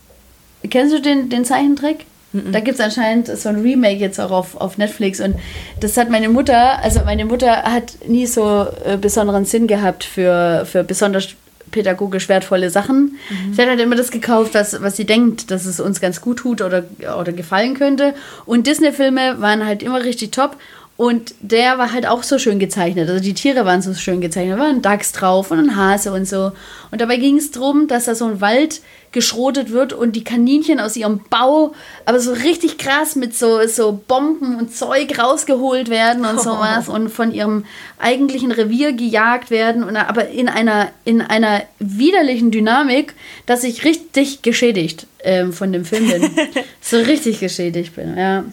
Kennst 0.69 0.95
du 0.95 1.01
den, 1.01 1.29
den 1.29 1.45
Zeichentrick? 1.45 2.05
Da 2.51 2.59
gibt 2.59 2.77
es 2.77 2.83
anscheinend 2.83 3.27
so 3.27 3.47
ein 3.47 3.61
Remake 3.61 3.99
jetzt 3.99 4.19
auch 4.19 4.31
auf, 4.31 4.57
auf 4.59 4.77
Netflix. 4.77 5.21
Und 5.21 5.35
das 5.79 5.95
hat 5.95 6.09
meine 6.09 6.27
Mutter, 6.27 6.79
also 6.83 7.01
meine 7.05 7.23
Mutter 7.23 7.63
hat 7.63 7.93
nie 8.07 8.25
so 8.25 8.67
äh, 8.83 8.97
besonderen 8.97 9.45
Sinn 9.45 9.67
gehabt 9.67 10.03
für, 10.03 10.65
für 10.69 10.83
besonders 10.83 11.29
pädagogisch 11.71 12.29
wertvolle 12.29 12.69
Sachen. 12.69 13.17
Sie 13.51 13.61
hat 13.61 13.69
halt 13.69 13.79
immer 13.79 13.95
das 13.95 14.11
gekauft, 14.11 14.53
was, 14.53 14.81
was 14.81 14.97
sie 14.97 15.05
denkt, 15.05 15.49
dass 15.49 15.65
es 15.65 15.79
uns 15.79 15.99
ganz 16.01 16.21
gut 16.21 16.39
tut 16.39 16.61
oder, 16.61 16.83
oder 17.19 17.31
gefallen 17.31 17.73
könnte. 17.73 18.13
Und 18.45 18.67
Disney-Filme 18.67 19.41
waren 19.41 19.65
halt 19.65 19.81
immer 19.81 20.03
richtig 20.03 20.31
top. 20.31 20.57
Und 20.97 21.35
der 21.41 21.77
war 21.77 21.91
halt 21.91 22.07
auch 22.07 22.23
so 22.23 22.39
schön 22.39 22.57
gezeichnet. 22.57 23.09
Also 23.09 23.21
die 23.21 23.33
Tiere 23.33 23.65
waren 23.65 23.81
so 23.81 23.93
schön 23.93 24.21
gezeichnet. 24.21 24.57
Da 24.57 24.61
war 24.61 24.69
ein 24.69 24.81
Dachs 24.81 25.11
drauf 25.11 25.51
und 25.51 25.59
ein 25.59 25.75
Hase 25.75 26.13
und 26.13 26.25
so. 26.25 26.53
Und 26.89 27.01
dabei 27.01 27.17
ging 27.17 27.37
es 27.37 27.51
darum, 27.51 27.87
dass 27.87 28.05
da 28.05 28.15
so 28.15 28.25
ein 28.25 28.39
Wald 28.39 28.81
geschrotet 29.11 29.71
wird 29.71 29.91
und 29.91 30.15
die 30.15 30.23
Kaninchen 30.23 30.79
aus 30.79 30.95
ihrem 30.95 31.21
Bau, 31.29 31.73
aber 32.05 32.19
so 32.19 32.33
richtig 32.33 32.77
krass 32.77 33.15
mit 33.15 33.35
so, 33.35 33.65
so 33.65 34.01
Bomben 34.07 34.57
und 34.57 34.75
Zeug 34.75 35.17
rausgeholt 35.19 35.89
werden 35.89 36.25
und 36.25 36.39
sowas 36.41 36.87
und 36.89 37.09
von 37.09 37.33
ihrem 37.33 37.65
eigentlichen 37.97 38.51
Revier 38.51 38.93
gejagt 38.93 39.51
werden. 39.51 39.83
Und 39.83 39.97
aber 39.97 40.29
in 40.29 40.47
einer, 40.47 40.89
in 41.03 41.21
einer 41.21 41.63
widerlichen 41.79 42.51
Dynamik, 42.51 43.15
dass 43.45 43.65
ich 43.65 43.83
richtig 43.83 44.43
geschädigt 44.43 45.07
ähm, 45.23 45.51
von 45.51 45.73
dem 45.73 45.83
Film 45.83 46.09
bin. 46.09 46.31
so 46.81 46.97
richtig 46.97 47.41
geschädigt 47.41 47.95
bin, 47.95 48.17
ja. 48.17 48.45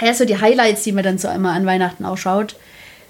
Ja, 0.00 0.14
so 0.14 0.24
die 0.24 0.40
Highlights, 0.40 0.82
die 0.84 0.92
man 0.92 1.04
dann 1.04 1.18
so 1.18 1.28
einmal 1.28 1.56
an 1.56 1.66
Weihnachten 1.66 2.04
auch 2.04 2.16
schaut. 2.16 2.56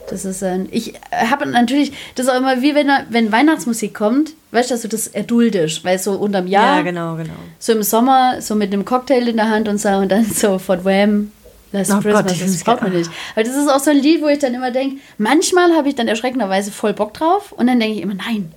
Das 0.08 0.24
ist 0.24 0.42
ein. 0.42 0.68
Ich 0.72 0.94
habe 1.12 1.46
natürlich, 1.46 1.92
das 2.16 2.26
ist 2.26 2.32
auch 2.32 2.38
immer 2.38 2.62
wie 2.62 2.74
wenn, 2.74 2.90
wenn 3.10 3.30
Weihnachtsmusik 3.30 3.94
kommt, 3.94 4.32
weißt 4.50 4.70
du, 4.70 4.74
dass 4.74 4.82
du 4.82 4.88
das 4.88 5.06
erduldisch, 5.06 5.84
weil 5.84 5.98
so 5.98 6.12
unterm 6.12 6.46
Jahr, 6.46 6.78
Ja, 6.78 6.82
genau, 6.82 7.14
genau. 7.16 7.34
so 7.58 7.72
im 7.72 7.82
Sommer, 7.82 8.40
so 8.40 8.54
mit 8.56 8.72
einem 8.72 8.84
Cocktail 8.84 9.28
in 9.28 9.36
der 9.36 9.48
Hand 9.50 9.68
und 9.68 9.78
so 9.80 9.88
und 9.90 10.10
dann 10.10 10.24
so 10.24 10.58
von 10.58 10.84
Wham. 10.84 11.32
Last 11.72 11.92
Oh 11.92 12.00
Christmas, 12.00 12.24
Gott, 12.26 12.40
das 12.40 12.64
braucht 12.64 12.82
man 12.82 12.92
nicht. 12.92 13.08
Aber 13.36 13.44
das 13.44 13.54
ist 13.54 13.68
auch 13.68 13.78
so 13.78 13.92
ein 13.92 13.98
Lied, 13.98 14.22
wo 14.22 14.26
ich 14.26 14.40
dann 14.40 14.54
immer 14.54 14.72
denke, 14.72 14.96
manchmal 15.18 15.76
habe 15.76 15.88
ich 15.88 15.94
dann 15.94 16.08
erschreckenderweise 16.08 16.72
voll 16.72 16.94
Bock 16.94 17.14
drauf 17.14 17.52
und 17.52 17.68
dann 17.68 17.78
denke 17.78 17.96
ich 17.96 18.02
immer, 18.02 18.14
nein, 18.14 18.50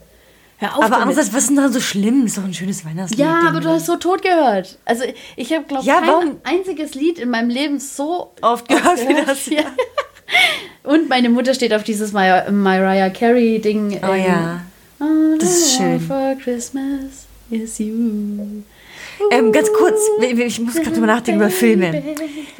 hör 0.57 0.69
auf 0.69 0.83
Aber 0.83 0.89
damit. 0.89 1.01
andererseits, 1.07 1.33
was 1.33 1.41
ist 1.43 1.47
denn 1.49 1.55
daran 1.57 1.73
so 1.73 1.79
schlimm? 1.81 2.25
Ist 2.25 2.37
doch 2.37 2.43
ein 2.43 2.53
schönes 2.53 2.85
Weihnachtslied. 2.85 3.19
Ja, 3.19 3.41
aber 3.47 3.59
du 3.59 3.69
hast 3.69 3.85
so 3.85 3.95
tot 3.97 4.21
gehört. 4.21 4.77
Also 4.85 5.03
ich 5.35 5.51
habe, 5.53 5.65
glaube 5.65 5.81
ich, 5.81 5.87
Ja, 5.87 5.99
kein 5.99 6.07
warum? 6.09 6.37
einziges 6.43 6.93
Lied 6.95 7.19
in 7.19 7.29
meinem 7.29 7.49
Leben 7.49 7.79
so 7.79 8.31
Oft 8.41 8.67
gehört 8.67 8.99
wie 9.01 9.07
gehört. 9.07 9.27
das. 9.29 9.45
Ja. 9.47 9.63
Und 10.83 11.09
meine 11.09 11.29
Mutter 11.29 11.53
steht 11.53 11.73
auf 11.73 11.83
dieses 11.83 12.11
Mar 12.11 12.49
Mariah 12.51 13.09
Carey-Ding. 13.09 13.99
Oh 14.03 14.13
ja. 14.13 14.61
Das 15.39 15.49
ist 15.49 15.75
schön. 15.77 15.99
For 15.99 16.35
Christmas 16.41 17.25
is 17.49 17.77
you. 17.79 18.63
Ähm, 19.31 19.51
ganz 19.51 19.69
kurz, 19.73 19.99
ich 20.21 20.59
muss 20.59 20.75
gerade 20.75 20.91
drüber 20.91 21.07
nachdenken 21.07 21.41
über 21.41 21.49
Filme. 21.49 22.03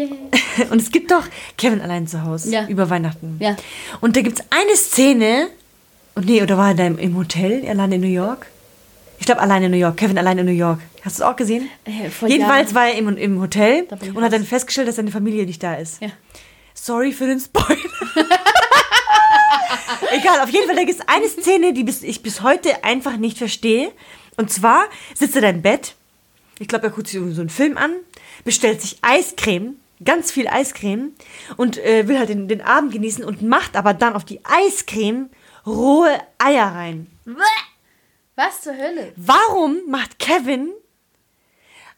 Und 0.69 0.81
es 0.81 0.91
gibt 0.91 1.09
doch 1.11 1.23
Kevin 1.57 1.81
allein 1.81 2.05
zu 2.05 2.23
Hause 2.23 2.51
Ja. 2.51 2.67
über 2.67 2.89
Weihnachten. 2.89 3.37
Ja. 3.39 3.55
Und 4.01 4.15
da 4.15 4.21
gibt 4.21 4.39
es 4.39 4.45
eine 4.49 4.75
Szene, 4.75 5.47
nee, 6.21 6.41
oder 6.41 6.57
war 6.57 6.69
er 6.69 6.75
da 6.75 6.85
im, 6.85 6.97
im 6.97 7.17
Hotel, 7.17 7.67
allein 7.67 7.91
in 7.91 8.01
New 8.01 8.07
York? 8.07 8.47
Ich 9.19 9.25
glaube, 9.25 9.41
allein 9.41 9.63
in 9.63 9.71
New 9.71 9.77
York. 9.77 9.97
Kevin 9.97 10.17
allein 10.17 10.37
in 10.37 10.45
New 10.45 10.51
York. 10.51 10.79
Hast 11.03 11.19
du 11.19 11.23
es 11.23 11.29
auch 11.29 11.35
gesehen? 11.35 11.69
Äh, 11.85 12.09
vor 12.09 12.27
Jedenfalls 12.27 12.71
Jahren. 12.71 12.75
war 12.75 12.87
er 12.87 12.97
im, 12.97 13.17
im 13.17 13.39
Hotel 13.39 13.87
und 14.13 14.21
hat 14.21 14.33
dann 14.33 14.43
festgestellt, 14.43 14.87
dass 14.87 14.97
seine 14.97 15.11
Familie 15.11 15.45
nicht 15.45 15.63
da 15.63 15.75
ist. 15.75 16.01
Ja. 16.01 16.09
Sorry 16.73 17.11
für 17.11 17.27
den 17.27 17.39
Spoiler. 17.39 17.77
Egal, 20.11 20.41
auf 20.41 20.49
jeden 20.49 20.67
Fall, 20.67 20.75
da 20.75 20.83
gibt 20.83 20.99
es 20.99 21.07
eine 21.07 21.27
Szene, 21.27 21.73
die 21.73 21.83
bis, 21.83 22.03
ich 22.03 22.21
bis 22.21 22.41
heute 22.41 22.83
einfach 22.83 23.17
nicht 23.17 23.37
verstehe. 23.37 23.91
Und 24.37 24.51
zwar 24.51 24.83
sitzt 25.13 25.35
er 25.35 25.41
da 25.41 25.49
im 25.49 25.61
Bett. 25.61 25.95
Ich 26.59 26.67
glaube, 26.67 26.87
er 26.87 26.91
guckt 26.91 27.07
sich 27.07 27.19
so 27.19 27.41
einen 27.41 27.49
Film 27.49 27.77
an, 27.77 27.91
bestellt 28.43 28.81
sich 28.81 28.97
Eiscreme, 29.01 29.75
ganz 30.03 30.31
viel 30.31 30.47
Eiscreme 30.47 31.11
und 31.57 31.77
äh, 31.77 32.07
will 32.07 32.19
halt 32.19 32.29
den, 32.29 32.47
den 32.47 32.61
Abend 32.61 32.91
genießen 32.91 33.23
und 33.23 33.41
macht 33.41 33.75
aber 33.75 33.93
dann 33.93 34.13
auf 34.13 34.25
die 34.25 34.39
Eiscreme 34.43 35.29
rohe 35.65 36.19
Eier 36.37 36.67
rein. 36.67 37.07
Was 38.35 38.61
zur 38.61 38.73
Hölle? 38.73 39.13
Warum 39.15 39.77
macht 39.87 40.19
Kevin 40.19 40.71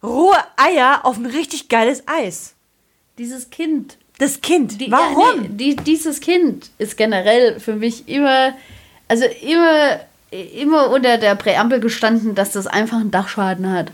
rohe 0.04 0.38
Eier 0.58 1.02
auf 1.04 1.18
ein 1.18 1.26
richtig 1.26 1.70
geiles 1.70 2.04
Eis? 2.08 2.56
Dieses 3.18 3.50
Kind. 3.50 3.98
Das 4.18 4.42
Kind. 4.42 4.80
Die, 4.80 4.92
Warum? 4.92 5.44
Ja, 5.44 5.50
die, 5.50 5.76
dieses 5.76 6.20
Kind 6.22 6.70
ist 6.78 6.98
generell 6.98 7.60
für 7.60 7.76
mich 7.76 8.08
immer, 8.08 8.54
also 9.08 9.26
immer, 9.42 10.00
immer 10.32 10.90
unter 10.90 11.18
der 11.18 11.36
Präambel 11.36 11.80
gestanden, 11.80 12.36
dass 12.36 12.52
das 12.52 12.68
einfach 12.68 13.00
einen 13.00 13.12
Dachschaden 13.12 13.72
hat. 13.72 13.92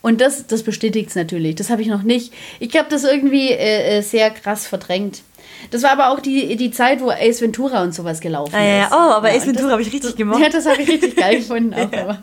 Und 0.00 0.20
das, 0.20 0.48
das 0.48 0.64
bestätigt 0.64 1.10
es 1.10 1.14
natürlich. 1.14 1.54
Das 1.54 1.70
habe 1.70 1.80
ich 1.80 1.88
noch 1.88 2.02
nicht. 2.02 2.32
Ich 2.58 2.76
habe 2.76 2.88
das 2.90 3.04
irgendwie 3.04 3.50
äh, 3.50 3.98
äh, 3.98 4.02
sehr 4.02 4.30
krass 4.30 4.66
verdrängt. 4.66 5.22
Das 5.70 5.82
war 5.82 5.90
aber 5.92 6.10
auch 6.10 6.20
die, 6.20 6.56
die 6.56 6.70
Zeit, 6.70 7.00
wo 7.00 7.10
Ace 7.10 7.40
Ventura 7.40 7.82
und 7.82 7.94
sowas 7.94 8.20
gelaufen 8.20 8.54
Ah, 8.54 8.62
ja, 8.62 8.76
ja. 8.76 8.84
ist. 8.86 8.92
Oh, 8.92 8.96
aber 8.96 9.28
Ace 9.28 9.42
und 9.42 9.48
Ventura 9.54 9.72
habe 9.72 9.82
ich 9.82 9.88
richtig 9.92 10.10
das, 10.10 10.16
gemocht. 10.16 10.40
Ja, 10.40 10.48
das 10.48 10.66
habe 10.66 10.82
ich 10.82 10.88
richtig 10.88 11.16
geil 11.16 11.36
gefunden. 11.38 11.74
Auch, 11.74 11.92
aber 11.98 12.22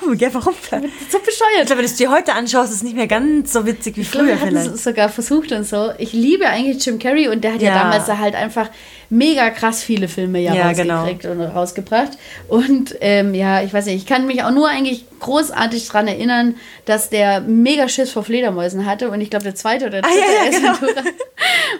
Warum? 0.00 0.14
Ja, 0.18 0.34
warum? 0.34 0.52
so 0.68 0.76
Ich 0.76 1.24
bescheuert. 1.24 1.66
glaube, 1.66 1.70
wenn 1.76 1.78
du 1.78 1.84
es 1.84 1.94
dir 1.94 2.10
heute 2.10 2.32
anschaust, 2.32 2.70
ist 2.70 2.78
es 2.78 2.82
nicht 2.82 2.96
mehr 2.96 3.06
ganz 3.06 3.52
so 3.52 3.64
witzig 3.64 3.96
wie 3.96 4.00
Ich 4.00 4.10
glaube, 4.10 4.26
früher 4.26 4.34
er 4.34 4.40
hat 4.40 4.48
vielleicht. 4.48 4.74
es 4.74 4.82
sogar 4.82 5.08
versucht 5.08 5.52
und 5.52 5.62
so. 5.64 5.90
Ich 5.98 6.12
liebe 6.12 6.48
eigentlich 6.48 6.84
Jim 6.84 6.98
Carrey 6.98 7.28
und 7.28 7.44
der 7.44 7.52
hat 7.54 7.62
ja, 7.62 7.68
Ja. 7.72 7.82
damals 7.84 8.06
da 8.06 8.18
halt 8.18 8.34
einfach 8.34 8.68
mega 9.10 9.50
krass 9.50 9.84
viele 9.84 10.08
Filme 10.08 10.40
ja, 10.40 10.54
Ja, 10.54 10.66
rausgekriegt 10.66 11.26
und 11.26 11.40
rausgebracht. 11.40 12.18
Und 12.48 12.96
ähm, 13.00 13.32
ja, 13.32 13.62
ich 13.62 13.72
weiß 13.72 13.86
nicht, 13.86 13.94
ich 13.98 14.06
kann 14.06 14.26
mich 14.26 14.42
auch 14.42 14.50
nur 14.50 14.68
eigentlich 14.68 15.04
großartig 15.20 15.86
daran 15.86 16.08
erinnern, 16.08 16.56
dass 16.84 17.08
der 17.08 17.40
mega 17.40 17.88
Schiss 17.88 18.10
vor 18.10 18.24
Fledermäusen 18.24 18.86
hatte. 18.86 19.08
Und 19.08 19.20
ich 19.20 19.30
glaube, 19.30 19.44
der 19.44 19.54
zweite 19.54 19.86
oder 19.86 19.98
Ah, 19.98 20.00
dritte 20.02 20.18
ja, 20.18 20.60
ja, 20.60 20.72
Ace 20.74 20.82
genau. 20.90 21.02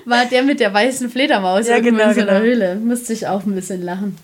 War 0.04 0.24
der 0.26 0.42
mit 0.42 0.60
der 0.60 0.72
weißen 0.72 1.10
Fledermaus 1.10 1.68
Ja, 1.68 1.78
genau, 1.80 2.08
in 2.08 2.14
so 2.14 2.20
einer 2.20 2.32
genau. 2.32 2.44
Höhle. 2.44 2.74
Musste 2.76 3.12
ich 3.12 3.26
auch 3.26 3.44
ein 3.44 3.54
bisschen 3.54 3.82
lachen. 3.82 4.16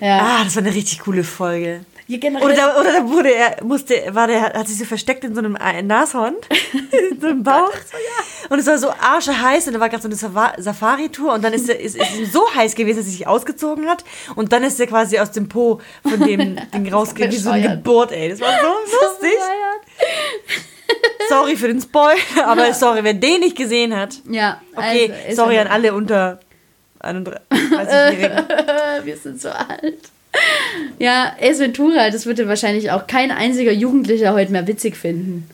Ja, 0.00 0.18
Ah, 0.22 0.44
das 0.44 0.54
war 0.56 0.62
eine 0.62 0.74
richtig 0.74 1.00
coole 1.00 1.24
Folge. 1.24 1.80
ja. 2.06 2.18
Oder 2.40 2.54
da, 2.54 2.80
oder 2.80 2.92
da 2.92 3.08
wurde 3.08 3.34
er, 3.34 3.62
musste, 3.64 3.94
war 4.12 4.26
der, 4.28 4.40
hat 4.54 4.66
sich 4.68 4.78
so 4.78 4.84
versteckt 4.86 5.24
in 5.24 5.34
so 5.34 5.40
einem 5.40 5.56
Ei- 5.56 5.82
Nashorn, 5.82 6.36
in 7.10 7.20
so 7.20 7.26
einem 7.26 7.42
Bauch. 7.42 7.70
Und 8.48 8.58
es 8.60 8.66
war 8.66 8.78
so 8.78 8.88
arsche 8.90 9.38
heiß 9.42 9.66
und 9.66 9.74
da 9.74 9.80
war 9.80 9.90
gerade 9.90 10.02
so 10.02 10.08
eine 10.08 10.14
Safa- 10.16 10.54
Safari-Tour 10.58 11.34
und 11.34 11.44
dann 11.44 11.52
ist, 11.52 11.68
er, 11.68 11.78
ist, 11.78 11.96
ist 11.96 12.32
so 12.32 12.42
heiß 12.54 12.76
gewesen, 12.76 12.98
dass 12.98 13.06
er 13.06 13.10
sich 13.12 13.26
ausgezogen 13.26 13.88
hat 13.88 14.04
und 14.36 14.52
dann 14.54 14.62
ist 14.64 14.80
er 14.80 14.86
quasi 14.86 15.18
aus 15.18 15.32
dem 15.32 15.48
Po 15.50 15.80
von 16.02 16.20
dem 16.20 16.56
Ding 16.72 16.90
rausgegangen, 16.90 17.34
wie 17.36 17.40
so 17.40 17.50
eine. 17.50 17.68
Geburt, 17.76 18.12
ey. 18.12 18.30
Das 18.30 18.40
war 18.40 18.48
so 18.58 18.66
lustig. 19.06 19.38
Sorry 21.28 21.56
für 21.56 21.68
den 21.68 21.80
Spoiler, 21.80 22.16
aber 22.46 22.72
sorry, 22.74 23.04
wer 23.04 23.14
den 23.14 23.40
nicht 23.40 23.56
gesehen 23.56 23.94
hat. 23.96 24.16
Ja, 24.30 24.60
Okay, 24.74 25.12
also, 25.28 25.44
sorry 25.44 25.58
an 25.58 25.66
alle 25.66 25.92
unter 25.94 26.40
31-Jährigen. 27.00 28.44
Wir 29.04 29.16
sind 29.16 29.40
so 29.40 29.50
alt. 29.50 29.98
Ja, 30.98 31.32
Ace 31.40 31.58
Ventura, 31.58 32.10
das 32.10 32.26
würde 32.26 32.48
wahrscheinlich 32.48 32.90
auch 32.90 33.06
kein 33.06 33.30
einziger 33.30 33.72
Jugendlicher 33.72 34.32
heute 34.34 34.52
mehr 34.52 34.66
witzig 34.66 34.96
finden. 34.96 35.48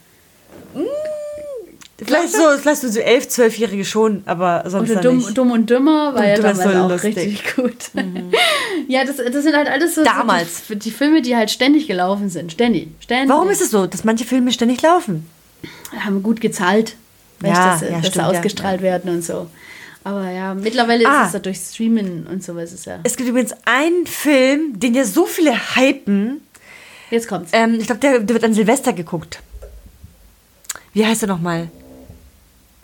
Vielleicht 2.02 2.32
so, 2.32 2.42
vielleicht 2.60 2.80
so 2.80 2.88
11-, 3.00 3.28
12-Jährige 3.30 3.84
schon, 3.84 4.24
aber 4.26 4.64
sonst 4.66 4.90
Oder 4.90 5.00
dumm, 5.00 5.18
nicht. 5.18 5.38
dumm 5.38 5.52
und 5.52 5.70
Dümmer 5.70 6.12
war 6.14 6.26
ja 6.26 6.36
damals 6.36 6.58
so 6.58 6.68
auch 6.70 6.88
lustig. 6.90 7.16
richtig 7.16 7.54
gut. 7.54 7.76
ja, 8.88 9.04
das, 9.04 9.16
das 9.16 9.44
sind 9.44 9.54
halt 9.56 9.68
alles 9.68 9.94
so, 9.94 10.02
Damals. 10.02 10.66
so 10.66 10.74
die, 10.74 10.80
die 10.80 10.90
Filme, 10.90 11.22
die 11.22 11.36
halt 11.36 11.52
ständig 11.52 11.86
gelaufen 11.86 12.28
sind. 12.30 12.50
Ständig. 12.50 12.88
ständig. 12.98 13.28
Warum 13.30 13.48
ist 13.48 13.62
es 13.62 13.70
so, 13.70 13.86
dass 13.86 14.02
manche 14.02 14.24
Filme 14.24 14.50
ständig 14.50 14.82
laufen? 14.82 15.30
Haben 16.00 16.22
gut 16.22 16.40
gezahlt, 16.40 16.96
weißt, 17.40 17.54
Ja, 17.54 17.70
dass, 17.72 17.80
ja, 17.82 17.88
dass 17.90 18.00
sie 18.02 18.10
stimmt, 18.10 18.16
ja. 18.16 18.28
ausgestrahlt 18.30 18.82
werden 18.82 19.10
und 19.14 19.22
so. 19.24 19.48
Aber 20.02 20.30
ja, 20.30 20.54
mittlerweile 20.54 21.06
Ah. 21.08 21.22
ist 21.22 21.28
es 21.28 21.32
ja 21.34 21.38
durch 21.40 21.56
Streamen 21.58 22.26
und 22.26 22.42
sowas 22.44 22.72
ist 22.72 22.84
ja. 22.86 22.98
Es 23.04 23.16
gibt 23.16 23.28
übrigens 23.28 23.54
einen 23.64 24.06
Film, 24.06 24.78
den 24.78 24.94
ja 24.94 25.04
so 25.04 25.24
viele 25.26 25.52
hypen. 25.76 26.42
Jetzt 27.10 27.28
kommt's. 27.28 27.50
Ähm, 27.54 27.76
ich 27.80 27.86
glaube, 27.86 28.00
der, 28.00 28.18
der 28.20 28.28
wird 28.34 28.44
an 28.44 28.52
Silvester 28.54 28.92
geguckt. 28.92 29.40
Wie 30.92 31.04
heißt 31.06 31.22
er 31.22 31.28
nochmal? 31.28 31.68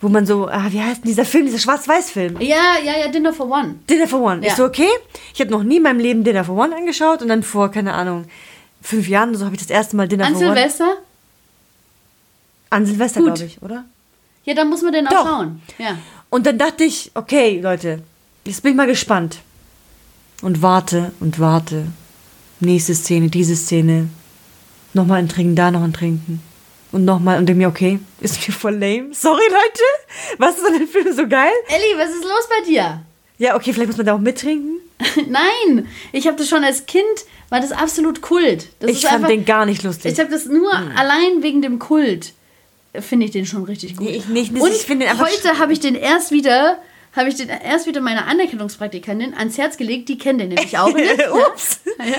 Wo 0.01 0.09
man 0.09 0.25
so, 0.25 0.47
ah, 0.47 0.65
wie 0.71 0.81
heißt 0.81 1.03
denn 1.03 1.09
dieser 1.09 1.25
Film, 1.25 1.45
dieser 1.45 1.59
Schwarz-Weiß-Film? 1.59 2.41
Ja, 2.41 2.77
ja, 2.83 2.97
ja, 2.99 3.07
Dinner 3.09 3.31
for 3.33 3.47
One. 3.49 3.75
Dinner 3.87 4.07
for 4.07 4.19
One. 4.21 4.41
Ja. 4.41 4.47
Ich 4.47 4.55
so, 4.55 4.65
okay, 4.65 4.87
ich 5.33 5.39
habe 5.41 5.51
noch 5.51 5.61
nie 5.63 5.77
in 5.77 5.83
meinem 5.83 5.99
Leben 5.99 6.23
Dinner 6.23 6.43
for 6.43 6.55
One 6.57 6.75
angeschaut 6.75 7.21
und 7.21 7.27
dann 7.27 7.43
vor, 7.43 7.69
keine 7.69 7.93
Ahnung, 7.93 8.25
fünf 8.81 9.07
Jahren 9.07 9.29
oder 9.29 9.37
so 9.39 9.45
habe 9.45 9.55
ich 9.55 9.61
das 9.61 9.69
erste 9.69 9.95
Mal 9.95 10.07
Dinner 10.07 10.25
An 10.25 10.33
for 10.33 10.41
One. 10.41 10.55
Silvester? 10.55 10.97
An 12.71 12.85
Silvester, 12.85 13.21
glaube 13.21 13.43
ich, 13.43 13.61
oder? 13.61 13.85
Ja, 14.43 14.55
dann 14.55 14.69
muss 14.69 14.81
man 14.81 14.91
den 14.93 15.05
auch 15.07 15.11
Doch. 15.11 15.25
schauen. 15.25 15.61
Ja. 15.77 15.97
Und 16.31 16.47
dann 16.47 16.57
dachte 16.57 16.83
ich, 16.83 17.11
okay, 17.13 17.59
Leute, 17.61 18.01
jetzt 18.45 18.63
bin 18.63 18.71
ich 18.71 18.77
mal 18.77 18.87
gespannt. 18.87 19.39
Und 20.41 20.63
warte 20.63 21.11
und 21.19 21.39
warte. 21.39 21.85
Nächste 22.59 22.95
Szene, 22.95 23.29
diese 23.29 23.55
Szene. 23.55 24.09
Nochmal 24.93 25.19
ein 25.19 25.29
Trinken, 25.29 25.55
da 25.55 25.69
noch 25.69 25.83
ein 25.83 25.93
Trinken. 25.93 26.41
Und 26.91 27.05
nochmal 27.05 27.37
und 27.37 27.45
denke 27.45 27.59
mir, 27.59 27.67
okay, 27.67 27.99
ist 28.19 28.47
mir 28.47 28.53
voll 28.53 28.73
lame. 28.73 29.13
Sorry, 29.13 29.43
Leute. 29.49 30.37
Was 30.39 30.57
ist 30.57 30.65
an 30.65 30.73
dem 30.79 30.87
Film 30.87 31.13
so 31.15 31.27
geil? 31.27 31.51
Elli, 31.67 31.97
was 31.97 32.09
ist 32.09 32.23
los 32.23 32.49
bei 32.49 32.65
dir? 32.67 33.01
Ja, 33.37 33.55
okay, 33.55 33.73
vielleicht 33.73 33.89
muss 33.89 33.97
man 33.97 34.05
da 34.05 34.13
auch 34.15 34.19
mittrinken. 34.19 34.77
Nein, 35.29 35.87
ich 36.11 36.27
habe 36.27 36.37
das 36.37 36.47
schon 36.47 36.63
als 36.63 36.85
Kind, 36.85 37.03
war 37.49 37.59
das 37.59 37.71
absolut 37.71 38.21
Kult. 38.21 38.67
Das 38.79 38.89
Ich 38.89 38.97
ist 38.97 39.03
fand 39.03 39.15
einfach, 39.15 39.29
den 39.29 39.45
gar 39.45 39.65
nicht 39.65 39.83
lustig. 39.83 40.11
Ich 40.13 40.19
habe 40.19 40.29
das 40.29 40.45
nur 40.45 40.71
allein 40.73 41.41
wegen 41.41 41.61
dem 41.61 41.79
Kult, 41.79 42.33
finde 42.99 43.25
ich 43.25 43.31
den 43.31 43.45
schon 43.45 43.63
richtig 43.63 43.95
gut. 43.95 44.07
Nee, 44.07 44.17
ich 44.17 44.27
nicht. 44.27 44.51
Und 44.51 44.71
Ich 44.71 44.85
finde 44.85 45.07
heute 45.19 45.59
habe 45.59 45.73
ich 45.73 45.79
den 45.79 45.95
erst 45.95 46.31
wieder, 46.31 46.79
habe 47.13 47.29
ich 47.29 47.35
den 47.35 47.49
erst 47.49 47.87
wieder 47.87 47.99
meiner 48.01 48.27
Anerkennungspraktikantin 48.27 49.33
ans 49.33 49.57
Herz 49.57 49.77
gelegt, 49.77 50.07
die 50.09 50.17
kennt 50.17 50.39
den 50.39 50.49
nämlich 50.49 50.77
auch 50.77 50.93
nicht. 50.93 51.17
ja. 51.19 51.31
Ups. 51.33 51.81
Ja, 51.99 52.15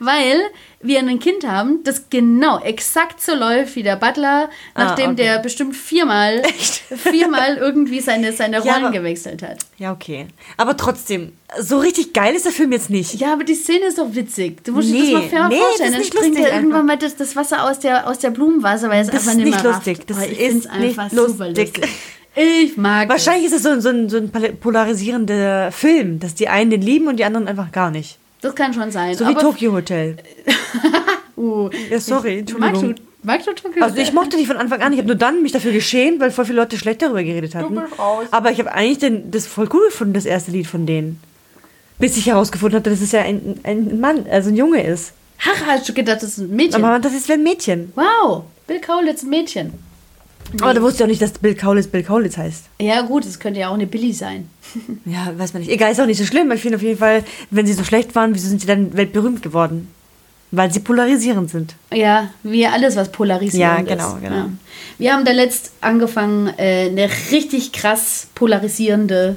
weil 0.00 0.40
wir 0.80 0.98
ein 0.98 1.20
Kind 1.20 1.46
haben, 1.46 1.84
das 1.84 2.10
genau 2.10 2.58
exakt 2.60 3.22
so 3.22 3.34
läuft 3.36 3.76
wie 3.76 3.84
der 3.84 3.94
Butler, 3.94 4.50
nachdem 4.74 5.10
Ah, 5.10 5.12
okay. 5.12 5.22
der 5.22 5.38
bestimmt 5.38 5.76
viermal, 5.76 6.42
viermal 6.96 7.56
irgendwie 7.56 8.00
seine, 8.00 8.32
seine 8.32 8.56
Ja, 8.56 8.72
Rollen 8.72 8.84
aber- 8.86 8.90
gewechselt 8.92 9.42
hat. 9.42 9.58
Ja, 9.78 9.92
okay. 9.92 10.26
Aber 10.56 10.76
trotzdem, 10.76 11.34
so 11.60 11.78
richtig 11.78 12.12
geil 12.12 12.34
ist 12.34 12.44
der 12.44 12.52
Film 12.52 12.72
jetzt 12.72 12.90
nicht. 12.90 13.14
Ja, 13.14 13.32
aber 13.34 13.44
die 13.44 13.54
Szene 13.54 13.86
ist 13.86 13.98
doch 13.98 14.12
witzig. 14.12 14.64
Du 14.64 14.72
musst 14.72 14.88
dir 14.88 14.94
Nee, 14.94 15.12
das 15.12 15.22
mal 15.22 15.28
fair 15.28 15.48
nee, 15.48 15.56
vorstellen. 15.58 15.68
das 15.68 15.78
ist 15.78 15.80
Dann 15.92 15.98
nicht 16.00 16.06
springt 16.14 16.34
lustig 16.34 16.52
er 16.52 16.56
irgendwann 16.56 16.86
mal 16.86 16.98
das, 16.98 17.14
das 17.16 17.36
Wasser 17.36 17.62
aus 17.70 17.78
der, 17.78 18.08
aus 18.08 18.18
der 18.18 18.30
Blumenvase, 18.30 18.88
weil 18.90 19.02
es 19.02 19.06
Das 19.06 19.14
einfach 19.20 19.30
ist 19.32 19.36
nicht 19.36 19.44
nicht 19.46 19.62
mehr 19.62 19.72
lustig. 19.72 19.98
rafft. 19.98 20.10
Das 20.10 20.16
Aber 20.16 20.26
ich 20.28 20.40
ist 20.40 20.66
einfach 20.68 21.12
nicht 21.12 21.26
super 21.28 21.48
lustig. 21.48 21.80
Ich 22.34 22.76
mag 22.78 23.08
Wahrscheinlich 23.08 23.46
ist 23.46 23.52
es 23.54 23.62
so, 23.62 23.68
ein- 23.70 23.80
so, 23.80 23.88
ein, 23.90 24.08
so 24.08 24.16
ein 24.16 24.30
pol- 24.30 24.52
polarisierender 24.52 25.70
Film, 25.72 26.18
dass 26.20 26.34
die 26.34 26.48
einen 26.48 26.70
den 26.70 26.80
lieben 26.82 27.08
und 27.08 27.18
die 27.18 27.24
anderen 27.24 27.46
einfach 27.48 27.70
gar 27.72 27.90
nicht. 27.90 28.18
das. 28.40 28.54
Kann 28.54 28.72
schon 28.72 28.90
sein. 28.90 29.14
So 29.14 29.26
wie 29.28 29.34
Tokyo 29.34 29.72
Hotel. 29.72 30.16
Uh, 31.34 31.70
Ja, 31.90 31.98
sorry, 31.98 32.40
Entschuldigung. 32.40 32.72
magst 32.72 32.82
du, 32.82 33.02
magst 33.22 33.46
du 33.48 33.52
Tokyo 33.54 33.82
Also 33.82 33.96
ich 33.96 34.12
mochte 34.12 34.36
die 34.36 34.44
von 34.46 34.56
Anfang 34.58 34.80
an. 34.82 34.92
Ich 34.92 34.98
habe 34.98 35.08
nur 35.08 35.16
dann 35.16 35.42
mich 35.42 35.50
dafür 35.50 35.72
geschämt, 35.72 36.20
weil 36.20 36.30
voll 36.30 36.44
viele 36.44 36.58
Leute 36.60 36.76
schlecht 36.76 37.00
darüber 37.02 37.24
geredet 37.24 37.54
hatten. 37.54 37.80
Aber 38.30 38.50
ich 38.52 38.58
habe 38.58 38.70
eigentlich 38.72 38.98
den, 38.98 39.30
das 39.30 39.46
voll 39.46 39.68
cool 39.72 39.86
gefunden, 39.86 40.12
das 40.12 40.26
erste 40.26 40.50
Lied 40.52 40.66
von 40.66 40.84
denen. 40.86 41.20
Bis 41.98 42.16
ich 42.18 42.26
herausgefunden 42.26 42.78
hatte, 42.78 42.90
dass 42.90 43.00
es 43.00 43.12
ja 43.12 43.22
ein, 43.22 43.58
ein 43.64 43.98
Mann, 43.98 44.26
also 44.30 44.50
ein 44.50 44.56
Junge 44.56 44.82
ist. 44.86 45.14
Ach, 45.40 45.66
hast 45.66 45.88
du 45.88 45.94
gedacht, 45.94 46.18
das 46.22 46.30
ist 46.30 46.38
ein 46.38 46.54
Mädchen? 46.54 46.84
Aber 46.84 46.98
das 46.98 47.14
ist 47.14 47.28
ein 47.30 47.42
Mädchen. 47.42 47.92
wow, 47.96 48.44
Bill 48.66 48.80
Kaulitz, 48.80 49.22
ein 49.22 49.30
Mädchen. 49.30 49.72
Aber 50.60 50.74
du 50.74 50.82
wusstest 50.82 51.00
ja 51.00 51.06
auch 51.06 51.10
nicht, 51.10 51.22
dass 51.22 51.32
Bill 51.32 51.54
Kaulitz 51.54 51.86
Bill 51.86 52.02
Kaulitz 52.02 52.36
heißt. 52.36 52.64
Ja 52.80 53.00
gut, 53.02 53.24
es 53.24 53.38
könnte 53.38 53.60
ja 53.60 53.68
auch 53.68 53.74
eine 53.74 53.86
Billy 53.86 54.12
sein. 54.12 54.48
Ja, 55.04 55.32
weiß 55.36 55.52
man 55.54 55.62
nicht. 55.62 55.70
Egal, 55.72 55.92
ist 55.92 56.00
auch 56.00 56.06
nicht 56.06 56.18
so 56.18 56.24
schlimm. 56.24 56.50
Ich 56.52 56.60
finde 56.62 56.76
auf 56.76 56.82
jeden 56.82 56.98
Fall, 56.98 57.24
wenn 57.50 57.66
sie 57.66 57.72
so 57.72 57.84
schlecht 57.84 58.14
waren, 58.14 58.34
wieso 58.34 58.48
sind 58.48 58.60
sie 58.60 58.66
dann 58.66 58.96
weltberühmt 58.96 59.42
geworden? 59.42 59.88
Weil 60.50 60.70
sie 60.72 60.80
polarisierend 60.80 61.50
sind. 61.50 61.74
Ja, 61.92 62.28
wie 62.42 62.66
alles, 62.66 62.94
was 62.96 63.10
polarisiert 63.10 63.54
Ja, 63.62 63.76
ist. 63.76 63.88
genau, 63.88 64.14
genau. 64.22 64.36
Ja. 64.36 64.48
Wir 64.98 65.12
haben 65.14 65.24
da 65.24 65.32
letzt 65.32 65.72
angefangen, 65.80 66.48
äh, 66.58 66.88
eine 66.90 67.08
richtig 67.30 67.72
krass 67.72 68.26
polarisierende. 68.34 69.36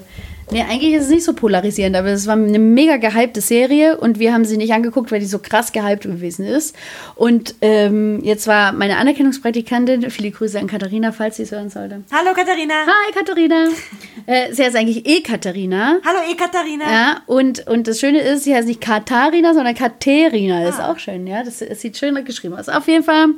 Nee, 0.51 0.62
eigentlich 0.62 0.93
ist 0.93 1.05
es 1.05 1.10
nicht 1.10 1.23
so 1.23 1.34
polarisierend, 1.34 1.95
aber 1.95 2.10
es 2.10 2.27
war 2.27 2.36
eine 2.36 2.60
mega 2.60 2.97
gehypte 2.97 3.41
Serie 3.41 3.97
und 3.97 4.19
wir 4.19 4.31
haben 4.31 4.45
sie 4.45 4.58
nicht 4.58 4.73
angeguckt, 4.73 5.12
weil 5.12 5.19
die 5.19 5.25
so 5.25 5.39
krass 5.39 5.71
gehypt 5.71 6.03
gewesen 6.03 6.45
ist. 6.45 6.75
Und 7.15 7.55
ähm, 7.62 8.21
jetzt 8.23 8.45
war 8.45 8.71
meine 8.71 8.97
Anerkennungspraktikantin, 8.97 10.10
viele 10.12 10.29
Grüße 10.29 10.60
an 10.60 10.67
Katharina, 10.67 11.12
falls 11.12 11.38
sie 11.38 11.43
es 11.43 11.51
hören 11.51 11.71
sollte. 11.71 12.03
Hallo 12.12 12.34
Katharina. 12.36 12.73
Hi 12.86 13.12
Katharina. 13.12 13.69
äh, 14.27 14.53
sie 14.53 14.63
heißt 14.63 14.75
eigentlich 14.75 15.08
eh 15.08 15.21
Katharina. 15.21 15.99
Hallo 16.05 16.19
eh 16.31 16.36
Katharina. 16.36 16.91
Ja, 16.91 17.21
und, 17.25 17.65
und 17.65 17.88
das 17.88 17.99
Schöne 17.99 18.21
ist, 18.21 18.43
sie 18.43 18.53
heißt 18.53 18.67
nicht 18.67 18.81
Katharina, 18.81 19.55
sondern 19.55 19.73
Katerina. 19.73 20.63
Das 20.63 20.75
ist 20.75 20.81
auch 20.81 20.99
schön, 20.99 21.25
ja. 21.25 21.43
Das, 21.43 21.58
das 21.58 21.81
sieht 21.81 21.97
schön 21.97 22.23
geschrieben 22.23 22.53
aus. 22.53 22.69
Auf 22.69 22.88
jeden 22.88 23.03
Fall 23.03 23.29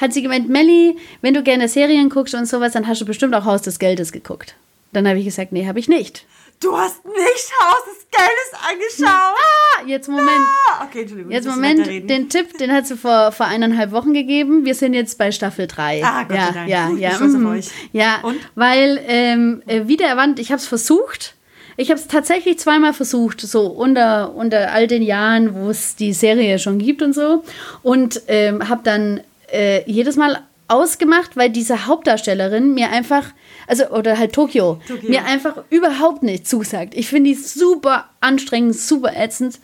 hat 0.00 0.12
sie 0.12 0.22
gemeint, 0.22 0.48
Melli, 0.48 0.96
wenn 1.22 1.32
du 1.32 1.44
gerne 1.44 1.68
Serien 1.68 2.08
guckst 2.08 2.34
und 2.34 2.46
sowas, 2.46 2.72
dann 2.72 2.88
hast 2.88 3.00
du 3.00 3.04
bestimmt 3.04 3.34
auch 3.36 3.44
Haus 3.44 3.62
des 3.62 3.78
Geldes 3.78 4.10
geguckt. 4.10 4.56
Dann 4.92 5.06
habe 5.06 5.18
ich 5.18 5.26
gesagt, 5.26 5.52
nee, 5.52 5.66
habe 5.66 5.78
ich 5.78 5.88
nicht. 5.88 6.24
Du 6.60 6.76
hast 6.76 7.04
nicht 7.04 7.52
Haus 7.60 7.84
des 7.84 8.06
Geldes 8.10 8.52
angeschaut. 8.68 9.08
Ah, 9.08 9.86
jetzt 9.86 10.08
Moment. 10.08 10.28
Ah, 10.68 10.84
okay, 10.84 11.02
Entschuldigung. 11.02 11.32
Jetzt 11.32 11.46
Moment, 11.46 11.86
den 11.86 12.28
Tipp, 12.28 12.56
den 12.58 12.72
hat 12.72 12.86
sie 12.86 12.96
vor, 12.96 13.32
vor 13.32 13.46
eineinhalb 13.46 13.92
Wochen 13.92 14.14
gegeben. 14.14 14.64
Wir 14.64 14.74
sind 14.74 14.94
jetzt 14.94 15.18
bei 15.18 15.32
Staffel 15.32 15.66
3. 15.66 16.02
Ah, 16.02 16.22
Gott 16.22 16.36
ja, 16.36 16.46
sei 16.46 16.52
Dank. 16.52 16.68
Ja, 16.68 16.90
ja, 16.90 17.10
ich 17.12 17.20
mhm. 17.20 17.46
euch. 17.46 17.68
ja, 17.92 18.20
Und? 18.22 18.36
weil 18.54 19.00
ähm, 19.06 19.62
äh, 19.66 19.86
wieder 19.86 20.06
erwandt, 20.06 20.38
ich 20.38 20.50
habe 20.50 20.58
es 20.58 20.66
versucht. 20.66 21.34
Ich 21.76 21.90
habe 21.90 22.00
es 22.00 22.08
tatsächlich 22.08 22.58
zweimal 22.58 22.94
versucht, 22.94 23.42
so 23.42 23.66
unter, 23.66 24.34
unter 24.34 24.72
all 24.72 24.86
den 24.86 25.02
Jahren, 25.02 25.54
wo 25.54 25.68
es 25.68 25.94
die 25.94 26.14
Serie 26.14 26.58
schon 26.58 26.78
gibt 26.78 27.02
und 27.02 27.12
so. 27.12 27.44
Und 27.82 28.22
ähm, 28.28 28.66
habe 28.68 28.80
dann 28.82 29.20
äh, 29.52 29.82
jedes 29.90 30.16
Mal 30.16 30.42
ausgemacht, 30.68 31.36
weil 31.36 31.50
diese 31.50 31.86
Hauptdarstellerin 31.86 32.74
mir 32.74 32.90
einfach, 32.90 33.26
also 33.66 33.88
oder 33.88 34.18
halt 34.18 34.32
Tokio, 34.32 34.80
Tokio. 34.86 35.10
mir 35.10 35.24
einfach 35.24 35.64
überhaupt 35.70 36.22
nicht 36.22 36.46
zusagt. 36.46 36.94
Ich 36.94 37.08
finde 37.08 37.30
die 37.30 37.36
super 37.36 38.10
anstrengend, 38.20 38.76
super 38.76 39.12
ätzend 39.14 39.60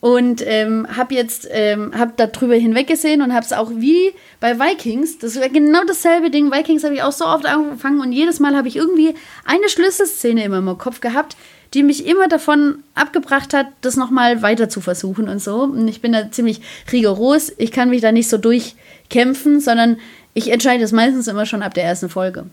und 0.00 0.42
ähm, 0.46 0.86
habe 0.96 1.14
jetzt 1.14 1.48
ähm, 1.50 1.92
hab 1.96 2.16
da 2.16 2.26
drüber 2.26 2.54
hinweggesehen 2.54 3.20
und 3.20 3.34
habe 3.34 3.44
es 3.44 3.52
auch 3.52 3.70
wie 3.74 4.12
bei 4.38 4.58
Vikings, 4.58 5.18
das 5.18 5.40
war 5.40 5.48
genau 5.48 5.84
dasselbe 5.84 6.30
Ding. 6.30 6.52
Vikings 6.52 6.84
habe 6.84 6.94
ich 6.94 7.02
auch 7.02 7.12
so 7.12 7.26
oft 7.26 7.46
angefangen 7.46 8.00
und 8.00 8.12
jedes 8.12 8.38
Mal 8.38 8.56
habe 8.56 8.68
ich 8.68 8.76
irgendwie 8.76 9.14
eine 9.44 9.68
Schlüsselszene 9.68 10.44
immer 10.44 10.58
im 10.58 10.78
Kopf 10.78 11.00
gehabt, 11.00 11.36
die 11.74 11.82
mich 11.82 12.06
immer 12.06 12.28
davon 12.28 12.84
abgebracht 12.94 13.52
hat, 13.52 13.66
das 13.80 13.96
nochmal 13.96 14.40
weiter 14.40 14.68
zu 14.68 14.80
versuchen 14.80 15.28
und 15.28 15.40
so. 15.40 15.64
Und 15.64 15.88
ich 15.88 16.00
bin 16.00 16.12
da 16.12 16.30
ziemlich 16.30 16.60
rigoros. 16.92 17.52
Ich 17.58 17.72
kann 17.72 17.90
mich 17.90 18.00
da 18.00 18.12
nicht 18.12 18.28
so 18.28 18.38
durchkämpfen, 18.38 19.60
sondern 19.60 19.98
ich 20.34 20.50
entscheide 20.50 20.84
es 20.84 20.92
meistens 20.92 21.26
immer 21.26 21.46
schon 21.46 21.62
ab 21.62 21.74
der 21.74 21.84
ersten 21.84 22.08
Folge. 22.08 22.46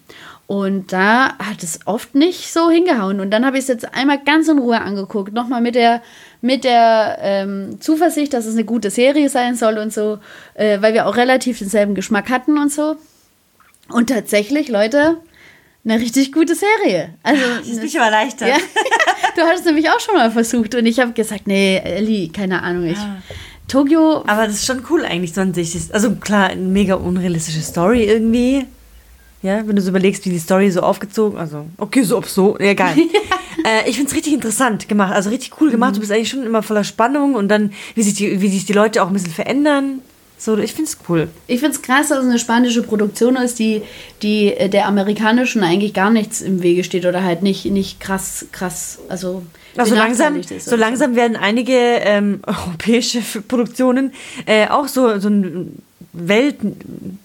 Und 0.48 0.94
da 0.94 1.38
hat 1.40 1.64
es 1.64 1.80
oft 1.86 2.14
nicht 2.14 2.52
so 2.52 2.70
hingehauen. 2.70 3.20
Und 3.20 3.32
dann 3.32 3.46
habe 3.46 3.58
ich 3.58 3.64
es 3.64 3.68
jetzt 3.68 3.94
einmal 3.96 4.20
ganz 4.24 4.48
in 4.48 4.60
Ruhe 4.60 4.80
angeguckt. 4.80 5.34
Nochmal 5.34 5.62
mit 5.62 5.76
der, 5.76 6.02
mit 6.42 6.64
der 6.64 7.18
ähm, 7.22 7.82
Zuversicht, 7.82 8.34
dass 8.34 8.46
es 8.46 8.54
eine 8.54 8.64
gute 8.64 8.92
Serie 8.92 9.30
sein 9.30 9.56
soll 9.56 9.78
und 9.78 9.92
so, 9.92 10.20
äh, 10.54 10.82
weil 10.82 10.94
wir 10.94 11.08
auch 11.08 11.18
relativ 11.18 11.60
denselben 11.60 11.96
Geschmack 11.96 12.30
hatten 12.30 12.58
und 12.58 12.72
so. 12.72 12.96
Und 13.90 14.10
tatsächlich, 14.10 14.70
Leute, 14.70 15.18
eine 15.84 16.00
richtig 16.00 16.32
gute 16.32 16.56
Serie. 16.56 17.14
Also, 17.22 17.44
Jetzt 17.64 17.80
bin 17.80 17.86
ich 17.86 18.00
aber 18.00 18.12
leichter. 18.12 18.48
ja, 18.48 18.58
du 19.36 19.42
hast 19.42 19.60
es 19.60 19.66
nämlich 19.66 19.90
auch 19.90 20.00
schon 20.00 20.16
mal 20.16 20.32
versucht. 20.32 20.76
Und 20.76 20.86
ich 20.86 21.00
habe 21.00 21.14
gesagt, 21.14 21.48
nee, 21.48 21.78
Elli, 21.78 22.30
keine 22.34 22.64
Ahnung. 22.64 22.86
Ich, 22.86 22.98
Tokio 23.68 24.24
Aber 24.28 24.46
das 24.46 24.56
ist 24.56 24.66
schon 24.66 24.84
cool 24.90 25.06
eigentlich 25.06 25.34
so 25.34 25.42
an 25.42 25.54
sich. 25.54 25.76
Also 25.92 26.12
klar, 26.12 26.48
eine 26.48 26.62
mega 26.62 26.96
unrealistische 26.96 27.62
Story 27.62 28.04
irgendwie. 28.04 28.66
Ja, 29.42 29.68
wenn 29.68 29.76
du 29.76 29.82
so 29.82 29.90
überlegst, 29.90 30.26
wie 30.26 30.32
die 30.32 30.40
Story 30.40 30.72
so 30.72 30.82
aufgezogen, 30.82 31.38
also 31.38 31.68
okay, 31.78 32.02
so 32.02 32.18
ob 32.18 32.26
so, 32.26 32.58
egal. 32.58 32.96
äh, 33.64 33.88
ich 33.88 33.96
finde 33.96 34.10
es 34.10 34.16
richtig 34.16 34.34
interessant 34.34 34.90
gemacht, 34.90 35.14
also 35.14 35.30
richtig 35.30 35.62
cool 35.62 35.70
gemacht. 35.70 35.96
Du 35.96 36.00
bist 36.00 36.12
eigentlich 36.12 36.30
schon 36.30 36.44
immer 36.44 36.64
voller 36.64 36.84
Spannung 36.84 37.36
und 37.36 37.48
dann, 37.48 37.72
wie 37.94 38.02
sich 38.02 38.16
die, 38.16 38.42
wie 38.42 38.50
sich 38.50 38.66
die 38.66 38.74
Leute 38.74 39.04
auch 39.04 39.08
ein 39.08 39.14
bisschen 39.14 39.34
verändern. 39.34 40.02
So, 40.38 40.58
ich 40.58 40.74
finde 40.74 40.90
es 40.90 40.98
cool. 41.08 41.30
Ich 41.48 41.60
finde 41.60 41.76
es 41.76 41.82
krass, 41.82 42.10
dass 42.10 42.20
es 42.20 42.26
eine 42.26 42.40
spanische 42.40 42.84
Produktion 42.84 43.36
ist, 43.36 43.60
die, 43.60 43.84
die 44.22 44.48
äh, 44.48 44.68
der 44.68 44.88
amerikanischen 44.88 45.64
eigentlich 45.64 45.94
gar 45.94 46.10
nichts 46.10 46.42
im 46.42 46.62
Wege 46.62 46.84
steht 46.84 47.06
oder 47.06 47.24
halt 47.24 47.44
nicht, 47.44 47.66
nicht 47.66 48.00
krass, 48.00 48.48
krass, 48.52 49.00
also. 49.10 49.44
Also 49.78 49.96
langsam, 49.96 50.38
ist 50.38 50.66
so 50.70 50.76
langsam 50.76 51.16
werden 51.16 51.36
einige 51.36 51.74
ähm, 51.74 52.40
europäische 52.48 53.22
Produktionen 53.42 54.14
äh, 54.46 54.68
auch 54.68 54.88
so, 54.88 55.20
so 55.20 55.30
ein 55.30 55.82
Welt, 56.14 56.58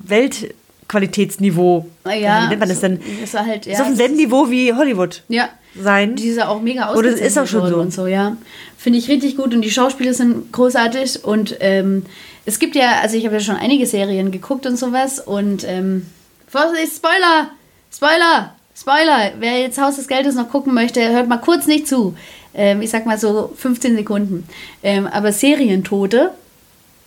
Weltqualitätsniveau. 0.00 1.86
Ja, 2.06 2.44
wie 2.44 2.48
nennt 2.48 2.60
man 2.60 2.68
das 2.68 2.80
denn? 2.80 3.00
Ist 3.22 3.38
halt, 3.38 3.66
ja, 3.66 3.72
ist 3.74 3.80
auf 3.80 3.86
demselben 3.86 4.16
Niveau 4.16 4.50
wie 4.50 4.72
Hollywood 4.72 5.22
Ja. 5.28 5.48
sein. 5.80 6.16
Die 6.16 6.28
ist 6.28 6.36
ja 6.38 6.48
auch 6.48 6.60
mega 6.60 6.92
Oder 6.94 7.10
ist 7.10 7.38
auch 7.38 7.46
schon 7.46 7.68
so. 7.68 7.76
und 7.76 7.92
so, 7.92 8.06
ja. 8.06 8.36
Finde 8.76 8.98
ich 8.98 9.08
richtig 9.08 9.36
gut 9.36 9.54
und 9.54 9.62
die 9.62 9.70
Schauspieler 9.70 10.14
sind 10.14 10.52
großartig 10.52 11.24
und 11.24 11.56
ähm, 11.60 12.04
es 12.46 12.58
gibt 12.58 12.74
ja, 12.74 13.00
also 13.02 13.16
ich 13.16 13.24
habe 13.26 13.36
ja 13.36 13.40
schon 13.40 13.56
einige 13.56 13.86
Serien 13.86 14.30
geguckt 14.32 14.66
und 14.66 14.76
sowas 14.78 15.20
und 15.20 15.64
ähm, 15.68 16.06
Vorsicht, 16.48 16.92
Spoiler! 16.96 17.50
Spoiler! 17.94 18.54
Spoiler, 18.74 19.32
wer 19.38 19.58
jetzt 19.60 19.78
Haus 19.80 19.96
des 19.96 20.08
Geldes 20.08 20.36
noch 20.36 20.48
gucken 20.48 20.72
möchte, 20.72 21.06
hört 21.10 21.28
mal 21.28 21.36
kurz 21.36 21.66
nicht 21.66 21.86
zu. 21.86 22.16
Ähm, 22.54 22.82
ich 22.82 22.90
sag 22.90 23.06
mal 23.06 23.18
so 23.18 23.52
15 23.56 23.96
Sekunden. 23.96 24.46
Ähm, 24.82 25.06
aber 25.06 25.32
Serientote, 25.32 26.30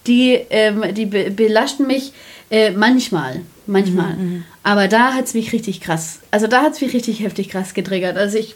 die, 0.07 0.39
ähm, 0.49 0.83
die 0.93 1.05
be 1.05 1.31
belasten 1.31 1.87
mich 1.87 2.13
äh, 2.49 2.71
manchmal. 2.71 3.41
Manchmal. 3.65 4.15
Mhm, 4.15 4.43
aber 4.63 4.87
da 4.87 5.13
hat 5.13 5.25
es 5.25 5.33
mich 5.33 5.53
richtig 5.53 5.79
krass. 5.81 6.19
Also 6.31 6.47
da 6.47 6.63
hat 6.63 6.73
es 6.73 6.81
mich 6.81 6.93
richtig 6.93 7.21
heftig 7.21 7.49
krass 7.49 7.73
getriggert. 7.73 8.17
Also 8.17 8.37
ich 8.37 8.55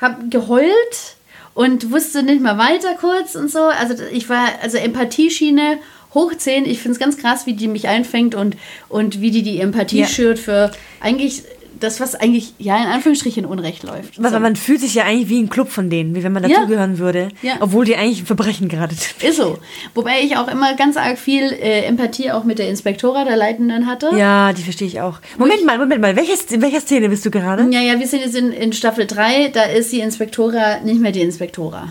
habe 0.00 0.28
geheult 0.28 1.16
und 1.54 1.90
wusste 1.90 2.22
nicht 2.22 2.40
mal 2.40 2.56
weiter 2.56 2.94
kurz 2.98 3.34
und 3.34 3.50
so. 3.50 3.58
Also 3.60 4.02
ich 4.12 4.28
war, 4.28 4.46
also 4.62 4.78
Empathieschiene 4.78 5.78
hoch 6.14 6.32
10. 6.34 6.64
Ich 6.64 6.78
finde 6.78 6.92
es 6.94 6.98
ganz 6.98 7.18
krass, 7.18 7.44
wie 7.46 7.52
die 7.52 7.68
mich 7.68 7.88
einfängt 7.88 8.34
und, 8.34 8.56
und 8.88 9.20
wie 9.20 9.30
die 9.30 9.42
die 9.42 9.60
Empathie 9.60 10.00
Ja. 10.00 10.06
schürt 10.06 10.38
für 10.38 10.70
eigentlich 11.00 11.42
das, 11.80 12.00
was 12.00 12.14
eigentlich, 12.14 12.54
ja, 12.58 12.76
in 12.76 12.88
Anführungsstrichen 12.88 13.44
Unrecht 13.44 13.82
läuft. 13.82 14.22
Weil 14.22 14.32
So. 14.32 14.40
man 14.40 14.56
fühlt 14.56 14.80
sich 14.80 14.94
ja 14.94 15.04
eigentlich 15.04 15.28
wie 15.28 15.40
ein 15.40 15.48
Club 15.48 15.70
von 15.70 15.90
denen, 15.90 16.14
wie 16.14 16.22
wenn 16.22 16.32
man 16.32 16.42
Ja. 16.48 16.56
dazugehören 16.60 16.98
würde, 16.98 17.28
Ja. 17.42 17.54
obwohl 17.60 17.84
die 17.84 17.96
eigentlich 17.96 18.20
ein 18.22 18.26
Verbrechen 18.26 18.68
gerade 18.68 18.94
tun. 18.96 19.28
Ist 19.28 19.36
so. 19.36 19.58
Wobei 19.94 20.20
ich 20.22 20.36
auch 20.36 20.48
immer 20.48 20.74
ganz 20.74 20.96
arg 20.96 21.18
viel 21.18 21.44
äh, 21.44 21.84
Empathie 21.84 22.30
auch 22.32 22.44
mit 22.44 22.58
der 22.58 22.68
Inspektora, 22.68 23.24
der 23.24 23.36
Leitenden 23.36 23.86
hatte. 23.86 24.10
Ja, 24.16 24.52
die 24.52 24.62
verstehe 24.62 24.88
ich 24.88 25.00
auch. 25.00 25.20
Moment 25.38 25.64
mal, 25.64 25.78
Moment 25.78 26.00
mal, 26.00 26.16
welche, 26.16 26.32
in 26.54 26.62
welcher 26.62 26.80
Szene 26.80 27.08
bist 27.08 27.24
du 27.26 27.30
gerade? 27.30 27.68
Ja, 27.70 27.80
ja, 27.80 27.98
wir 27.98 28.06
sind 28.06 28.20
jetzt 28.20 28.34
in, 28.36 28.52
in 28.52 28.72
Staffel 28.72 29.06
3, 29.06 29.48
da 29.48 29.62
ist 29.64 29.92
die 29.92 30.00
Inspektora 30.00 30.80
nicht 30.80 31.00
mehr 31.00 31.12
die 31.12 31.20
Inspektora. 31.22 31.88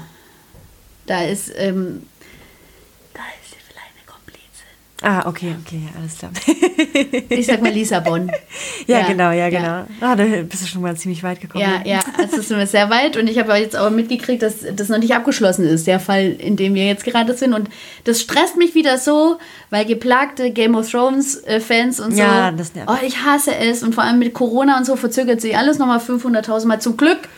Da 1.06 1.24
ist, 1.24 1.52
ähm, 1.58 2.04
da 3.14 3.22
ist 3.42 3.52
sie 3.52 3.58
vielleicht 3.68 3.94
eine 3.96 4.06
Komplizin. 4.06 4.97
Ah, 5.10 5.24
okay, 5.26 5.56
okay, 5.66 5.80
ja, 5.86 6.02
alles 6.02 6.18
klar. 6.18 6.32
Ich 7.30 7.46
sag 7.46 7.62
mal 7.62 7.72
Lissabon. 7.72 8.30
ja, 8.88 9.08
genau, 9.08 9.32
ja, 9.32 9.50
genau. 9.50 9.86
Ah, 10.02 10.18
da 10.18 10.26
bist 10.26 10.64
du 10.64 10.68
schon 10.68 10.82
mal 10.82 10.98
ziemlich 10.98 11.24
weit 11.24 11.40
gekommen. 11.40 11.64
Ja, 11.64 11.82
ja, 11.86 12.02
also 12.18 12.42
sind 12.42 12.58
wir 12.58 12.68
sehr 12.68 12.90
weit 12.90 13.16
und 13.16 13.30
ich 13.30 13.40
habe 13.40 13.54
jetzt 13.54 13.78
aber 13.78 13.90
mitgekriegt, 13.90 14.42
dass 14.44 14.66
das 14.70 14.90
noch 14.90 14.98
nicht 14.98 15.16
abgeschlossen 15.16 15.66
ist, 15.66 15.88
der 15.88 16.02
Fall, 16.02 16.32
in 16.32 16.58
dem 16.58 16.76
wir 16.76 16.86
jetzt 16.86 17.06
gerade 17.06 17.34
sind. 17.36 17.54
Und 17.54 17.70
das 18.04 18.20
stresst 18.20 18.58
mich 18.58 18.76
wieder 18.76 18.98
so, 18.98 19.38
weil 19.70 19.86
geplagte 19.86 20.52
Game 20.52 20.76
of 20.76 20.92
Thrones 20.92 21.42
äh, 21.46 21.62
Fans 21.62 22.02
und 22.02 22.12
so. 22.12 22.20
Ja, 22.20 22.52
das 22.52 22.76
nervt. 22.76 22.92
Oh, 22.92 23.06
ich 23.06 23.24
hasse 23.24 23.56
es 23.56 23.84
und 23.84 23.96
vor 23.96 24.04
allem 24.04 24.20
mit 24.20 24.34
Corona 24.34 24.78
und 24.78 24.86
so 24.86 24.98
verzögert 24.98 25.40
sich 25.40 25.56
alles 25.56 25.78
nochmal 25.78 26.00
500.000 26.00 26.66
Mal. 26.66 26.82
Zum 26.82 26.98
Glück 26.98 27.30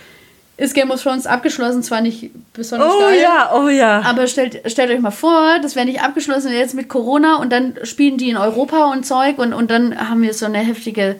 ist 0.59 0.73
Game 0.73 0.91
of 0.91 1.01
Thrones 1.01 1.25
abgeschlossen, 1.25 1.81
zwar 1.83 2.01
nicht 2.01 2.31
besonders 2.53 2.91
Oh 2.93 2.99
geil. 2.99 3.21
ja, 3.21 3.51
oh 3.55 3.69
ja. 3.69 4.01
Aber 4.05 4.27
stellt, 4.27 4.61
stellt 4.69 4.91
euch 4.91 4.99
mal 4.99 5.11
vor, 5.11 5.59
das 5.61 5.75
wäre 5.75 5.85
nicht 5.85 6.01
abgeschlossen 6.01 6.51
jetzt 6.51 6.73
mit 6.75 6.89
Corona 6.89 7.37
und 7.37 7.51
dann 7.51 7.73
spielen 7.83 8.17
die 8.17 8.29
in 8.29 8.37
Europa 8.37 8.91
und 8.91 9.05
Zeug 9.05 9.37
und, 9.39 9.53
und 9.53 9.71
dann 9.71 9.97
haben 10.09 10.21
wir 10.21 10.33
so 10.33 10.45
eine 10.45 10.59
heftige 10.59 11.15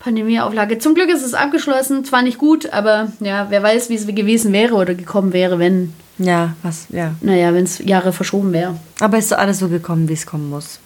Pandemieauflage. 0.00 0.78
Zum 0.78 0.94
Glück 0.94 1.08
ist 1.10 1.24
es 1.24 1.34
abgeschlossen, 1.34 2.04
zwar 2.04 2.22
nicht 2.22 2.38
gut, 2.38 2.72
aber 2.72 3.12
ja, 3.20 3.46
wer 3.50 3.62
weiß, 3.62 3.88
wie 3.88 3.94
es 3.94 4.06
gewesen 4.06 4.52
wäre 4.52 4.74
oder 4.74 4.94
gekommen 4.94 5.32
wäre, 5.32 5.58
wenn, 5.60 5.92
Ja, 6.18 6.54
was, 6.62 6.86
ja. 6.90 7.14
naja, 7.20 7.54
wenn 7.54 7.64
es 7.64 7.78
Jahre 7.78 8.12
verschoben 8.12 8.52
wäre. 8.52 8.74
Aber 9.00 9.18
ist 9.18 9.28
so 9.28 9.36
alles 9.36 9.60
so 9.60 9.68
gekommen, 9.68 10.08
wie 10.08 10.14
es 10.14 10.26
kommen 10.26 10.50
muss. 10.50 10.80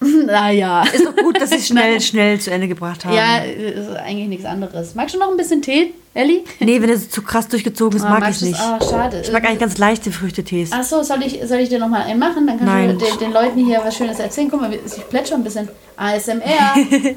naja. 0.26 0.82
Ist 0.92 1.04
doch 1.04 1.14
gut, 1.16 1.40
dass 1.40 1.52
es 1.52 1.66
schnell, 1.68 2.00
schnell 2.00 2.40
zu 2.40 2.50
Ende 2.50 2.68
gebracht 2.68 3.04
haben. 3.04 3.14
Ja, 3.14 3.38
ist 3.38 3.88
eigentlich 3.96 4.28
nichts 4.28 4.44
anderes. 4.46 4.94
Magst 4.94 5.14
du 5.14 5.18
noch 5.18 5.30
ein 5.30 5.36
bisschen 5.36 5.60
Tee, 5.62 5.92
Elli? 6.14 6.44
Nee, 6.58 6.80
wenn 6.80 6.88
es 6.90 7.10
zu 7.10 7.20
krass 7.22 7.48
durchgezogen 7.48 7.98
ist, 7.98 8.04
Ah, 8.04 8.18
mag 8.18 8.30
ich 8.30 8.38
du's? 8.38 8.48
nicht. 8.48 8.60
Ah, 8.60 8.78
schade. 8.80 9.20
Ich 9.22 9.30
mag 9.32 9.44
eigentlich 9.44 9.60
ganz 9.60 9.76
leichte 9.78 10.10
Früchtetees. 10.10 10.70
Ach 10.72 10.82
so, 10.82 11.02
soll 11.02 11.22
ich, 11.22 11.38
soll 11.46 11.58
ich 11.58 11.68
dir 11.68 11.78
noch 11.78 11.88
mal 11.88 12.02
einen 12.02 12.18
machen? 12.18 12.46
Dann 12.46 12.58
kannst 12.58 12.72
Nein. 12.72 12.98
du 12.98 13.04
den, 13.04 13.18
den 13.18 13.32
Leuten 13.32 13.64
hier 13.64 13.80
was 13.84 13.96
Schönes 13.96 14.18
erzählen. 14.18 14.48
Guck 14.50 14.60
mal, 14.62 14.72
ich 14.72 15.08
plätscher 15.08 15.34
ein 15.34 15.44
bisschen. 15.44 15.68
ASMR. 15.96 16.40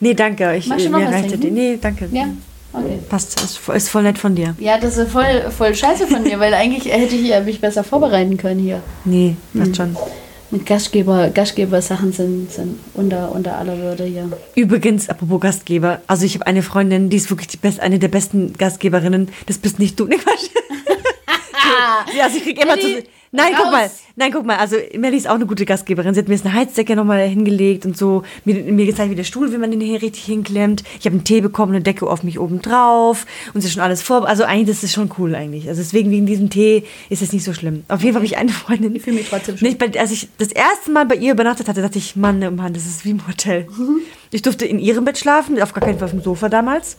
Nee, 0.00 0.12
danke. 0.14 0.56
Ich, 0.56 0.66
Magst 0.66 0.84
du 0.86 0.90
noch 0.90 0.98
mir 0.98 1.06
was 1.06 1.14
reicht 1.14 1.28
trinken? 1.30 1.40
Tee. 1.42 1.50
Nee, 1.50 1.78
danke. 1.80 2.08
ja, 2.12 2.26
okay. 2.74 2.98
Passt, 3.08 3.40
ist, 3.40 3.88
voll- 3.88 4.02
nett 4.02 4.18
von 4.18 4.34
dir. 4.34 4.54
Ja, 4.58 4.76
das 4.78 4.98
ist 4.98 5.10
voll, 5.10 5.50
voll 5.56 5.74
scheiße 5.74 6.06
von 6.06 6.22
mir, 6.22 6.38
weil 6.38 6.52
eigentlich 6.52 6.92
hätte 6.92 7.14
ich 7.14 7.44
mich 7.46 7.60
besser 7.62 7.82
vorbereiten 7.82 8.36
können 8.36 8.60
hier. 8.60 8.82
Nee, 9.06 9.36
passt 9.54 9.68
Hm. 9.68 9.74
schon. 9.74 9.96
Mit 10.50 10.66
Gastgeber, 10.66 11.30
Gastgeber-Sachen 11.30 12.12
sind, 12.12 12.52
sind 12.52 12.78
unter, 12.94 13.32
unter 13.32 13.56
aller 13.58 13.78
Würde 13.78 14.04
hier. 14.04 14.30
Übrigens, 14.54 15.08
apropos 15.08 15.40
Gastgeber, 15.40 16.00
also 16.06 16.24
ich 16.24 16.34
habe 16.34 16.46
eine 16.46 16.62
Freundin, 16.62 17.10
die 17.10 17.16
ist 17.16 17.30
wirklich 17.30 17.48
die 17.48 17.56
best, 17.56 17.80
eine 17.80 17.98
der 17.98 18.08
besten 18.08 18.52
Gastgeberinnen. 18.52 19.30
Das 19.46 19.58
bist 19.58 19.78
nicht 19.78 19.98
du, 19.98 20.06
ne 20.06 20.16
Quatsch. 20.16 20.50
ja, 22.16 22.24
also 22.24 22.36
ich 22.36 22.44
krieg 22.44 22.62
immer 22.62 22.78
zu. 22.78 23.02
Nein, 23.32 23.52
guck 23.56 23.66
raus. 23.66 23.72
mal, 23.72 23.90
nein, 24.16 24.30
guck 24.32 24.44
mal, 24.46 24.56
also 24.56 24.76
Melli 24.96 25.16
ist 25.16 25.28
auch 25.28 25.34
eine 25.34 25.46
gute 25.46 25.64
Gastgeberin. 25.64 26.14
Sie 26.14 26.20
hat 26.20 26.28
mir 26.28 26.34
jetzt 26.34 26.46
eine 26.46 26.54
Heizdecke 26.54 26.96
nochmal 26.96 27.26
hingelegt 27.26 27.84
und 27.86 27.96
so, 27.96 28.22
mir, 28.44 28.54
mir 28.62 28.86
gezeigt, 28.86 29.10
wie 29.10 29.14
der 29.14 29.24
Stuhl, 29.24 29.52
wie 29.52 29.58
man 29.58 29.70
den 29.70 29.80
hier 29.80 30.00
richtig 30.02 30.24
hinklemmt. 30.24 30.82
Ich 31.00 31.06
habe 31.06 31.14
einen 31.16 31.24
Tee 31.24 31.40
bekommen, 31.40 31.74
eine 31.74 31.82
Decke 31.82 32.06
auf 32.06 32.22
mich 32.22 32.38
oben 32.38 32.62
drauf 32.62 33.26
und 33.54 33.60
sie 33.60 33.66
ist 33.68 33.74
schon 33.74 33.82
alles 33.82 34.02
vor. 34.02 34.26
Also 34.28 34.44
eigentlich, 34.44 34.68
das 34.76 34.84
ist 34.84 34.92
schon 34.92 35.10
cool 35.18 35.34
eigentlich. 35.34 35.68
Also 35.68 35.82
deswegen, 35.82 36.10
wegen 36.10 36.26
diesem 36.26 36.50
Tee 36.50 36.84
ist 37.10 37.22
es 37.22 37.32
nicht 37.32 37.44
so 37.44 37.52
schlimm. 37.52 37.84
Auf 37.88 38.00
jeden 38.02 38.12
Fall 38.12 38.20
habe 38.20 38.26
ich 38.26 38.36
eine 38.36 38.50
Freundin. 38.50 38.94
Ich 38.94 39.02
fühle 39.02 39.16
mich 39.16 39.28
trotzdem 39.28 39.56
schon. 39.56 39.68
Nicht, 39.68 39.98
als 39.98 40.10
ich 40.12 40.28
das 40.38 40.48
erste 40.52 40.90
Mal 40.90 41.06
bei 41.06 41.16
ihr 41.16 41.32
übernachtet 41.32 41.68
hatte, 41.68 41.82
dachte 41.82 41.98
ich, 41.98 42.16
Mann, 42.16 42.42
oh 42.44 42.50
Mann, 42.50 42.72
das 42.72 42.86
ist 42.86 43.04
wie 43.04 43.10
im 43.10 43.26
Hotel. 43.26 43.66
Ich 44.30 44.42
durfte 44.42 44.64
in 44.64 44.80
ihrem 44.80 45.04
Bett 45.04 45.16
schlafen, 45.18 45.60
auf 45.62 45.72
gar 45.74 45.84
keinen 45.84 45.98
Fall 45.98 46.06
auf 46.06 46.10
dem 46.10 46.22
Sofa 46.22 46.48
damals. 46.48 46.96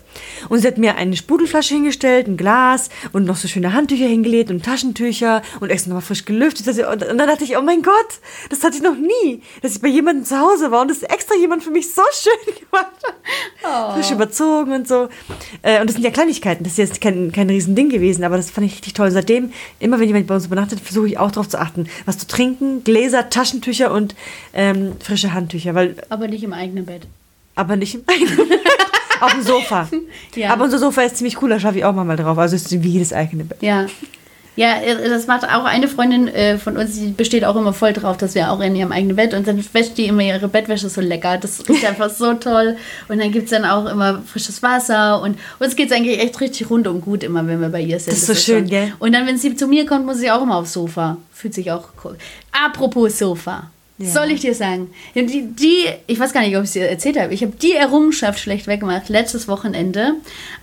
Und 0.48 0.60
sie 0.60 0.68
hat 0.68 0.78
mir 0.78 0.96
eine 0.96 1.18
Sprudelflasche 1.18 1.74
hingestellt, 1.74 2.28
ein 2.28 2.38
Glas 2.38 2.90
und 3.12 3.26
noch 3.26 3.36
so 3.36 3.48
schöne 3.50 3.74
Handtücher 3.74 4.06
hingelegt 4.08 4.50
und 4.52 4.64
Taschentücher 4.64 5.42
und 5.60 5.70
extra 5.70 5.90
nochmal 5.90 6.02
frisch 6.04 6.24
gelüftet. 6.26 6.66
dass 6.68 6.76
sie- 6.78 6.86
Und 7.10 7.18
dann 7.18 7.28
dachte 7.28 7.44
ich, 7.44 7.58
oh 7.58 7.62
mein 7.62 7.82
Gott, 7.82 8.20
das 8.50 8.64
hatte 8.64 8.78
ich 8.78 8.84
noch 8.84 8.96
nie, 8.96 9.42
dass 9.62 9.76
ich 9.76 9.82
bei 9.82 9.88
jemandem 9.88 10.26
zu 10.26 10.40
Hause 10.40 10.72
war 10.72 10.82
und 10.82 10.90
das 10.92 11.04
extra 11.04 11.36
jemand 11.36 11.64
für 11.64 11.72
mich 11.72 11.94
so 11.94 12.02
schön 12.14 12.56
gemacht 12.56 12.92
hat. 13.06 13.94
Frisch 13.96 14.12
überzogen 14.12 14.72
und 14.74 14.88
so. 14.88 15.10
Äh, 15.62 15.80
Und 15.82 15.88
das 15.88 15.96
sind 15.96 16.04
ja 16.04 16.12
Kleinigkeiten, 16.12 16.64
das 16.64 16.74
ist 16.74 16.78
jetzt 16.78 17.02
kein, 17.02 17.32
kein 17.32 17.50
Riesending 17.50 17.90
gewesen, 17.90 18.24
aber 18.24 18.38
das 18.38 18.52
fand 18.52 18.68
ich 18.68 18.74
richtig 18.74 18.94
toll. 18.94 19.12
Seitdem, 19.12 19.52
immer 19.80 20.00
wenn 20.00 20.08
jemand 20.08 20.28
bei 20.28 20.36
uns 20.36 20.46
übernachtet, 20.46 20.80
versuche 20.80 21.08
ich 21.08 21.18
auch 21.18 21.32
darauf 21.32 21.50
zu 21.50 21.60
achten, 21.60 21.88
was 22.06 22.18
zu 22.18 22.28
trinken, 22.28 22.84
Gläser, 22.84 23.30
Taschentücher 23.30 23.92
und 23.92 24.16
ähm, 24.54 24.94
frische 25.04 25.34
Handtücher, 25.34 25.76
weil 25.76 25.96
Aber 26.10 26.28
nicht 26.28 26.44
im 26.44 26.54
eigenen 26.54 26.86
Bett. 26.86 27.08
aber 27.56 27.76
nicht 27.76 27.96
im 27.96 28.04
eigenen 28.08 28.50
Bett. 28.50 28.60
Auf 29.22 29.32
dem 29.32 29.42
Sofa. 29.44 29.88
Ja. 30.36 30.52
Aber 30.52 30.66
unser 30.66 30.78
Sofa 30.80 31.02
ist 31.04 31.16
ziemlich 31.18 31.42
cool, 31.42 31.50
da 31.50 31.60
schaffe 31.62 31.78
ich 31.78 31.86
auch 31.86 31.94
mal 31.94 32.18
drauf. 32.18 32.38
Also 32.38 32.58
ist 32.58 32.84
wie 32.84 32.90
jedes 32.90 33.14
eigene 33.14 33.46
Bett. 33.46 33.58
Ja. 33.62 33.86
Ja, 34.58 34.80
äh, 34.82 35.10
das 35.10 35.28
macht 35.28 35.44
auch 35.44 35.66
eine 35.66 35.88
Freundin 35.90 36.28
äh, 36.30 36.58
von 36.58 36.78
uns, 36.78 36.94
die 36.98 37.08
besteht 37.08 37.44
auch 37.44 37.56
immer 37.58 37.74
voll 37.74 37.92
drauf, 37.94 38.16
dass 38.18 38.36
wir 38.36 38.52
auch 38.52 38.62
in 38.62 38.76
ihrem 38.76 38.92
eigenen 38.94 39.16
Bett 39.18 39.34
und 39.34 39.46
dann 39.48 39.64
wäscht 39.74 39.98
die 39.98 40.06
immer 40.06 40.22
ihre 40.22 40.48
Bettwäsche 40.48 40.88
so 40.90 41.02
lecker. 41.02 41.38
Das 41.38 41.68
riecht 41.68 41.84
einfach 41.90 42.10
so 42.10 42.34
toll. 42.36 42.78
Und 43.10 43.20
dann 43.20 43.32
gibt 43.32 43.46
es 43.46 43.52
dann 43.52 43.66
auch 43.66 43.86
immer 43.86 44.22
frisches 44.26 44.64
Wasser 44.64 45.22
und 45.22 45.38
uns 45.60 45.76
geht 45.76 45.92
es 45.92 45.96
eigentlich 45.98 46.20
echt 46.20 46.40
richtig 46.40 46.70
rundum 46.70 47.02
gut 47.02 47.24
immer, 47.24 47.46
wenn 47.48 47.60
wir 47.60 47.70
bei 47.70 47.82
ihr 47.82 48.00
sind. 48.00 48.14
Das 48.14 48.20
ist 48.20 48.28
so 48.28 48.34
schön, 48.36 48.60
schon- 48.60 48.70
gell? 48.70 48.94
Und 49.00 49.12
dann, 49.14 49.28
wenn 49.28 49.38
sie 49.38 49.56
zu 49.56 49.68
mir 49.68 49.86
kommt, 49.86 50.06
muss 50.06 50.20
sie 50.20 50.32
auch 50.32 50.42
immer 50.42 50.56
aufs 50.58 50.74
Sofa. 50.74 51.18
Fühlt 51.34 51.54
sich 51.54 51.72
auch 51.72 51.90
cool. 52.06 52.16
Apropos 52.52 53.20
Sofa. 53.20 53.70
Ja. 53.98 54.10
Soll 54.10 54.32
ich 54.32 54.42
dir 54.42 54.54
sagen? 54.54 54.90
Die, 55.16 55.48
die, 55.54 55.86
ich 56.08 56.20
weiß 56.20 56.34
gar 56.34 56.42
nicht, 56.42 56.56
ob 56.58 56.64
ich 56.64 56.68
es 56.70 56.74
dir 56.74 56.90
erzählt 56.90 57.18
habe. 57.18 57.34
Ich 57.34 57.42
habe 57.42 57.54
die 57.62 57.74
Errungenschaft 57.74 58.40
schlecht 58.40 58.68
weggemacht, 58.68 59.08
letztes 59.10 59.48
Wochenende. 59.48 60.16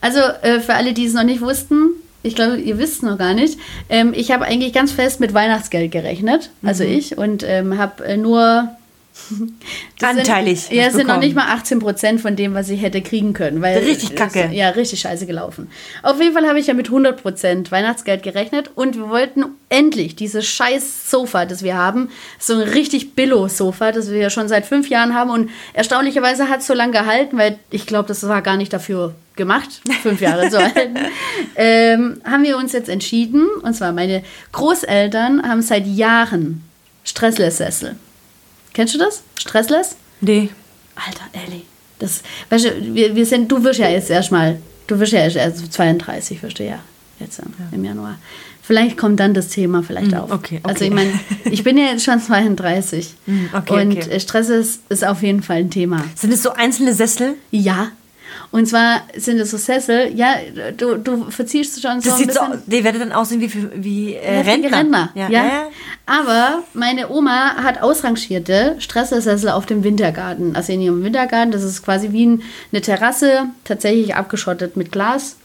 Also 0.02 0.20
äh, 0.42 0.60
für 0.60 0.74
alle, 0.74 0.92
die 0.92 1.06
es 1.06 1.14
noch 1.14 1.24
nicht 1.24 1.40
wussten, 1.40 1.90
ich 2.22 2.34
glaube, 2.34 2.58
ihr 2.58 2.78
wisst 2.78 2.94
es 2.94 3.02
noch 3.02 3.18
gar 3.18 3.34
nicht. 3.34 3.58
Ähm, 3.88 4.12
ich 4.14 4.30
habe 4.30 4.44
eigentlich 4.44 4.72
ganz 4.72 4.92
fest 4.92 5.20
mit 5.20 5.34
Weihnachtsgeld 5.34 5.90
gerechnet, 5.90 6.50
also 6.62 6.84
ich, 6.84 7.18
und 7.18 7.42
ähm, 7.42 7.78
habe 7.78 8.04
äh, 8.04 8.16
nur. 8.16 8.68
Anteilig 10.00 10.62
Sind, 10.62 10.76
ja, 10.76 10.90
sind 10.90 11.06
noch 11.06 11.18
nicht 11.18 11.36
mal 11.36 11.52
18 11.52 11.80
Prozent 11.80 12.20
von 12.22 12.34
dem, 12.34 12.54
was 12.54 12.70
ich 12.70 12.80
hätte 12.80 13.02
kriegen 13.02 13.34
können. 13.34 13.60
Weil 13.60 13.76
Richtig 13.78 14.16
kacke. 14.16 14.48
Ja, 14.52 14.70
richtig 14.70 15.00
scheiße 15.00 15.26
gelaufen. 15.26 15.70
Auf 16.02 16.18
jeden 16.18 16.32
Fall 16.32 16.48
habe 16.48 16.58
ich 16.58 16.66
ja 16.66 16.72
mit 16.72 16.86
100 16.86 17.20
Prozent 17.20 17.70
Weihnachtsgeld 17.70 18.22
gerechnet 18.22 18.70
und 18.74 18.96
wir 18.96 19.10
wollten 19.10 19.44
endlich 19.68 20.16
dieses 20.16 20.46
scheiß 20.46 21.10
Sofa, 21.10 21.44
das 21.44 21.62
wir 21.62 21.76
haben, 21.76 22.08
so 22.38 22.54
ein 22.54 22.60
richtig 22.60 23.14
Billo-Sofa, 23.14 23.92
das 23.92 24.10
wir 24.10 24.18
ja 24.18 24.30
schon 24.30 24.48
seit 24.48 24.64
fünf 24.64 24.88
Jahren 24.88 25.14
haben 25.14 25.28
und 25.28 25.50
erstaunlicherweise 25.74 26.48
hat 26.48 26.60
es 26.60 26.66
so 26.66 26.72
lange 26.72 26.92
gehalten, 26.92 27.36
weil 27.36 27.58
ich 27.70 27.84
glaube, 27.84 28.08
das 28.08 28.26
war 28.26 28.40
gar 28.40 28.56
nicht 28.56 28.72
dafür 28.72 29.14
gemacht, 29.36 29.80
fünf 30.02 30.20
Jahre 30.20 30.48
zu 30.50 30.58
halten, 30.58 30.96
ähm, 31.56 32.20
haben 32.24 32.42
wir 32.44 32.56
uns 32.56 32.72
jetzt 32.72 32.88
entschieden, 32.88 33.46
und 33.62 33.74
zwar 33.74 33.92
meine 33.92 34.22
Großeltern 34.52 35.42
haben 35.48 35.62
seit 35.62 35.86
Jahren 35.86 36.62
Stressless-Sessel. 37.04 37.96
Kennst 38.74 38.94
du 38.94 38.98
das? 38.98 39.22
Stressless? 39.38 39.96
Nee. 40.20 40.50
Alter, 40.94 41.24
Ellie. 41.46 41.62
Das, 41.98 42.22
weißt 42.50 42.64
du, 42.66 42.94
wir, 42.94 43.14
wir 43.14 43.26
sind, 43.26 43.50
du 43.50 43.62
wirst 43.64 43.78
ja 43.80 43.88
jetzt 43.88 44.10
erstmal, 44.10 44.58
du 44.86 44.98
wirst 44.98 45.12
ja 45.12 45.20
erst 45.20 45.36
also 45.38 45.66
32, 45.66 46.42
wirst 46.42 46.58
du 46.58 46.64
ja 46.64 46.78
jetzt 47.20 47.38
im, 47.38 47.52
im 47.72 47.84
Januar. 47.84 48.18
Vielleicht 48.64 48.96
kommt 48.96 49.18
dann 49.20 49.34
das 49.34 49.48
Thema 49.48 49.82
vielleicht 49.82 50.12
Mm, 50.12 50.14
auf. 50.14 50.30
okay, 50.30 50.60
Also 50.62 50.76
okay. 50.76 50.84
ich 50.86 50.92
meine, 50.94 51.20
ich 51.50 51.64
bin 51.64 51.76
ja 51.76 51.86
jetzt 51.86 52.04
schon 52.04 52.20
32 52.20 53.14
Mm, 53.26 53.44
okay, 53.52 53.82
und 53.82 53.96
okay. 53.96 54.20
Stress 54.20 54.48
ist, 54.48 54.80
ist 54.88 55.04
auf 55.04 55.22
jeden 55.22 55.42
Fall 55.42 55.58
ein 55.58 55.70
Thema. 55.70 56.04
Sind 56.14 56.32
es 56.32 56.42
so 56.42 56.52
einzelne 56.52 56.92
Sessel? 56.94 57.34
Ja. 57.50 57.90
Und 58.52 58.66
zwar 58.66 59.00
sind 59.16 59.38
es 59.38 59.50
so 59.50 59.56
Sessel, 59.56 60.14
ja, 60.14 60.34
du, 60.76 60.96
du 60.96 61.30
verziehst 61.30 61.80
schon 61.80 62.02
so 62.02 62.10
Das 62.10 62.20
ein 62.20 62.26
sieht 62.26 62.34
so, 62.34 62.40
bisschen... 62.40 62.62
die 62.66 62.84
werden 62.84 63.00
dann 63.00 63.12
aussehen 63.12 63.40
wie, 63.40 63.50
wie 63.82 64.14
äh, 64.14 64.40
Rentner. 64.40 64.78
Rentner. 64.78 65.10
Ja, 65.14 65.28
Ja, 65.30 65.44
ja. 65.44 65.62
Aber 66.04 66.62
meine 66.74 67.10
Oma 67.10 67.56
hat 67.56 67.80
ausrangierte 67.80 68.76
Stressersessel 68.78 69.48
auf 69.48 69.64
dem 69.64 69.84
Wintergarten. 69.84 70.54
Also 70.54 70.74
in 70.74 70.82
ihrem 70.82 71.02
Wintergarten, 71.02 71.50
das 71.50 71.62
ist 71.62 71.82
quasi 71.82 72.12
wie 72.12 72.40
eine 72.72 72.82
Terrasse, 72.82 73.46
tatsächlich 73.64 74.14
abgeschottet 74.14 74.76
mit 74.76 74.92
Glas. 74.92 75.36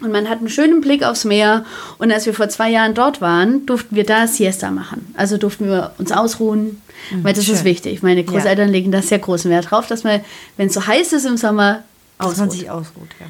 Und 0.00 0.12
man 0.12 0.28
hat 0.28 0.38
einen 0.38 0.48
schönen 0.48 0.80
Blick 0.80 1.02
aufs 1.02 1.24
Meer. 1.24 1.64
Und 1.98 2.12
als 2.12 2.26
wir 2.26 2.34
vor 2.34 2.48
zwei 2.48 2.70
Jahren 2.70 2.94
dort 2.94 3.20
waren, 3.20 3.66
durften 3.66 3.96
wir 3.96 4.04
da 4.04 4.28
Siesta 4.28 4.70
machen. 4.70 5.12
Also 5.16 5.36
durften 5.36 5.66
wir 5.66 5.94
uns 5.98 6.12
ausruhen, 6.12 6.80
weil 7.22 7.34
das 7.34 7.46
schön. 7.46 7.54
ist 7.54 7.64
wichtig. 7.64 8.04
Meine 8.04 8.22
Großeltern 8.22 8.68
legen 8.68 8.92
da 8.92 9.02
sehr 9.02 9.18
großen 9.18 9.50
Wert 9.50 9.72
drauf, 9.72 9.88
dass 9.88 10.04
man, 10.04 10.20
wenn 10.56 10.68
es 10.68 10.74
so 10.74 10.86
heiß 10.86 11.12
ist 11.12 11.24
im 11.24 11.36
Sommer, 11.36 11.82
Dass 12.18 12.36
man 12.38 12.48
ausruht. 12.48 12.52
sich 12.52 12.70
ausruht, 12.70 13.08
ja. 13.20 13.26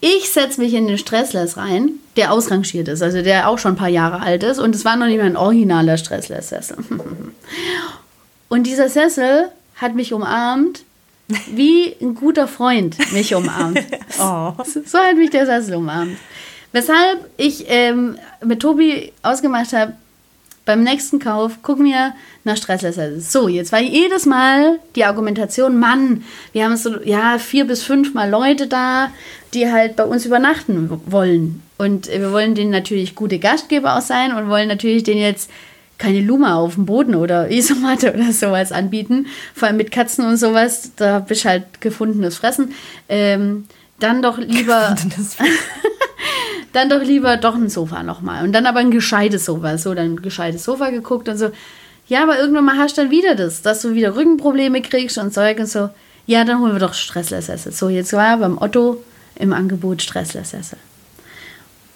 Ich 0.00 0.30
setze 0.30 0.60
mich 0.60 0.74
in 0.74 0.86
den 0.86 0.96
Stressless 0.96 1.56
rein, 1.56 1.94
der 2.16 2.32
ausrangiert 2.32 2.86
ist, 2.86 3.02
also 3.02 3.20
der 3.22 3.48
auch 3.48 3.58
schon 3.58 3.72
ein 3.72 3.78
paar 3.78 3.88
Jahre 3.88 4.20
alt 4.20 4.44
ist. 4.44 4.58
Und 4.60 4.74
es 4.74 4.84
war 4.84 4.96
noch 4.96 5.06
nicht 5.06 5.18
mal 5.18 5.26
ein 5.26 5.36
originaler 5.36 5.96
Stressless-Sessel. 5.96 6.76
Und 8.48 8.66
dieser 8.66 8.88
Sessel 8.88 9.48
hat 9.74 9.94
mich 9.94 10.12
umarmt, 10.12 10.84
wie 11.52 11.94
ein 12.00 12.14
guter 12.14 12.48
Freund 12.48 12.96
mich 13.12 13.34
umarmt. 13.34 13.80
Oh. 14.20 14.52
So 14.64 14.98
hat 14.98 15.16
mich 15.16 15.30
der 15.30 15.46
Sessel 15.46 15.76
umarmt. 15.76 16.16
Weshalb 16.72 17.30
ich 17.36 17.66
ähm, 17.68 18.18
mit 18.44 18.60
Tobi 18.60 19.12
ausgemacht 19.22 19.72
habe, 19.72 19.92
beim 20.68 20.82
nächsten 20.82 21.18
Kauf, 21.18 21.60
guck 21.62 21.78
mir 21.78 22.12
nach 22.44 22.58
Stressless-Sessel. 22.58 23.22
So, 23.22 23.48
jetzt 23.48 23.72
war 23.72 23.80
jedes 23.80 24.26
Mal 24.26 24.78
die 24.96 25.06
Argumentation, 25.06 25.78
Mann, 25.78 26.24
wir 26.52 26.66
haben 26.66 26.76
so, 26.76 27.00
ja, 27.02 27.38
vier 27.38 27.66
bis 27.66 27.82
fünf 27.82 28.12
Mal 28.12 28.28
Leute 28.28 28.66
da, 28.66 29.10
die 29.54 29.72
halt 29.72 29.96
bei 29.96 30.04
uns 30.04 30.26
übernachten 30.26 30.90
wollen. 31.06 31.62
Und 31.78 32.08
wir 32.08 32.32
wollen 32.32 32.54
denen 32.54 32.70
natürlich 32.70 33.14
gute 33.14 33.38
Gastgeber 33.38 33.96
auch 33.96 34.02
sein 34.02 34.34
und 34.34 34.50
wollen 34.50 34.68
natürlich 34.68 35.04
denen 35.04 35.22
jetzt 35.22 35.50
keine 35.96 36.20
Luma 36.20 36.56
auf 36.56 36.74
dem 36.74 36.84
Boden 36.84 37.14
oder 37.14 37.50
Isomatte 37.50 38.12
oder 38.12 38.30
sowas 38.30 38.70
anbieten. 38.70 39.26
Vor 39.54 39.68
allem 39.68 39.78
mit 39.78 39.90
Katzen 39.90 40.26
und 40.26 40.36
sowas, 40.36 40.92
da 40.96 41.20
bist 41.20 41.46
halt 41.46 41.80
gefundenes 41.80 42.36
Fressen. 42.36 42.74
Ähm, 43.08 43.64
dann 44.00 44.20
doch 44.20 44.36
lieber 44.36 44.94
dann 46.72 46.88
doch 46.88 47.02
lieber 47.02 47.36
doch 47.36 47.54
ein 47.54 47.68
Sofa 47.68 48.02
nochmal. 48.02 48.44
Und 48.44 48.52
dann 48.52 48.66
aber 48.66 48.80
ein 48.80 48.90
gescheites 48.90 49.44
Sofa. 49.44 49.78
So, 49.78 49.94
dann 49.94 50.12
ein 50.14 50.22
gescheites 50.22 50.64
Sofa 50.64 50.90
geguckt 50.90 51.28
und 51.28 51.36
so. 51.38 51.50
Ja, 52.06 52.22
aber 52.22 52.38
irgendwann 52.38 52.64
mal 52.64 52.78
hast 52.78 52.96
du 52.96 53.02
dann 53.02 53.10
wieder 53.10 53.34
das, 53.34 53.62
dass 53.62 53.82
du 53.82 53.94
wieder 53.94 54.16
Rückenprobleme 54.16 54.80
kriegst 54.82 55.18
und 55.18 55.32
Zeug 55.34 55.58
und 55.58 55.68
so. 55.68 55.90
Ja, 56.26 56.44
dann 56.44 56.60
holen 56.60 56.72
wir 56.72 56.78
doch 56.80 56.94
Stressless-Sessel. 56.94 57.72
So, 57.72 57.88
jetzt 57.88 58.12
war 58.12 58.36
beim 58.38 58.58
Otto 58.60 59.02
im 59.36 59.52
Angebot 59.52 60.02
Stressless-Sessel. 60.02 60.78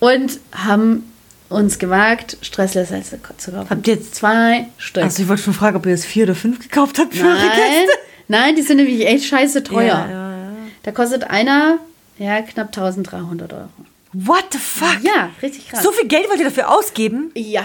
Und 0.01 0.39
haben 0.53 1.05
uns 1.49 1.79
gewagt, 1.79 2.39
Stressless-Sessel 2.41 3.21
zu 3.37 3.53
kaufen. 3.53 3.71
Habt 3.71 3.87
ihr 3.87 3.95
jetzt- 3.95 4.15
zwei 4.15 4.67
Stück? 4.79 5.03
Also 5.05 5.23
ich 5.23 5.29
wollte 5.29 5.43
schon 5.43 5.55
fragen, 5.55 5.77
ob 5.77 5.85
ihr 5.87 5.93
jetzt 5.93 6.07
vier 6.07 6.25
oder 6.25 6.35
fünf 6.35 6.59
gekauft 6.61 6.99
habt 6.99 7.15
für 7.15 7.27
eure 7.27 7.37
Nein, 7.37 7.49
Gäste. 7.51 7.99
nein, 8.29 8.57
die 8.57 8.63
sind 8.63 8.79
nämlich 8.79 9.07
echt 9.07 9.25
scheiße 9.27 9.63
teuer. 9.63 9.85
Ja, 9.87 10.11
ja, 10.11 10.31
ja. 10.37 10.53
Da 10.83 10.93
kostet 10.93 11.25
einer, 11.25 11.79
ja, 12.19 12.41
knapp 12.43 12.69
1300 12.69 13.53
Euro. 13.53 13.69
What 14.13 14.45
the 14.53 14.59
fuck? 14.59 14.99
Ja, 15.03 15.31
richtig 15.43 15.69
krass. 15.69 15.83
So 15.83 15.91
viel 15.93 16.07
Geld 16.09 16.29
wollt 16.29 16.39
ihr 16.39 16.45
dafür 16.47 16.71
ausgeben? 16.71 17.31
ja, 17.35 17.63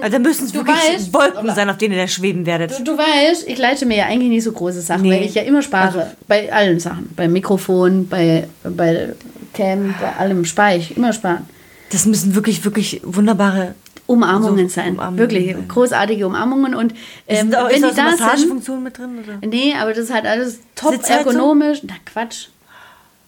Also 0.00 0.12
da 0.12 0.18
müssen 0.20 0.46
es 0.46 0.54
wirklich 0.54 0.76
weißt, 0.76 1.12
Wolken 1.12 1.38
aber- 1.38 1.52
sein, 1.54 1.68
auf 1.70 1.78
denen 1.78 1.94
ihr 1.94 2.00
da 2.00 2.08
schweben 2.08 2.46
werdet. 2.46 2.78
Du, 2.78 2.84
du 2.84 2.98
weißt, 2.98 3.48
ich 3.48 3.58
leite 3.58 3.86
mir 3.86 3.96
ja 3.98 4.06
eigentlich 4.06 4.30
nicht 4.30 4.44
so 4.44 4.52
große 4.52 4.80
Sachen, 4.80 5.02
Nee. 5.02 5.12
weil 5.12 5.22
ich 5.24 5.34
ja 5.34 5.42
immer 5.42 5.62
spare. 5.62 6.14
bei 6.28 6.52
allen 6.52 6.78
Sachen. 6.80 7.10
Beim 7.16 7.32
Mikrofon, 7.32 8.08
bei, 8.08 8.48
bei 8.64 9.14
Cam, 9.54 9.94
bei 10.00 10.12
allem 10.16 10.44
spare 10.44 10.76
ich. 10.76 10.96
Immer 10.96 11.12
sparen. 11.12 11.48
Das 11.90 12.06
müssen 12.06 12.34
wirklich, 12.36 12.64
wirklich 12.64 13.00
wunderbare. 13.04 13.74
Umarmungen 14.06 14.68
So, 14.68 14.74
sein. 14.74 14.92
Umarmungen 14.94 15.18
Wirklich. 15.18 15.52
sein. 15.52 15.68
Großartige 15.68 16.26
Umarmungen. 16.26 16.74
Und 16.74 16.94
ähm, 17.28 17.50
sind 17.50 17.56
auch, 17.56 17.68
wenn 17.68 17.74
ist 17.76 17.76
die 17.76 17.82
da 17.82 17.88
so 17.90 17.96
da 17.96 18.10
sind. 18.10 18.20
Massagefunktion 18.20 18.82
mit 18.82 18.98
drin? 18.98 19.18
Oder? 19.24 19.46
Nee, 19.48 19.74
aber 19.80 19.90
das 19.90 20.04
ist 20.04 20.12
halt 20.14 20.26
alles 20.26 20.60
top 20.74 20.92
Sitzheizung? 20.94 21.26
ergonomisch. 21.32 21.78
Na 21.84 21.94
Quatsch. 22.04 22.46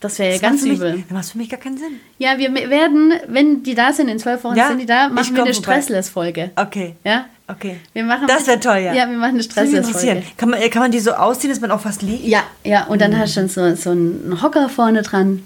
Das 0.02 0.18
wäre 0.18 0.32
ja 0.34 0.38
ganz 0.38 0.62
für 0.62 0.68
mich, 0.68 0.78
übel. 0.78 1.04
Das 1.08 1.12
macht 1.12 1.30
für 1.30 1.38
mich 1.38 1.48
gar 1.48 1.60
keinen 1.60 1.78
Sinn. 1.78 2.00
Ja, 2.18 2.36
wir 2.36 2.52
werden, 2.52 3.14
wenn 3.28 3.62
die 3.62 3.74
da 3.74 3.92
sind, 3.92 4.08
in 4.08 4.18
zwölf 4.18 4.42
Wochen 4.44 4.56
Ja, 4.56 4.68
sind 4.68 4.80
die 4.80 4.86
da, 4.86 5.08
machen 5.08 5.34
wir 5.34 5.44
eine. 5.44 5.54
Stressless-Folge. 5.54 6.50
Okay. 6.56 6.96
Ja? 7.04 7.26
Okay. 7.46 7.76
Wir 7.92 8.04
machen 8.04 8.26
Das 8.26 8.46
wäre 8.46 8.58
toll, 8.58 8.78
ja. 8.78 8.92
Ja, 8.92 9.08
wir 9.08 9.16
machen 9.16 9.34
eine. 9.34 9.42
Stressless-Folge. 9.42 10.22
Kann 10.36 10.50
man, 10.50 10.60
kann 10.70 10.82
man 10.82 10.90
die 10.90 10.98
so 11.00 11.12
ausziehen, 11.12 11.50
dass 11.52 11.60
man 11.60 11.70
auch 11.70 11.80
fast 11.80 12.02
liegt? 12.02 12.24
Ja, 12.26 12.42
ja, 12.64 12.84
und 12.86 13.00
dann 13.00 13.16
hast 13.16 13.36
du 13.36 13.40
dann 13.40 13.48
so, 13.48 13.74
so 13.76 13.90
einen 13.90 14.38
Hocker 14.42 14.68
vorne 14.68 15.02
dran. 15.02 15.42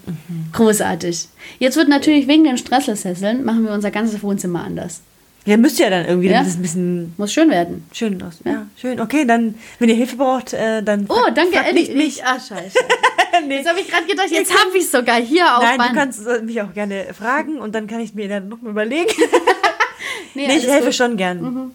Großartig. 0.52 1.28
Jetzt 1.58 1.76
wird 1.76 1.88
natürlich 1.88 2.26
wegen 2.26 2.44
den 2.44 2.56
Stressless-Sesseln, 2.56 3.44
machen 3.44 3.64
wir 3.64 3.72
unser 3.72 3.90
ganzes 3.90 4.22
Wohnzimmer 4.22 4.64
anders. 4.64 5.02
Ja, 5.46 5.56
müsst 5.56 5.78
ihr 5.78 5.86
ja 5.86 5.90
dann 5.90 6.06
irgendwie, 6.06 6.28
Ja. 6.28 6.40
ein 6.40 6.60
bisschen 6.62 7.14
Muss 7.16 7.32
schön 7.32 7.48
werden. 7.50 7.84
schön 7.92 8.20
aus. 8.22 8.40
Ja, 8.44 8.66
schön. 8.80 9.00
Okay, 9.00 9.24
dann, 9.24 9.54
wenn 9.78 9.88
ihr 9.88 9.94
Hilfe 9.94 10.16
braucht, 10.16 10.52
äh, 10.52 10.82
dann. 10.82 11.06
Oh, 11.08 11.14
fragt- 11.14 11.38
danke, 11.38 11.58
Elli. 11.64 11.80
nicht 11.82 11.94
mich. 11.96 12.24
Ah, 12.24 12.38
scheiße. 12.38 12.76
nee. 13.48 13.56
Jetzt 13.58 13.68
habe 13.68 13.78
ich 13.80 13.88
gerade 13.88 14.06
gedacht, 14.06 14.26
jetzt 14.30 14.52
habe 14.52 14.76
ich 14.76 14.84
es 14.84 14.90
sogar 14.92 15.16
hier 15.20 15.56
auf 15.56 15.62
Nein, 15.62 15.78
Band. 15.78 15.90
du 15.90 15.94
kannst 15.94 16.26
äh, 16.26 16.42
mich 16.42 16.60
auch 16.62 16.72
gerne 16.74 17.06
fragen 17.16 17.58
und 17.58 17.74
dann 17.74 17.86
kann 17.86 18.00
ich 18.00 18.12
mir 18.14 18.28
dann 18.28 18.48
noch 18.48 18.60
mal 18.60 18.70
überlegen. 18.70 19.06
nee, 20.34 20.46
nee, 20.48 20.56
ich 20.56 20.66
helfe 20.66 20.86
gut. 20.86 20.94
schon 20.94 21.16
gern. 21.16 21.72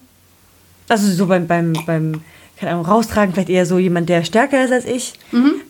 Also 0.89 1.07
so 1.09 1.27
beim, 1.27 1.47
beim, 1.47 1.71
beim, 1.85 2.21
keine 2.59 2.73
Ahnung, 2.73 2.85
raustragen 2.85 3.33
vielleicht 3.33 3.49
eher 3.49 3.65
so 3.65 3.79
jemand, 3.79 4.09
der 4.09 4.25
stärker 4.25 4.63
ist 4.65 4.73
als 4.73 4.83
ich. 4.85 5.13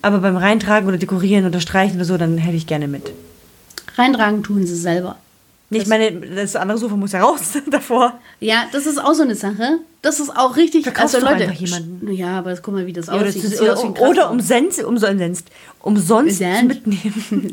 Aber 0.02 0.18
beim 0.18 0.36
Reintragen 0.36 0.88
oder 0.88 0.98
Dekorieren 0.98 1.46
oder 1.46 1.60
Streichen 1.60 1.96
oder 1.96 2.04
so, 2.04 2.18
dann 2.18 2.36
helfe 2.38 2.56
ich 2.56 2.66
gerne 2.66 2.88
mit. 2.88 3.12
Reintragen 3.96 4.42
tun 4.42 4.66
sie 4.66 4.74
selber. 4.74 5.18
Ich 5.74 5.86
meine, 5.86 6.12
das 6.12 6.56
andere 6.56 6.78
Sofa 6.78 6.96
muss 6.96 7.12
ja 7.12 7.22
raus 7.22 7.40
davor. 7.70 8.18
Ja, 8.40 8.64
das 8.72 8.86
ist 8.86 8.98
auch 9.02 9.14
so 9.14 9.22
eine 9.22 9.34
Sache. 9.34 9.78
Das 10.02 10.18
ist 10.18 10.30
auch 10.36 10.56
richtig. 10.56 10.82
Verkaufst 10.82 11.14
also 11.14 11.26
Leute, 11.26 11.52
jemanden. 11.52 12.12
Ja, 12.12 12.38
aber 12.38 12.56
guck 12.56 12.74
mal, 12.74 12.86
wie 12.86 12.92
das 12.92 13.06
Ja, 13.06 13.14
oder, 13.14 13.26
aussieht. 13.28 13.44
Das 13.44 13.50
zu- 13.52 13.58
sieht 13.58 13.70
aus 13.70 13.84
oder, 13.84 14.08
oder 14.08 14.30
umsonst, 14.32 14.82
umsonst, 14.82 15.46
umsonst 15.80 16.38
zu 16.38 16.44
Umsonst. 16.48 16.86
mitnehmen. 16.86 17.52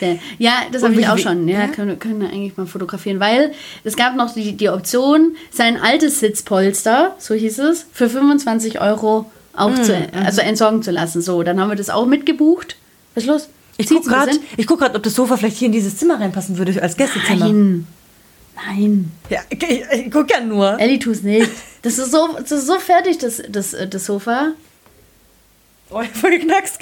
Ja, 0.38 0.52
das 0.70 0.82
habe 0.82 0.94
ich 1.00 1.08
auch 1.08 1.16
schon. 1.18 1.48
Ja, 1.48 1.60
ja? 1.60 1.66
können, 1.68 1.98
können 1.98 2.20
wir 2.20 2.28
eigentlich 2.28 2.56
mal 2.56 2.66
fotografieren, 2.66 3.20
weil 3.20 3.52
es 3.84 3.96
gab 3.96 4.16
noch 4.16 4.34
die, 4.34 4.52
die 4.56 4.68
Option, 4.68 5.36
sein 5.50 5.78
altes 5.80 6.20
Sitzpolster, 6.20 7.14
so 7.18 7.34
hieß 7.34 7.58
es, 7.60 7.86
für 7.92 8.08
25 8.10 8.80
Euro 8.80 9.30
aufzu 9.54 9.92
Mhm, 9.92 10.24
also 10.26 10.40
entsorgen 10.40 10.82
zu 10.82 10.90
lassen. 10.90 11.22
So, 11.22 11.42
dann 11.42 11.60
haben 11.60 11.70
wir 11.70 11.76
das 11.76 11.88
auch 11.88 12.06
mitgebucht. 12.06 12.76
Was 13.14 13.24
ist 13.24 13.28
los? 13.28 13.48
Ich 13.76 13.88
gucke 13.88 14.08
gerade, 14.08 14.32
guck 14.66 14.78
grad, 14.78 14.94
ob 14.94 15.02
das 15.02 15.14
Sofa 15.14 15.36
vielleicht 15.36 15.56
hier 15.56 15.66
in 15.66 15.72
dieses 15.72 15.96
Zimmer 15.96 16.20
reinpassen 16.20 16.58
würde 16.58 16.80
als 16.80 16.96
Gästezimmer. 16.96 17.46
Nein. 17.46 17.86
Nein. 18.54 19.12
Ja, 19.30 19.40
ich, 19.50 19.62
ich, 19.62 20.10
gucke 20.10 20.32
ja 20.32 20.40
nur. 20.40 20.78
Ellie, 20.78 20.98
tu's 20.98 21.22
nicht. 21.22 21.50
Das 21.82 21.98
ist 21.98 22.12
so, 22.12 22.36
das 22.38 22.52
ist 22.52 22.66
so 22.66 22.78
fertig, 22.78 23.18
das, 23.18 23.42
das, 23.48 23.76
das 23.90 24.04
Sofa. 24.04 24.52
Oh, 25.90 26.00
ich 26.00 26.10
voll 26.10 26.30
geknackst. 26.30 26.78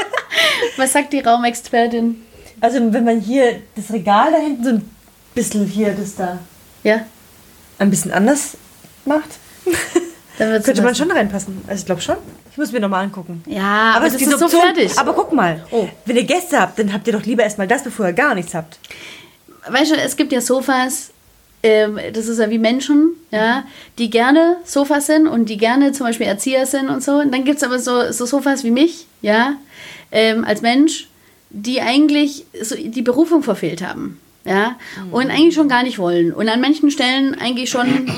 Was 0.76 0.92
sagt 0.92 1.12
die 1.12 1.20
Raumexpertin? 1.20 2.22
Also 2.60 2.92
wenn 2.92 3.04
man 3.04 3.20
hier 3.20 3.62
das 3.76 3.92
Regal 3.92 4.32
da 4.32 4.38
hinten 4.38 4.64
so 4.64 4.70
ein 4.70 4.90
bisschen 5.34 5.66
hier 5.66 5.92
das 5.92 6.16
da 6.16 6.38
Ja, 6.82 7.04
ein 7.78 7.90
bisschen 7.90 8.10
anders 8.10 8.56
macht, 9.04 9.38
dann 10.38 10.62
könnte 10.62 10.82
man 10.82 10.94
schon 10.94 11.10
reinpassen. 11.10 11.62
Also 11.66 11.80
ich 11.80 11.86
glaube 11.86 12.00
schon. 12.00 12.16
Ich 12.54 12.58
muss 12.58 12.70
mir 12.70 12.78
nochmal 12.78 13.02
angucken. 13.04 13.42
Ja, 13.46 13.94
aber, 13.96 14.06
es 14.06 14.12
das 14.12 14.20
gibt 14.20 14.32
ist 14.32 14.38
so 14.38 14.48
fertig. 14.48 14.96
Aber 14.96 15.12
guck 15.12 15.32
mal, 15.32 15.64
Oh. 15.72 15.88
wenn 16.06 16.14
ihr 16.16 16.22
Gäste 16.22 16.60
habt, 16.60 16.78
dann 16.78 16.92
habt 16.92 17.04
ihr 17.08 17.12
doch 17.12 17.24
lieber 17.24 17.42
erstmal 17.42 17.66
das, 17.66 17.82
bevor 17.82 18.06
ihr 18.06 18.12
gar 18.12 18.36
nichts 18.36 18.54
habt. 18.54 18.78
weißt 19.68 19.90
du, 19.90 19.96
es 19.96 20.14
gibt 20.16 20.30
ja 20.30 20.40
Sofas, 20.40 21.10
ähm, 21.64 21.98
das 22.12 22.28
ist 22.28 22.38
ja 22.38 22.48
wie 22.50 22.58
Menschen, 22.58 23.14
ja, 23.32 23.64
die 23.98 24.08
gerne 24.08 24.58
Sofas 24.64 25.06
sind 25.06 25.26
und 25.26 25.48
die 25.48 25.56
gerne 25.56 25.90
zum 25.90 26.06
Beispiel 26.06 26.26
Erzieher 26.28 26.64
sind 26.66 26.90
und 26.90 27.02
so. 27.02 27.16
Und 27.16 27.32
dann 27.34 27.42
gibt 27.44 27.56
es 27.56 27.64
aber 27.64 27.80
so, 27.80 28.12
so 28.12 28.24
Sofas 28.24 28.62
wie 28.62 28.70
mich, 28.70 29.06
ja, 29.20 29.54
ähm, 30.12 30.44
als 30.44 30.62
Mensch, 30.62 31.08
die 31.50 31.80
eigentlich 31.80 32.46
so 32.62 32.76
die 32.76 33.02
Berufung 33.02 33.42
verfehlt 33.42 33.82
haben, 33.82 34.20
ja, 34.44 34.76
und 35.10 35.30
eigentlich 35.32 35.54
schon 35.56 35.68
gar 35.68 35.82
nicht 35.82 35.98
wollen. 35.98 36.32
Und 36.32 36.48
an 36.48 36.60
manchen 36.60 36.92
Stellen 36.92 37.34
eigentlich 37.34 37.68
schon, 37.70 38.08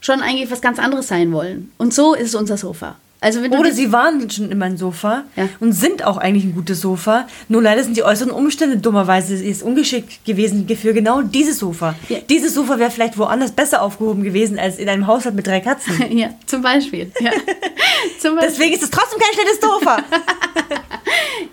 schon 0.00 0.22
eigentlich 0.22 0.50
was 0.50 0.62
ganz 0.62 0.78
anderes 0.78 1.08
sein 1.08 1.30
wollen. 1.32 1.70
Und 1.76 1.92
so 1.92 2.14
ist 2.14 2.34
unser 2.34 2.56
Sofa. 2.56 2.96
Also 3.22 3.40
wenn 3.42 3.52
Oder 3.52 3.72
sie 3.72 3.92
waren 3.92 4.28
schon 4.28 4.50
immer 4.50 4.64
ein 4.64 4.76
Sofa 4.76 5.24
Ja. 5.36 5.48
und 5.60 5.72
sind 5.72 6.04
auch 6.04 6.16
eigentlich 6.16 6.44
ein 6.44 6.54
gutes 6.54 6.80
Sofa. 6.80 7.28
Nur 7.48 7.62
leider 7.62 7.82
sind 7.84 7.96
die 7.96 8.02
äußeren 8.02 8.32
Umstände 8.32 8.78
dummerweise 8.78 9.34
ist 9.34 9.62
ungeschickt 9.62 10.24
gewesen 10.24 10.68
für 10.76 10.92
genau 10.92 11.22
dieses 11.22 11.58
Sofa. 11.58 11.94
Ja. 12.08 12.18
Dieses 12.28 12.54
Sofa 12.54 12.78
wäre 12.78 12.90
vielleicht 12.90 13.16
woanders 13.16 13.52
besser 13.52 13.80
aufgehoben 13.80 14.24
gewesen 14.24 14.58
als 14.58 14.78
in 14.78 14.88
einem 14.88 15.06
Haushalt 15.06 15.36
mit 15.36 15.46
drei 15.46 15.60
Katzen. 15.60 15.94
ja, 16.18 16.30
zum 16.46 16.62
Beispiel. 16.62 17.12
Ja. 17.20 17.30
zum 18.20 18.34
Beispiel. 18.34 18.50
Deswegen 18.50 18.74
ist 18.74 18.82
es 18.82 18.90
trotzdem 18.90 19.20
kein 19.20 19.32
schlechtes 19.32 19.60
Sofa. 19.60 19.98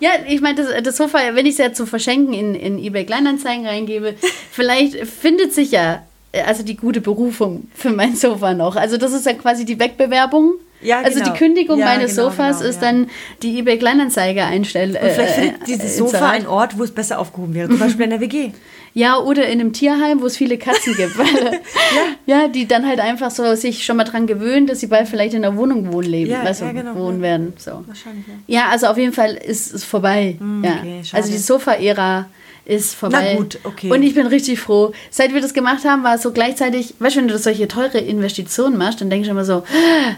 Ja, 0.00 0.10
ich 0.26 0.40
meine, 0.40 0.54
das, 0.62 0.82
das 0.82 0.96
Sofa, 0.96 1.18
wenn 1.34 1.44
ich 1.44 1.52
es 1.52 1.58
ja 1.58 1.72
zum 1.74 1.86
Verschenken 1.86 2.32
in, 2.32 2.54
in 2.54 2.78
eBay 2.78 3.04
Kleinanzeigen 3.04 3.66
reingebe, 3.66 4.14
vielleicht 4.50 4.96
findet 5.06 5.52
sich 5.52 5.72
ja 5.72 6.02
äh, 6.32 6.42
also 6.42 6.62
die 6.62 6.76
gute 6.76 7.00
Berufung 7.02 7.68
für 7.74 7.90
mein 7.90 8.16
Sofa 8.16 8.54
noch. 8.54 8.76
Also 8.76 8.96
das 8.96 9.12
ist 9.12 9.26
ja 9.26 9.34
quasi 9.34 9.64
die 9.66 9.78
Wegbewerbung. 9.78 10.54
Ja, 10.82 11.00
Also 11.00 11.18
genau. 11.20 11.32
die 11.32 11.38
Kündigung 11.38 11.78
Ja, 11.78 11.86
meines 11.86 12.16
genau, 12.16 12.30
Sofas 12.30 12.58
genau, 12.58 12.70
ist 12.70 12.76
ja. 12.82 12.90
dann 12.92 13.10
die 13.42 13.58
eBay 13.58 13.78
Kleinanzeige 13.78 14.44
einstellen. 14.44 14.90
Und 14.92 15.10
vielleicht 15.10 15.38
äh, 15.38 15.40
findet 15.42 15.62
äh, 15.62 15.64
dieses 15.66 15.94
äh, 15.94 15.98
Sofa 15.98 16.30
einen 16.30 16.46
Ort, 16.46 16.78
wo 16.78 16.84
es 16.84 16.90
besser 16.90 17.18
aufgehoben 17.18 17.54
wäre. 17.54 17.68
Zum 17.68 17.78
Beispiel 17.78 18.04
in 18.04 18.10
der 18.10 18.20
WG. 18.20 18.50
Ja, 18.92 19.18
oder 19.18 19.46
in 19.46 19.60
einem 19.60 19.72
Tierheim, 19.72 20.20
wo 20.20 20.26
es 20.26 20.36
viele 20.36 20.58
Katzen 20.58 20.96
gibt. 20.96 21.16
Weil, 21.16 21.60
ja. 22.26 22.48
die 22.48 22.66
dann 22.66 22.86
halt 22.88 22.98
einfach 22.98 23.30
so 23.30 23.54
sich 23.54 23.84
schon 23.84 23.96
mal 23.96 24.04
dran 24.04 24.26
gewöhnen, 24.26 24.66
dass 24.66 24.80
sie 24.80 24.88
bald 24.88 25.08
vielleicht 25.08 25.34
in 25.34 25.42
der 25.42 25.56
Wohnung 25.56 25.92
wohnen 25.92 26.08
leben, 26.10 26.30
Ja, 26.30 26.42
du, 26.50 26.64
ja, 26.64 26.72
genau, 26.72 26.94
wohnen 26.96 27.18
ja. 27.18 27.22
werden. 27.22 27.52
So. 27.56 27.84
Wahrscheinlich, 27.86 28.24
ja. 28.46 28.60
Ja, 28.62 28.68
also 28.70 28.86
auf 28.88 28.98
jeden 28.98 29.12
Fall 29.12 29.34
ist 29.34 29.72
es 29.74 29.84
vorbei. 29.84 30.36
ja. 30.64 30.70
okay, 30.80 31.02
also 31.12 31.30
die 31.30 31.38
Sofa-Ära 31.38 32.26
ist 32.64 32.94
vorbei. 32.94 33.32
Na 33.34 33.38
gut, 33.38 33.58
okay. 33.64 33.90
Und 33.90 34.02
ich 34.02 34.14
bin 34.14 34.26
richtig 34.26 34.60
froh. 34.60 34.92
Seit 35.10 35.32
wir 35.34 35.40
das 35.40 35.54
gemacht 35.54 35.84
haben, 35.84 36.02
war 36.04 36.16
es 36.16 36.22
so 36.22 36.32
gleichzeitig, 36.32 36.94
weißt 36.98 37.16
du, 37.16 37.20
wenn 37.20 37.28
du 37.28 37.38
solche 37.38 37.68
teure 37.68 37.98
Investitionen 37.98 38.76
machst, 38.76 39.00
dann 39.00 39.10
denkst 39.10 39.26
du 39.26 39.32
immer 39.32 39.44
so, 39.44 39.54
"Ah, 39.54 39.62
scheiße, 39.64 40.16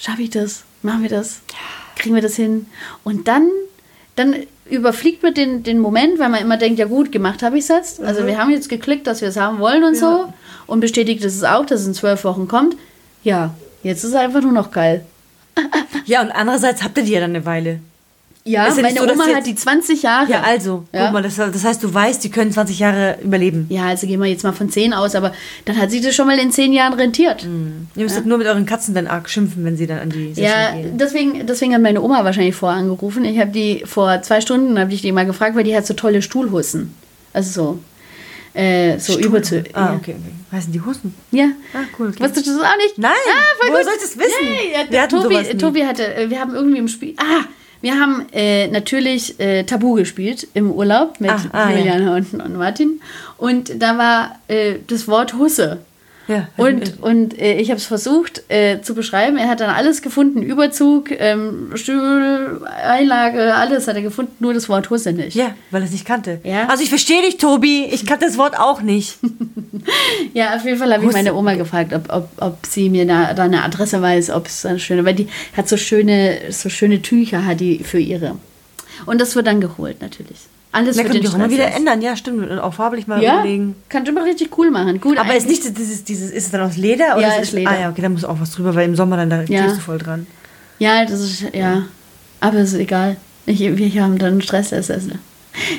schaffe 0.00 0.22
ich 0.22 0.30
das? 0.30 0.64
Machen 0.82 1.02
wir 1.02 1.10
das? 1.10 1.42
Kriegen 1.94 2.14
wir 2.14 2.22
das 2.22 2.34
hin? 2.34 2.66
Und 3.04 3.28
dann, 3.28 3.48
dann 4.16 4.34
überfliegt 4.68 5.22
man 5.22 5.34
den, 5.34 5.62
den 5.62 5.78
Moment, 5.78 6.18
weil 6.18 6.30
man 6.30 6.40
immer 6.40 6.56
denkt, 6.56 6.78
ja 6.78 6.86
gut, 6.86 7.12
gemacht 7.12 7.42
habe 7.42 7.58
ich 7.58 7.64
es 7.64 7.68
jetzt. 7.68 8.00
Also 8.00 8.26
wir 8.26 8.38
haben 8.38 8.50
jetzt 8.50 8.68
geklickt, 8.68 9.06
dass 9.06 9.20
wir 9.20 9.28
es 9.28 9.36
haben 9.36 9.58
wollen 9.58 9.84
und 9.84 9.96
so. 9.96 10.32
Und 10.66 10.80
bestätigt 10.80 11.22
es 11.24 11.44
auch, 11.44 11.66
dass 11.66 11.82
es 11.82 11.86
in 11.86 11.94
zwölf 11.94 12.24
Wochen 12.24 12.48
kommt. 12.48 12.76
Ja, 13.22 13.54
jetzt 13.82 14.04
ist 14.04 14.10
es 14.10 14.16
einfach 14.16 14.40
nur 14.40 14.52
noch 14.52 14.70
geil. 14.70 15.04
Ja, 16.06 16.22
und 16.22 16.30
andererseits 16.30 16.82
habt 16.82 16.96
ihr 16.96 17.04
die 17.04 17.12
ja 17.12 17.20
dann 17.20 17.30
eine 17.30 17.44
Weile. 17.44 17.80
Ja, 18.42 18.66
Ist 18.66 18.78
ja 18.78 18.82
meine 18.82 18.98
so, 18.98 19.04
Oma 19.06 19.26
hat 19.34 19.46
die 19.46 19.54
20 19.54 20.02
Jahre. 20.02 20.30
Ja, 20.30 20.40
also, 20.42 20.84
Ja. 20.92 21.04
guck 21.04 21.12
mal, 21.12 21.22
das, 21.22 21.36
das 21.36 21.62
heißt, 21.62 21.82
du 21.82 21.92
weißt, 21.92 22.24
die 22.24 22.30
können 22.30 22.50
20 22.50 22.78
Jahre 22.78 23.18
überleben. 23.22 23.66
Ja, 23.68 23.86
also 23.88 24.06
gehen 24.06 24.18
wir 24.18 24.26
jetzt 24.28 24.44
mal 24.44 24.52
von 24.52 24.70
10 24.70 24.94
aus, 24.94 25.14
aber 25.14 25.32
dann 25.66 25.76
hat 25.76 25.90
sich 25.90 26.00
das 26.00 26.14
schon 26.14 26.26
mal 26.26 26.38
in 26.38 26.50
10 26.50 26.72
Jahren 26.72 26.94
rentiert. 26.94 27.44
Ihr 27.96 28.02
müsstet 28.04 28.24
nur 28.24 28.38
mit 28.38 28.46
euren 28.46 28.64
Katzen 28.64 28.94
dann 28.94 29.06
arg 29.08 29.28
schimpfen, 29.28 29.62
wenn 29.64 29.76
sie 29.76 29.86
dann 29.86 29.98
an 29.98 30.08
die 30.10 30.28
Session 30.32 30.44
Ja, 30.46 30.70
gehen. 30.72 30.96
deswegen, 30.96 31.46
deswegen 31.46 31.74
hat 31.74 31.82
meine 31.82 32.00
Oma 32.00 32.24
wahrscheinlich 32.24 32.54
vorher 32.54 32.78
angerufen. 32.78 33.26
Ich 33.26 33.38
habe 33.38 33.50
die 33.50 33.82
vor 33.84 34.22
zwei 34.22 34.40
Stunden 34.40 34.78
habe 34.78 34.92
ich 34.94 35.02
die 35.02 35.12
mal 35.12 35.26
gefragt, 35.26 35.54
weil 35.54 35.64
die 35.64 35.76
hat 35.76 35.86
so 35.86 35.92
tolle 35.92 36.22
Stuhlhussen. 36.22 36.94
Also 37.34 37.78
so, 38.54 38.58
äh, 38.58 38.98
so 38.98 39.12
Stuhl- 39.12 39.24
über 39.26 39.42
zu. 39.42 39.62
Ah, 39.74 39.80
ja. 39.90 39.94
okay, 39.96 40.16
okay. 40.18 40.34
Heißen 40.56 40.72
die 40.72 40.80
Hussen? 40.80 41.14
Ja. 41.30 41.44
Ah, 41.74 41.80
cool. 41.98 42.08
Okay. 42.08 42.24
Wusstest 42.24 42.46
du 42.46 42.52
das 42.58 42.62
auch 42.62 42.76
nicht? 42.78 42.96
Nein, 42.98 43.12
ah, 43.12 43.56
voll 43.60 43.70
woher 43.70 43.84
gut. 43.84 43.90
sollst 44.00 44.16
du 44.16 44.18
es 44.22 44.26
wissen? 44.26 44.44
Nee, 44.50 44.72
ja, 44.72 44.90
Wir 44.90 45.08
Tobi. 45.08 45.58
Tobi 45.58 45.84
hatte, 45.84 46.14
äh, 46.14 46.30
wir 46.30 46.40
haben 46.40 46.54
irgendwie 46.54 46.78
im 46.78 46.88
Spiel, 46.88 47.14
ah, 47.18 47.44
wir 47.80 47.98
haben 47.98 48.26
äh, 48.32 48.68
natürlich 48.68 49.40
äh, 49.40 49.64
Tabu 49.64 49.94
gespielt 49.94 50.46
im 50.54 50.70
Urlaub 50.70 51.20
mit 51.20 51.30
Ah, 51.30 51.40
ah, 51.52 51.70
ja. 51.70 52.14
Und, 52.14 52.34
und 52.34 52.56
Martin. 52.56 53.00
Und 53.38 53.82
da 53.82 53.96
war 53.96 54.38
äh, 54.48 54.76
das 54.86 55.08
Wort 55.08 55.34
Husse. 55.34 55.78
Ja, 56.30 56.46
Und, 56.56 57.02
und 57.02 57.38
äh, 57.40 57.54
ich 57.54 57.70
habe 57.70 57.78
es 57.78 57.86
versucht 57.86 58.44
äh, 58.48 58.80
zu 58.82 58.94
beschreiben. 58.94 59.36
Er 59.36 59.48
hat 59.48 59.58
dann 59.58 59.68
alles 59.68 60.00
gefunden: 60.00 60.42
Überzug, 60.42 61.10
ähm, 61.10 61.72
Stuhl, 61.74 62.64
Einlage, 62.84 63.52
alles 63.54 63.88
hat 63.88 63.96
er 63.96 64.02
gefunden, 64.02 64.32
nur 64.38 64.54
das 64.54 64.68
Wort 64.68 64.90
Husse 64.90 65.12
nicht. 65.12 65.34
Ja, 65.34 65.56
weil 65.72 65.82
er 65.82 65.86
es 65.86 65.90
nicht 65.90 66.04
kannte. 66.04 66.40
Ja. 66.44 66.68
Also 66.68 66.84
ich 66.84 66.88
verstehe 66.88 67.20
dich, 67.22 67.36
Tobi. 67.38 67.86
Ich 67.90 68.06
kannte 68.06 68.26
das 68.26 68.38
Wort 68.38 68.58
auch 68.58 68.80
nicht. 68.80 69.18
Ja, 70.34 70.54
auf 70.56 70.64
jeden 70.64 70.78
Fall 70.78 70.92
habe 70.92 71.04
ich 71.06 71.12
meine 71.12 71.34
Oma 71.34 71.54
gefragt, 71.54 71.94
ob, 71.94 72.12
ob, 72.12 72.28
ob 72.36 72.66
sie 72.66 72.90
mir 72.90 73.06
da, 73.06 73.32
da 73.32 73.44
eine 73.44 73.64
Adresse 73.64 74.02
weiß, 74.02 74.30
ob 74.30 74.46
es 74.46 74.66
eine 74.66 74.78
schöne, 74.78 75.04
weil 75.06 75.14
die 75.14 75.26
hat 75.56 75.68
so 75.68 75.78
schöne, 75.78 76.38
so 76.50 76.68
schöne 76.68 77.00
Tücher 77.00 77.46
hat 77.46 77.60
die 77.60 77.82
für 77.82 77.98
ihre. 77.98 78.36
Und 79.06 79.20
das 79.20 79.34
wird 79.36 79.46
dann 79.46 79.60
geholt 79.60 80.02
natürlich. 80.02 80.38
Alles 80.72 80.96
für 80.96 81.02
können 81.02 81.14
den 81.14 81.22
die 81.22 81.28
auch 81.28 81.36
mal 81.36 81.50
wieder 81.50 81.66
ändern. 81.74 82.00
Ja, 82.00 82.16
stimmt. 82.16 82.48
Und 82.48 82.58
auch 82.58 82.74
farblich 82.74 83.06
mal 83.06 83.22
Ja, 83.22 83.34
überlegen. 83.40 83.74
kann 83.88 84.06
schon 84.06 84.14
mal 84.14 84.24
richtig 84.24 84.56
cool 84.56 84.70
machen. 84.70 85.00
Gut, 85.00 85.18
Aber 85.18 85.34
ist 85.34 85.48
nicht 85.48 85.64
dieses, 85.76 86.04
dieses, 86.04 86.30
ist 86.30 86.44
es 86.46 86.50
dann 86.50 86.60
aus 86.60 86.76
Leder? 86.76 87.16
Oder 87.16 87.22
Ja, 87.22 87.34
ist 87.34 87.42
ist 87.48 87.52
Leder. 87.52 87.70
Ah 87.70 87.80
ja, 87.80 87.90
okay, 87.90 88.02
da 88.02 88.08
muss 88.08 88.24
auch 88.24 88.40
was 88.40 88.52
drüber, 88.52 88.74
weil 88.74 88.84
im 88.86 88.94
Sommer 88.94 89.16
dann 89.16 89.30
da 89.30 89.42
Ja. 89.42 89.66
du 89.66 89.74
voll 89.80 89.98
dran. 89.98 90.26
Ja, 90.78 91.04
das 91.04 91.20
ist, 91.20 91.44
ja. 91.52 91.84
Aber 92.40 92.58
ist 92.58 92.74
egal. 92.74 93.16
Ich, 93.46 93.58
wir 93.60 94.02
haben 94.02 94.18
dann 94.18 94.40
Stress 94.42 94.72
essen. 94.72 95.18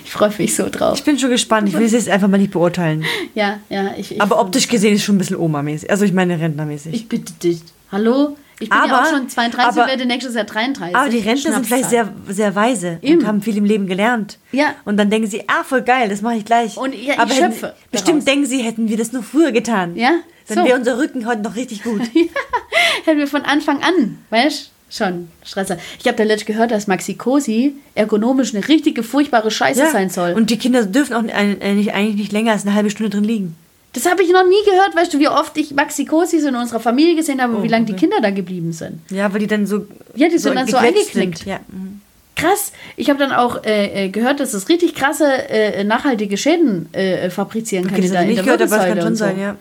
Ich 0.03 0.11
freue 0.11 0.31
mich 0.37 0.55
so 0.55 0.67
drauf. 0.69 0.97
Ich 0.97 1.03
bin 1.05 1.17
schon 1.17 1.29
gespannt. 1.29 1.69
Ich 1.69 1.75
will 1.75 1.85
es 1.85 1.93
jetzt 1.93 2.09
einfach 2.09 2.27
mal 2.27 2.37
nicht 2.37 2.51
beurteilen. 2.51 3.05
Ja, 3.33 3.59
ja, 3.69 3.91
ich. 3.97 4.11
ich 4.11 4.21
Aber 4.21 4.39
optisch 4.41 4.67
gesehen 4.67 4.95
ist 4.95 5.03
schon 5.03 5.15
ein 5.15 5.17
bisschen 5.19 5.37
Oma-mäßig. 5.37 5.89
Also 5.89 6.03
ich 6.03 6.11
meine 6.11 6.39
Rentnermäßig. 6.39 6.93
Ich 6.93 7.07
bitte 7.07 7.31
dich. 7.41 7.61
Hallo? 7.91 8.35
Ich 8.61 8.69
bin 8.69 8.77
ja 8.77 8.83
Aber- 8.85 9.01
auch 9.01 9.09
schon 9.09 9.27
32 9.27 9.71
aber- 9.71 9.81
und 9.83 9.87
werde 9.89 10.05
nächstes 10.05 10.35
Jahr 10.35 10.43
33. 10.45 10.95
Aber 10.95 11.09
die 11.09 11.17
Rentner 11.19 11.51
sind 11.53 11.65
vielleicht 11.65 11.89
sehr, 11.89 12.13
sehr 12.29 12.55
weise 12.55 12.99
Eben. 13.01 13.19
und 13.21 13.27
haben 13.27 13.41
viel 13.41 13.57
im 13.57 13.65
Leben 13.65 13.87
gelernt. 13.87 14.37
Ja. 14.51 14.75
Und 14.85 14.97
dann 14.97 15.09
denken 15.09 15.27
sie, 15.29 15.43
ah, 15.47 15.63
voll 15.63 15.81
geil, 15.81 16.07
das 16.09 16.21
mache 16.21 16.35
ich 16.35 16.45
gleich. 16.45 16.77
Und 16.77 16.93
ja, 16.93 17.13
ich 17.13 17.19
Aber 17.19 17.33
hätten, 17.33 17.51
schöpfe 17.51 17.73
bestimmt 17.91 18.09
daraus. 18.19 18.25
denken 18.25 18.45
sie, 18.45 18.59
hätten 18.61 18.87
wir 18.89 18.97
das 18.97 19.11
nur 19.11 19.23
früher 19.23 19.51
getan. 19.51 19.95
Ja, 19.95 20.11
Dann 20.47 20.59
so. 20.59 20.65
wäre 20.65 20.77
unser 20.77 20.97
Rücken 20.97 21.25
heute 21.25 21.41
noch 21.41 21.55
richtig 21.55 21.83
gut. 21.83 22.01
Hätten 23.05 23.17
wir 23.19 23.27
von 23.27 23.41
Anfang 23.43 23.81
an, 23.81 24.19
weißt 24.29 24.69
Schon, 24.93 25.29
Stresser. 25.45 25.77
Ich 25.99 26.05
habe 26.07 26.17
da 26.17 26.23
letztens 26.25 26.47
gehört, 26.47 26.71
dass 26.71 26.85
Maxi 26.85 27.13
Cosi 27.13 27.75
ergonomisch 27.95 28.53
eine 28.53 28.67
richtige, 28.67 29.03
furchtbare 29.03 29.49
Scheiße 29.49 29.89
sein 29.89 30.09
soll. 30.09 30.33
Und 30.33 30.49
die 30.49 30.57
Kinder 30.57 30.85
dürfen 30.85 31.13
auch 31.15 31.23
eigentlich 31.33 32.15
nicht 32.15 32.31
länger 32.33 32.51
als 32.51 32.63
eine 32.65 32.75
halbe 32.75 32.89
Stunde 32.89 33.09
drin 33.09 33.23
liegen. 33.23 33.55
Das 33.93 34.05
habe 34.05 34.23
ich 34.23 34.31
noch 34.31 34.45
nie 34.47 34.63
gehört. 34.65 34.95
Weißt 34.95 35.13
du, 35.13 35.19
wie 35.19 35.27
oft 35.27 35.57
ich 35.57 35.73
Maxi 35.73 36.05
Cosis 36.05 36.43
in 36.43 36.55
unserer 36.55 36.79
Familie 36.79 37.15
gesehen 37.15 37.41
habe 37.41 37.53
und 37.53 37.59
Oh, 37.59 37.63
wie 37.63 37.67
lange 37.67 37.85
die. 37.85 37.93
Kinder 37.93 38.17
da 38.21 38.29
geblieben 38.29 38.71
sind. 38.71 38.99
Ja, 39.09 39.31
weil 39.33 39.39
die 39.39 39.47
dann 39.47 39.65
so. 39.65 39.85
Ja, 40.15 40.29
die 40.29 40.37
sind 40.37 40.55
dann 40.55 40.67
so 40.67 40.77
eingeknickt. 40.77 41.39
sind. 41.39 41.45
Ja. 41.45 41.59
mhm. 41.67 42.01
Krass. 42.35 42.71
Ich 42.95 43.09
habe 43.09 43.19
dann 43.19 43.33
auch 43.33 43.63
äh, 43.65 44.05
äh, 44.05 44.09
gehört, 44.09 44.39
dass 44.39 44.53
es 44.53 44.69
richtig 44.69 44.95
krasse, 44.95 45.25
äh, 45.49 45.83
nachhaltige 45.83 46.37
Schäden 46.37 46.91
äh, 46.93 47.29
fabrizieren 47.29 47.83
kann 47.85 47.95
Okay, 47.95 48.01
das 48.01 48.07
in 48.07 48.13
der, 48.13 48.21
habe 48.21 48.31
ich 48.31 48.37
in 48.37 48.45
nicht 48.45 48.45
gehört, 48.45 48.61
aber 48.73 48.81
es 48.81 48.87
kann 48.87 49.01
schon 49.01 49.15
so. 49.15 49.25
sein, 49.25 49.39
ja. 49.39 49.57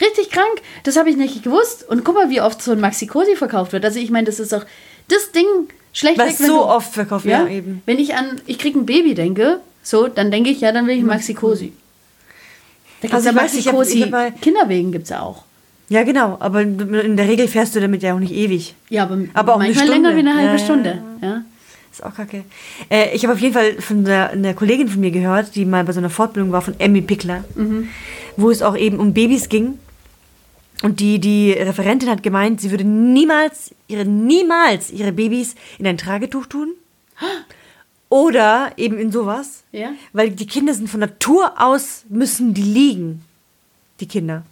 Richtig 0.00 0.30
krank. 0.30 0.62
Das 0.84 0.96
habe 0.96 1.10
ich 1.10 1.16
nicht 1.16 1.42
gewusst. 1.42 1.84
Und 1.88 2.04
guck 2.04 2.14
mal, 2.14 2.30
wie 2.30 2.40
oft 2.40 2.62
so 2.62 2.72
ein 2.72 2.80
Maxi 2.80 3.06
Cosi 3.06 3.34
verkauft 3.34 3.72
wird. 3.72 3.84
Also 3.84 3.98
ich 3.98 4.10
meine, 4.10 4.26
das 4.26 4.38
ist 4.40 4.52
doch 4.52 4.64
das 5.08 5.32
Ding 5.32 5.44
schlecht 5.92 6.18
Was 6.18 6.40
wenn 6.40 6.46
so 6.46 6.58
du, 6.58 6.62
oft 6.62 6.92
verkauft, 6.92 7.24
ja, 7.24 7.46
eben. 7.48 7.82
Wenn 7.86 7.98
ich 7.98 8.14
an, 8.14 8.40
ich 8.46 8.58
krieg 8.58 8.76
ein 8.76 8.86
Baby 8.86 9.14
denke, 9.14 9.60
so, 9.82 10.06
dann 10.08 10.30
denke 10.30 10.50
ich, 10.50 10.60
ja, 10.60 10.72
dann 10.72 10.86
will 10.86 10.96
ich 10.96 11.02
ein 11.02 11.06
Maxi 11.06 11.34
Cosi. 11.34 11.72
Da 13.02 13.08
Also 13.14 13.26
ja 13.26 13.30
ich 13.32 13.36
weiß, 13.36 13.42
Maxi 13.42 13.58
ich 13.58 13.66
hab- 13.68 13.74
ich 13.74 13.78
Cosi. 13.80 14.00
hab 14.00 14.10
mal- 14.10 14.32
Kinderwegen 14.32 14.92
gibt 14.92 15.04
es 15.04 15.10
ja 15.10 15.20
auch. 15.22 15.44
Ja, 15.88 16.02
genau. 16.02 16.36
Aber 16.40 16.62
in 16.62 17.16
der 17.16 17.28
Regel 17.28 17.46
fährst 17.46 17.76
du 17.76 17.80
damit 17.80 18.02
ja 18.02 18.14
auch 18.14 18.18
nicht 18.18 18.32
ewig. 18.32 18.74
Ja, 18.88 19.04
aber, 19.04 19.18
Aber 19.34 19.54
auch 19.54 19.58
manchmal 19.58 19.86
länger 19.88 20.14
wie 20.16 20.20
eine 20.20 20.34
halbe 20.34 20.46
Ja, 20.46 20.52
ja, 20.52 20.58
Stunde. 20.58 21.02
Ja, 21.22 21.42
Ist 21.92 22.04
auch 22.04 22.12
kacke. 22.14 22.42
Äh, 22.90 23.14
ich 23.14 23.22
habe 23.24 23.34
auf 23.34 23.40
jeden 23.40 23.54
Fall 23.54 23.80
von 23.80 24.04
der, 24.04 24.30
einer 24.30 24.52
Kollegin 24.54 24.88
von 24.88 25.00
mir 25.00 25.12
gehört, 25.12 25.54
die 25.54 25.64
mal 25.64 25.84
bei 25.84 25.92
so 25.92 26.00
einer 26.00 26.10
Fortbildung 26.10 26.50
war 26.52 26.60
von 26.62 26.74
Emmy 26.80 27.02
Pickler, 27.02 27.44
wo 28.36 28.50
es 28.50 28.62
auch 28.62 28.76
eben 28.76 28.98
um 28.98 29.12
Babys 29.14 29.48
ging. 29.48 29.78
Und 30.82 31.00
die, 31.00 31.18
die 31.20 31.52
Referentin 31.52 32.10
hat 32.10 32.22
gemeint, 32.22 32.60
sie 32.60 32.70
würde 32.70 32.84
niemals 32.84 33.70
ihre, 33.88 34.04
niemals 34.04 34.90
ihre 34.90 35.12
Babys 35.12 35.54
in 35.78 35.86
ein 35.86 35.96
Tragetuch 35.96 36.46
tun. 36.46 36.72
Oder 38.08 38.72
eben 38.76 38.98
in 38.98 39.10
sowas. 39.10 39.64
Ja. 39.72 39.92
Weil 40.12 40.30
die 40.30 40.46
Kinder 40.46 40.74
sind 40.74 40.88
von 40.88 41.00
Natur 41.00 41.60
aus, 41.60 42.04
müssen 42.08 42.54
die 42.54 42.62
liegen. 42.62 43.24
Die 44.00 44.06
Kinder. 44.06 44.44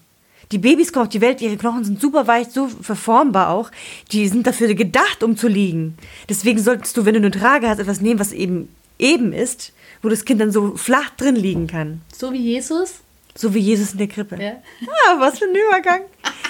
Die 0.53 0.59
Babys 0.59 0.93
kommen 0.93 1.07
auf 1.07 1.13
die 1.13 1.21
Welt, 1.21 1.41
ihre 1.41 1.57
Knochen 1.57 1.85
sind 1.85 2.01
super 2.01 2.27
weich, 2.27 2.49
so 2.49 2.69
verformbar 2.69 3.51
auch. 3.51 3.71
Die 4.13 4.29
sind 4.29 4.47
dafür 4.47 4.75
gedacht, 4.75 5.23
um 5.23 5.37
zu 5.37 5.49
liegen. 5.49 5.97
Deswegen 6.29 6.61
solltest 6.61 6.97
du, 6.97 7.05
wenn 7.05 7.15
du 7.15 7.21
eine 7.21 7.31
Trage 7.31 7.69
hast, 7.69 7.79
etwas 7.79 8.01
nehmen, 8.01 8.21
was 8.21 8.33
eben 8.33 8.69
eben 8.99 9.33
ist, 9.33 9.73
wo 10.03 10.09
das 10.09 10.25
Kind 10.25 10.41
dann 10.41 10.53
so 10.53 10.77
flach 10.77 11.11
drin 11.11 11.37
liegen 11.37 11.67
kann. 11.67 12.03
So 12.15 12.33
wie 12.33 12.39
Jesus. 12.39 13.01
So 13.35 13.53
wie 13.55 13.59
Jesus 13.59 13.93
in 13.93 13.99
der 13.99 14.07
Krippe. 14.07 14.41
Ja. 14.41 14.63
Ah, 14.87 15.19
was 15.19 15.39
für 15.39 15.47
ein 15.47 15.55
Übergang. 15.55 16.03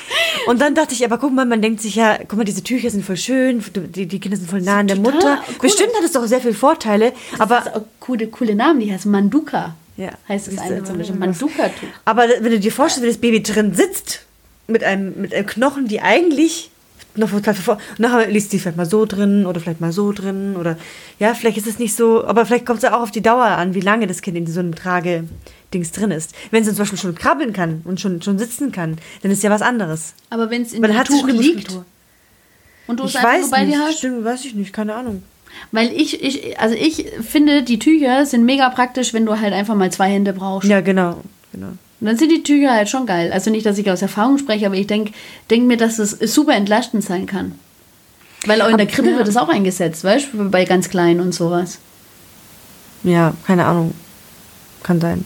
Und 0.47 0.61
dann 0.61 0.75
dachte 0.75 0.95
ich, 0.95 1.05
aber 1.05 1.19
guck 1.19 1.33
mal, 1.33 1.45
man 1.47 1.63
denkt 1.63 1.81
sich 1.81 1.95
ja, 1.95 2.19
guck 2.19 2.37
mal, 2.37 2.45
diese 2.45 2.63
Tücher 2.63 2.91
sind 2.91 3.05
voll 3.05 3.17
schön, 3.17 3.63
die, 3.75 4.07
die 4.07 4.21
Kinder 4.21 4.37
sind 4.37 4.49
voll 4.49 4.61
nah 4.61 4.79
an 4.79 4.87
der 4.87 4.97
Mutter. 4.97 5.43
cool. 5.49 5.55
Bestimmt 5.63 5.95
hat 5.97 6.05
es 6.05 6.13
doch 6.13 6.25
sehr 6.27 6.41
viele 6.41 6.55
Vorteile, 6.55 7.13
aber 7.39 7.57
Das 7.57 7.67
ist 7.67 7.75
auch 7.75 7.83
coole, 8.01 8.27
coole 8.29 8.55
Namen, 8.55 8.81
die 8.81 8.93
heißt 8.93 9.07
Manduka. 9.07 9.75
Ja. 9.97 10.11
Heißt 10.29 10.47
Siehst 10.47 10.61
eine 10.61 10.83
zum 10.85 10.99
Beispiel. 10.99 11.17
Manduka-Tuch. 11.17 11.89
Aber 12.05 12.29
wenn 12.41 12.51
du 12.51 12.59
dir 12.59 12.73
vorstellst, 12.73 13.05
wie 13.05 13.09
das 13.13 13.19
Baby 13.21 13.43
drin 13.43 13.75
sitzt, 13.75 14.23
mit 14.67 14.83
einem, 14.83 15.21
mit 15.21 15.33
einem 15.33 15.47
Knochen, 15.47 15.89
die 15.89 16.01
eigentlich 16.01 16.71
noch 17.17 17.31
total 17.31 17.55
vor, 17.55 17.79
nachher 17.99 18.29
liest 18.29 18.53
die 18.53 18.59
vielleicht 18.59 18.77
mal 18.77 18.87
so 18.87 19.05
drin 19.05 19.47
oder 19.47 19.61
vielleicht 19.61 19.81
mal 19.81 19.93
so 19.93 20.13
drin 20.13 20.57
oder 20.57 20.77
ja, 21.19 21.35
vielleicht 21.35 21.57
ist 21.59 21.67
es 21.67 21.79
nicht 21.79 21.95
so, 21.95 22.25
aber 22.27 22.45
vielleicht 22.47 22.67
kommt 22.67 22.79
es 22.79 22.83
ja 22.85 22.97
auch 22.97 23.03
auf 23.03 23.11
die 23.11 23.23
Dauer 23.23 23.45
an, 23.45 23.75
wie 23.75 23.81
lange 23.81 24.07
das 24.07 24.23
Kind 24.23 24.37
in 24.37 24.47
so 24.47 24.61
einem 24.61 24.75
Tragedings 24.75 25.93
drin 25.93 26.11
ist. 26.11 26.35
Wenn 26.51 26.63
es 26.63 26.69
zum 26.69 26.77
Beispiel 26.79 26.99
schon 26.99 27.15
krabbeln 27.15 27.53
kann 27.53 27.83
und 27.85 28.01
schon, 28.01 28.21
schon 28.23 28.39
sitzen 28.39 28.73
kann, 28.73 28.97
dann 29.23 29.31
ist 29.31 29.43
ja 29.43 29.51
was 29.51 29.63
anderes. 29.63 30.15
Aber 30.31 30.51
wenn 30.51 30.63
es 30.63 30.73
in 30.73 30.99
hat 30.99 31.07
Tuch 31.07 31.29
liegt 31.29 31.79
und 32.87 33.01
du 33.01 33.05
es 33.05 33.11
Ich 33.11 33.17
einfach 33.19 33.33
weiß 33.33 33.41
nur 33.43 33.51
bei 33.51 33.65
nicht, 33.65 33.77
dir 33.77 33.85
hast. 33.85 33.99
stimmt, 33.99 34.25
weiß 34.25 34.45
ich 34.45 34.55
nicht, 34.55 34.73
keine 34.73 34.95
Ahnung. 34.95 35.23
Weil 35.71 35.93
ich, 35.93 36.23
ich, 36.23 36.59
also 36.59 36.75
ich 36.75 37.07
finde, 37.23 37.63
die 37.63 37.79
Tücher 37.79 38.27
sind 38.27 38.45
mega 38.45 38.69
praktisch, 38.71 39.15
wenn 39.15 39.25
du 39.25 39.39
halt 39.39 39.53
einfach 39.53 39.75
mal 39.75 39.91
zwei 39.93 40.11
Hände 40.11 40.33
brauchst. 40.33 40.69
Ja, 40.69 40.81
genau, 40.81 41.21
genau. 41.53 41.69
Und 42.01 42.09
dann 42.09 42.19
sind 42.19 42.31
die 42.31 42.43
Tücher 42.43 42.73
halt 42.73 42.89
schon 42.89 43.07
geil. 43.07 43.33
Also 43.33 43.51
nicht, 43.51 43.65
dass 43.65 43.79
ich 43.79 43.91
aus 43.91 44.03
Erfahrung 44.03 44.39
spreche, 44.39 44.67
aber 44.67 44.75
ich 44.75 44.87
denke 44.87 45.13
denk 45.51 45.67
mir, 45.67 45.77
dass 45.77 45.99
es 45.99 46.11
super 46.11 46.55
entlastend 46.55 47.05
sein 47.05 47.27
kann. 47.27 47.59
Weil 48.47 48.61
auch 48.63 48.69
in 48.69 48.77
der 48.77 48.87
Krippe 48.87 49.11
ja. 49.11 49.17
wird 49.17 49.29
es 49.29 49.37
auch 49.37 49.49
eingesetzt, 49.49 50.05
weißt 50.05 50.29
du, 50.33 50.51
bei 50.51 50.65
ganz 50.65 50.91
Kleinen 50.91 51.21
und 51.21 51.33
sowas. 51.33 51.79
Ja, 53.03 53.35
keine 53.47 53.65
Ahnung. 53.65 53.95
Kann 54.83 55.01
sein. 55.01 55.25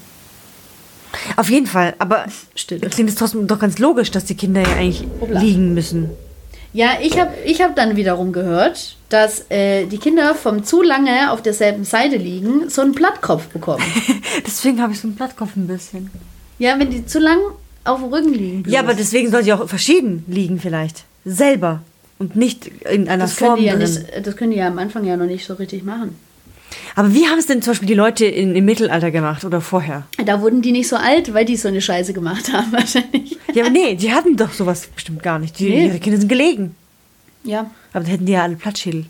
Auf 1.36 1.50
jeden 1.50 1.66
Fall, 1.66 1.94
aber 1.98 2.26
Stille. 2.54 2.88
klingt 2.90 3.08
es 3.08 3.16
trotzdem 3.16 3.46
doch 3.46 3.58
ganz 3.58 3.78
logisch, 3.78 4.10
dass 4.10 4.24
die 4.24 4.36
Kinder 4.36 4.60
ja 4.60 4.76
eigentlich 4.76 5.04
Hoppla. 5.20 5.40
liegen 5.40 5.74
müssen. 5.74 6.10
Ja, 6.72 6.98
ich 7.00 7.18
habe 7.18 7.32
ich 7.44 7.62
hab 7.62 7.74
dann 7.76 7.96
wiederum 7.96 8.32
gehört, 8.32 8.96
dass 9.08 9.50
äh, 9.50 9.86
die 9.86 9.98
Kinder 9.98 10.34
vom 10.34 10.64
zu 10.64 10.82
lange 10.82 11.32
auf 11.32 11.42
derselben 11.42 11.84
Seite 11.84 12.16
liegen, 12.16 12.68
so 12.68 12.82
einen 12.82 12.94
Plattkopf 12.94 13.46
bekommen. 13.46 13.82
Deswegen 14.46 14.82
habe 14.82 14.92
ich 14.92 15.00
so 15.00 15.08
einen 15.08 15.16
Plattkopf 15.16 15.56
ein 15.56 15.66
bisschen. 15.66 16.10
Ja, 16.58 16.78
wenn 16.78 16.90
die 16.90 17.06
zu 17.06 17.18
lang 17.18 17.38
auf 17.84 18.00
dem 18.00 18.12
Rücken 18.12 18.34
liegen. 18.34 18.64
Ja, 18.68 18.80
aber 18.80 18.94
deswegen 18.94 19.30
soll 19.30 19.42
sie 19.44 19.52
auch 19.52 19.68
verschieden 19.68 20.24
liegen 20.28 20.58
vielleicht. 20.60 21.04
Selber. 21.24 21.82
Und 22.18 22.34
nicht 22.36 22.66
in 22.90 23.08
einer 23.08 23.24
das 23.24 23.34
Form 23.34 23.60
ja 23.60 23.76
drin. 23.76 23.88
nicht, 23.88 24.26
das 24.26 24.36
können 24.36 24.50
die 24.50 24.58
ja 24.58 24.66
am 24.68 24.78
Anfang 24.78 25.04
ja 25.04 25.16
noch 25.16 25.26
nicht 25.26 25.46
so 25.46 25.54
richtig 25.54 25.84
machen. 25.84 26.16
Aber 26.96 27.14
wie 27.14 27.26
haben 27.26 27.38
es 27.38 27.46
denn 27.46 27.62
zum 27.62 27.70
Beispiel 27.72 27.86
die 27.88 27.94
Leute 27.94 28.26
in, 28.26 28.54
im 28.56 28.64
Mittelalter 28.64 29.10
gemacht 29.10 29.44
oder 29.44 29.60
vorher? 29.60 30.06
Da 30.26 30.40
wurden 30.42 30.60
die 30.60 30.72
nicht 30.72 30.88
so 30.88 30.96
alt, 30.96 31.32
weil 31.32 31.44
die 31.44 31.56
so 31.56 31.68
eine 31.68 31.80
Scheiße 31.80 32.12
gemacht 32.12 32.52
haben, 32.52 32.72
wahrscheinlich. 32.72 33.38
Ja, 33.54 33.62
aber 33.62 33.70
nee, 33.70 33.94
die 33.94 34.12
hatten 34.12 34.36
doch 34.36 34.52
sowas 34.52 34.88
bestimmt 34.88 35.22
gar 35.22 35.38
nicht. 35.38 35.58
Die, 35.58 35.68
Nee. 35.70 35.86
Ihre 35.86 35.98
Kinder 36.00 36.18
sind 36.18 36.28
gelegen. 36.28 36.74
Ja. 37.44 37.70
Aber 37.92 38.02
dann 38.04 38.10
hätten 38.10 38.26
die 38.26 38.32
ja 38.32 38.42
alle 38.42 38.56
Plattschädel. 38.56 39.06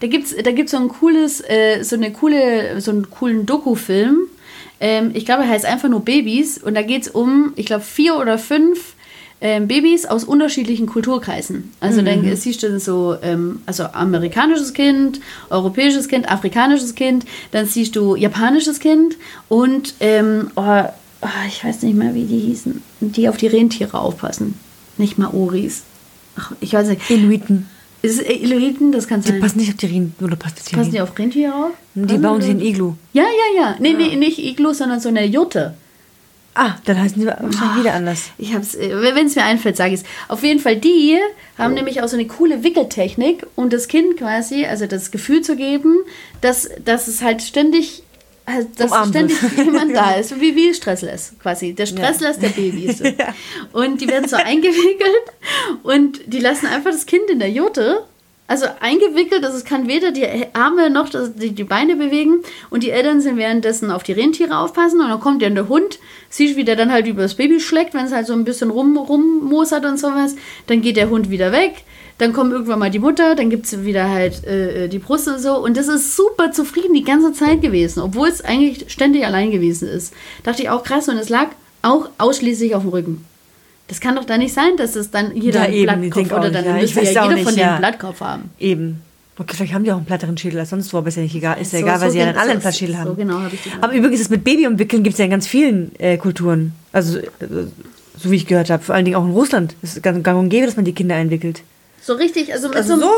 Da 0.00 0.06
gibt's, 0.06 0.34
da 0.36 0.50
gibt's 0.52 0.72
so 0.72 0.76
ein 0.76 0.88
cooles, 0.88 1.40
äh, 1.40 1.82
so 1.82 1.96
eine 1.96 2.12
coole, 2.12 2.80
so 2.80 2.90
einen 2.90 3.10
coolen 3.10 3.46
Doku-Film. 3.46 4.18
Ähm, 4.80 5.10
ich 5.14 5.24
glaube, 5.24 5.44
er 5.44 5.50
heißt 5.50 5.66
einfach 5.66 5.88
nur 5.88 6.04
Babys. 6.04 6.58
Und 6.58 6.74
da 6.74 6.82
geht's 6.82 7.08
um, 7.08 7.52
ich 7.56 7.66
glaube, 7.66 7.84
vier 7.84 8.16
oder 8.16 8.38
fünf 8.38 8.94
ähm, 9.40 9.68
Babys 9.68 10.06
aus 10.06 10.24
unterschiedlichen 10.24 10.86
Kulturkreisen. 10.86 11.72
Also 11.80 12.02
dann 12.02 12.36
siehst 12.36 12.62
du 12.62 12.78
so, 12.78 13.16
ähm, 13.22 13.60
also 13.66 13.84
amerikanisches 13.84 14.74
Kind, 14.74 15.20
europäisches 15.48 16.08
Kind, 16.08 16.30
afrikanisches 16.30 16.94
Kind, 16.94 17.24
dann 17.50 17.66
siehst 17.66 17.96
du 17.96 18.16
japanisches 18.16 18.80
Kind 18.80 19.16
und 19.48 19.94
ähm, 20.00 20.50
oh, 20.56 20.82
oh, 21.22 21.28
ich 21.48 21.64
weiß 21.64 21.82
nicht 21.82 21.96
mehr, 21.96 22.14
wie 22.14 22.24
die 22.24 22.38
hießen, 22.38 22.82
die 23.00 23.28
auf 23.28 23.38
die 23.38 23.46
Rentiere 23.46 23.98
aufpassen. 23.98 24.56
Nicht 24.98 25.16
Maoris. 25.16 25.84
Ach, 26.36 26.52
ich 26.60 26.74
weiß 26.74 26.88
nicht. 26.88 27.08
Inuiten. 27.10 27.66
Ist 28.02 28.20
es 28.20 28.26
Inuiten? 28.26 28.92
Das 28.92 29.06
kann 29.06 29.20
Die 29.20 29.28
sein. 29.28 29.40
passen 29.40 29.58
nicht 29.58 29.70
auf 29.70 29.76
die 29.76 29.86
Rien. 29.86 30.14
Oder 30.22 30.36
passt 30.36 30.58
das 30.58 30.68
hier 30.68 30.78
Passen 30.78 30.90
die 30.92 31.00
auf 31.00 31.18
Rentiere 31.18 31.54
auf? 31.54 31.70
Die 31.94 32.02
Passen 32.06 32.22
bauen 32.22 32.40
die- 32.40 32.46
sich 32.46 32.54
ein 32.54 32.60
Iglu. 32.60 32.94
Ja, 33.12 33.24
ja, 33.24 33.60
ja. 33.62 33.76
Nee, 33.78 33.92
nee, 33.92 34.16
nicht 34.16 34.38
Iglu, 34.38 34.72
sondern 34.72 35.00
so 35.00 35.08
eine 35.10 35.24
Jute. 35.26 35.74
Ah, 36.54 36.74
dann 36.84 36.98
heißen 37.00 37.20
die 37.20 37.26
wahrscheinlich 37.26 37.76
wieder 37.78 37.94
anders. 37.94 38.30
Ich 38.36 38.52
hab's, 38.54 38.76
wenn 38.76 39.26
es 39.26 39.36
mir 39.36 39.44
einfällt, 39.44 39.76
sage 39.76 39.94
ich 39.94 40.00
es. 40.00 40.06
Auf 40.28 40.42
jeden 40.42 40.58
Fall, 40.60 40.76
die 40.76 41.16
haben 41.56 41.74
nämlich 41.74 42.02
auch 42.02 42.08
so 42.08 42.16
eine 42.16 42.26
coole 42.26 42.64
Wickeltechnik, 42.64 43.46
um 43.54 43.70
das 43.70 43.86
Kind 43.86 44.16
quasi, 44.16 44.64
also 44.66 44.86
das 44.86 45.10
Gefühl 45.12 45.42
zu 45.42 45.54
geben, 45.54 45.98
dass, 46.40 46.68
dass 46.84 47.06
es 47.06 47.22
halt 47.22 47.42
ständig, 47.42 48.02
also 48.54 48.68
dass 48.76 48.90
Umarmt 48.90 49.10
ständig 49.10 49.42
wird. 49.42 49.66
jemand 49.66 49.94
da 49.96 50.12
ist, 50.12 50.40
wie, 50.40 50.74
Stressless 50.74 51.34
quasi. 51.42 51.72
Der 51.72 51.86
Stressless 51.86 52.38
der 52.38 52.48
Babys. 52.48 53.02
Und 53.72 54.00
die 54.00 54.08
werden 54.08 54.28
so 54.28 54.36
eingewickelt 54.36 55.24
und 55.82 56.20
die 56.26 56.38
lassen 56.38 56.66
einfach 56.66 56.90
das 56.90 57.06
Kind 57.06 57.30
in 57.30 57.38
der 57.38 57.50
Jute. 57.50 58.02
Also 58.50 58.66
eingewickelt, 58.80 59.44
also 59.44 59.56
es 59.56 59.64
kann 59.64 59.86
weder 59.86 60.10
die 60.10 60.26
Arme 60.54 60.90
noch 60.90 61.08
die, 61.08 61.52
die 61.52 61.62
Beine 61.62 61.94
bewegen 61.94 62.42
und 62.68 62.82
die 62.82 62.90
Eltern 62.90 63.20
sind 63.20 63.36
währenddessen 63.36 63.92
auf 63.92 64.02
die 64.02 64.10
Rentiere 64.10 64.58
aufpassen 64.58 65.00
und 65.00 65.08
dann 65.08 65.20
kommt 65.20 65.40
dann 65.42 65.54
der 65.54 65.68
Hund, 65.68 66.00
siehst 66.30 66.56
wie 66.56 66.64
der 66.64 66.74
dann 66.74 66.90
halt 66.90 67.06
über 67.06 67.22
das 67.22 67.34
Baby 67.34 67.60
schlägt, 67.60 67.94
wenn 67.94 68.06
es 68.06 68.12
halt 68.12 68.26
so 68.26 68.32
ein 68.32 68.44
bisschen 68.44 68.70
rum, 68.70 68.96
rummosert 68.96 69.84
und 69.84 70.00
sowas, 70.00 70.34
dann 70.66 70.82
geht 70.82 70.96
der 70.96 71.10
Hund 71.10 71.30
wieder 71.30 71.52
weg, 71.52 71.84
dann 72.20 72.32
kommt 72.32 72.52
irgendwann 72.52 72.78
mal 72.78 72.90
die 72.90 72.98
Mutter, 72.98 73.34
dann 73.34 73.48
gibt 73.50 73.66
es 73.66 73.82
wieder 73.84 74.08
halt 74.10 74.44
äh, 74.44 74.88
die 74.88 74.98
Brust 74.98 75.26
und 75.28 75.38
so 75.40 75.56
und 75.56 75.76
das 75.76 75.88
ist 75.88 76.16
super 76.16 76.52
zufrieden 76.52 76.94
die 76.94 77.04
ganze 77.04 77.32
Zeit 77.32 77.62
gewesen, 77.62 78.00
obwohl 78.00 78.28
es 78.28 78.42
eigentlich 78.42 78.90
ständig 78.92 79.24
allein 79.24 79.50
gewesen 79.50 79.88
ist. 79.88 80.12
Dachte 80.44 80.62
ich 80.62 80.68
auch 80.70 80.82
krass 80.84 81.08
und 81.08 81.16
es 81.16 81.28
lag 81.28 81.48
auch 81.82 82.08
ausschließlich 82.18 82.74
auf 82.74 82.82
dem 82.82 82.90
Rücken. 82.90 83.24
Das 83.88 84.00
kann 84.00 84.14
doch 84.16 84.24
da 84.24 84.38
nicht 84.38 84.54
sein, 84.54 84.76
dass 84.76 84.94
es 84.96 85.10
dann 85.10 85.34
jeder 85.34 85.68
Ja, 85.68 85.88
einen 85.88 86.10
Blattkopf 86.10 86.32
oder 86.38 86.50
dann 86.50 86.64
ja, 86.64 86.74
müsste 86.74 87.00
ja 87.02 87.08
jeder 87.24 87.34
nicht, 87.34 87.44
von 87.44 87.54
denen 87.54 87.66
ja. 87.66 87.70
einen 87.72 87.78
Blattkopf 87.80 88.20
haben. 88.20 88.50
Eben. 88.60 89.02
Okay, 89.38 89.56
vielleicht 89.56 89.72
haben 89.72 89.84
die 89.84 89.90
auch 89.90 89.96
einen 89.96 90.04
platteren 90.04 90.36
Schädel 90.36 90.60
als 90.60 90.68
sonst 90.70 90.92
wo, 90.92 90.98
aber 90.98 91.08
ist 91.08 91.16
ja 91.16 91.22
nicht 91.22 91.34
egal. 91.34 91.58
Ist 91.60 91.72
ja 91.72 91.78
So- 91.80 91.86
egal, 91.86 92.00
weil 92.02 92.08
so 92.08 92.12
sie 92.12 92.18
ja 92.18 92.26
dann 92.26 92.36
alle 92.36 92.50
einen 92.50 92.60
so- 92.60 92.64
Plattschädel 92.64 92.94
so 92.94 93.00
haben. 93.00 93.16
genau 93.16 93.40
habe 93.40 93.54
ich 93.54 93.62
die 93.62 93.70
Aber 93.80 93.94
übrigens, 93.94 94.20
das 94.20 94.28
mit 94.28 94.44
Baby 94.44 94.66
umwickeln 94.66 95.02
gibt 95.02 95.14
es 95.14 95.18
ja 95.18 95.24
in 95.24 95.30
ganz 95.30 95.46
vielen 95.46 95.92
äh, 95.98 96.18
Kulturen. 96.18 96.72
Also, 96.92 97.18
äh, 97.18 97.22
so 98.18 98.30
wie 98.30 98.36
ich 98.36 98.46
gehört 98.46 98.68
habe. 98.68 98.82
Vor 98.82 98.94
allen 98.94 99.06
Dingen 99.06 99.16
auch 99.16 99.24
in 99.24 99.30
Russland. 99.32 99.74
Es 99.82 99.96
ist 99.96 100.02
gang 100.02 100.22
gang 100.22 100.38
und 100.38 100.50
gäbe, 100.50 100.66
dass 100.66 100.76
man 100.76 100.84
die 100.84 100.92
Kinder 100.92 101.14
einwickelt. 101.14 101.62
So 102.02 102.14
richtig, 102.14 102.52
also 102.52 102.68
mit 102.68 102.76
Also 102.76 102.94
so, 102.96 103.00
so? 103.02 103.10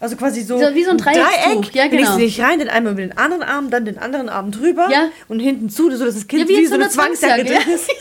Also 0.00 0.14
quasi 0.16 0.42
so, 0.42 0.58
So 0.58 0.74
wie 0.74 0.84
so 0.84 0.90
ein 0.90 0.98
Dreieckstuch. 0.98 1.72
Ja, 1.72 1.84
Dann 1.88 1.90
legst 1.90 1.90
genau. 1.90 2.12
du 2.12 2.18
dich 2.18 2.40
rein, 2.40 2.58
den 2.60 2.68
einmal 2.68 2.92
über 2.92 3.02
den 3.02 3.18
anderen 3.18 3.42
Arm, 3.42 3.70
dann 3.70 3.84
den 3.84 3.98
anderen 3.98 4.28
Arm 4.28 4.52
drüber 4.52 4.88
Ja. 4.90 5.08
und 5.28 5.40
hinten 5.40 5.70
zu, 5.70 5.90
so 5.96 6.04
dass 6.04 6.14
das 6.14 6.28
Kind 6.28 6.42
Ja, 6.42 6.48
wie 6.48 6.60
wie, 6.62 6.66
so 6.66 6.74
eine 6.74 6.88
Zwangsjacke 6.88 7.44
drin 7.44 7.58
ist. 7.74 7.88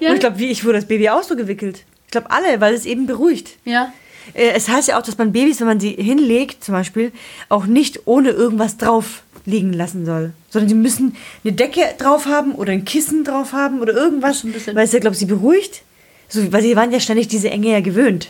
Ja. 0.00 0.08
Und 0.08 0.14
ich 0.14 0.20
glaube, 0.20 0.38
wie 0.40 0.50
ich 0.50 0.64
wurde 0.64 0.78
das 0.78 0.86
Baby 0.86 1.08
auch 1.10 1.22
so 1.22 1.36
gewickelt. 1.36 1.84
Ich 2.06 2.10
glaube 2.10 2.30
alle, 2.30 2.60
weil 2.60 2.74
es 2.74 2.86
eben 2.86 3.06
beruhigt. 3.06 3.50
ja. 3.64 3.92
Äh, 4.34 4.50
Es 4.54 4.68
heißt 4.68 4.88
ja 4.88 4.98
auch, 4.98 5.02
dass 5.02 5.16
man 5.18 5.32
Babys, 5.32 5.60
wenn 5.60 5.66
man 5.68 5.78
sie 5.80 5.90
hinlegt, 5.90 6.64
zum 6.64 6.74
Beispiel, 6.74 7.12
auch 7.48 7.66
nicht 7.66 8.00
ohne 8.06 8.30
irgendwas 8.30 8.76
drauf 8.76 9.22
liegen 9.44 9.72
lassen 9.72 10.04
soll. 10.04 10.32
Sondern 10.50 10.68
sie 10.68 10.74
müssen 10.74 11.16
eine 11.44 11.52
Decke 11.52 11.82
drauf 11.98 12.26
haben 12.26 12.54
oder 12.54 12.72
ein 12.72 12.84
Kissen 12.84 13.22
drauf 13.24 13.52
haben 13.52 13.80
oder 13.80 13.92
irgendwas, 13.92 14.42
ein 14.44 14.54
weil 14.74 14.84
es 14.84 14.92
ja, 14.92 14.98
glaube 15.00 15.14
ich, 15.14 15.20
sie 15.20 15.26
beruhigt. 15.26 15.82
So, 16.28 16.52
weil 16.52 16.62
sie 16.62 16.74
waren 16.76 16.90
ja 16.92 16.98
ständig 17.00 17.28
diese 17.28 17.50
Enge 17.50 17.70
ja 17.70 17.80
gewöhnt. 17.80 18.28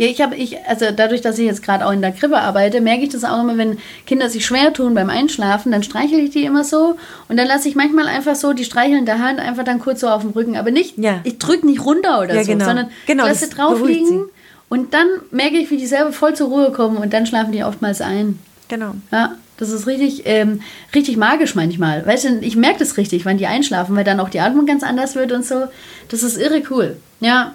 Ja, 0.00 0.06
ich 0.06 0.22
habe, 0.22 0.34
ich, 0.34 0.56
also 0.66 0.86
dadurch, 0.96 1.20
dass 1.20 1.38
ich 1.38 1.44
jetzt 1.44 1.62
gerade 1.62 1.84
auch 1.86 1.92
in 1.92 2.00
der 2.00 2.12
Krippe 2.12 2.38
arbeite, 2.38 2.80
merke 2.80 3.02
ich 3.02 3.10
das 3.10 3.22
auch 3.22 3.38
immer, 3.42 3.58
wenn 3.58 3.76
Kinder 4.06 4.30
sich 4.30 4.46
schwer 4.46 4.72
tun 4.72 4.94
beim 4.94 5.10
Einschlafen, 5.10 5.70
dann 5.72 5.82
streichle 5.82 6.18
ich 6.18 6.30
die 6.30 6.44
immer 6.44 6.64
so 6.64 6.96
und 7.28 7.36
dann 7.36 7.46
lasse 7.46 7.68
ich 7.68 7.74
manchmal 7.74 8.06
einfach 8.06 8.34
so 8.34 8.54
die 8.54 8.64
streichelnde 8.64 9.18
Hand 9.18 9.40
einfach 9.40 9.62
dann 9.62 9.78
kurz 9.78 10.00
so 10.00 10.08
auf 10.08 10.22
dem 10.22 10.30
Rücken. 10.30 10.56
Aber 10.56 10.70
nicht, 10.70 10.96
Ja. 10.96 11.20
ich 11.24 11.36
drücke 11.36 11.66
nicht 11.66 11.84
runter 11.84 12.18
oder 12.22 12.34
Ja, 12.34 12.44
so, 12.44 12.52
genau. 12.52 12.64
sondern 12.64 12.88
Genau, 13.06 13.26
lasse 13.26 13.50
drauf 13.50 13.84
liegen 13.86 14.24
und 14.70 14.94
dann 14.94 15.06
merke 15.32 15.58
ich, 15.58 15.70
wie 15.70 15.76
die 15.76 15.86
selber 15.86 16.14
voll 16.14 16.34
zur 16.34 16.48
Ruhe 16.48 16.72
kommen 16.72 16.96
und 16.96 17.12
dann 17.12 17.26
schlafen 17.26 17.52
die 17.52 17.62
oftmals 17.62 18.00
ein. 18.00 18.38
Genau. 18.68 18.94
Ja, 19.12 19.34
das 19.58 19.68
ist 19.68 19.86
richtig, 19.86 20.22
ähm, 20.24 20.62
richtig 20.94 21.18
magisch 21.18 21.54
manchmal. 21.54 22.06
Weißt 22.06 22.24
du, 22.24 22.38
ich 22.40 22.56
merke 22.56 22.78
das 22.78 22.96
richtig, 22.96 23.26
wann 23.26 23.36
die 23.36 23.46
einschlafen, 23.48 23.94
weil 23.96 24.04
dann 24.04 24.18
auch 24.20 24.30
die 24.30 24.40
Atmung 24.40 24.64
ganz 24.64 24.82
anders 24.82 25.14
wird 25.14 25.30
und 25.32 25.44
so. 25.44 25.64
Das 26.08 26.22
ist 26.22 26.38
irre 26.38 26.62
cool. 26.70 26.96
Ja. 27.20 27.52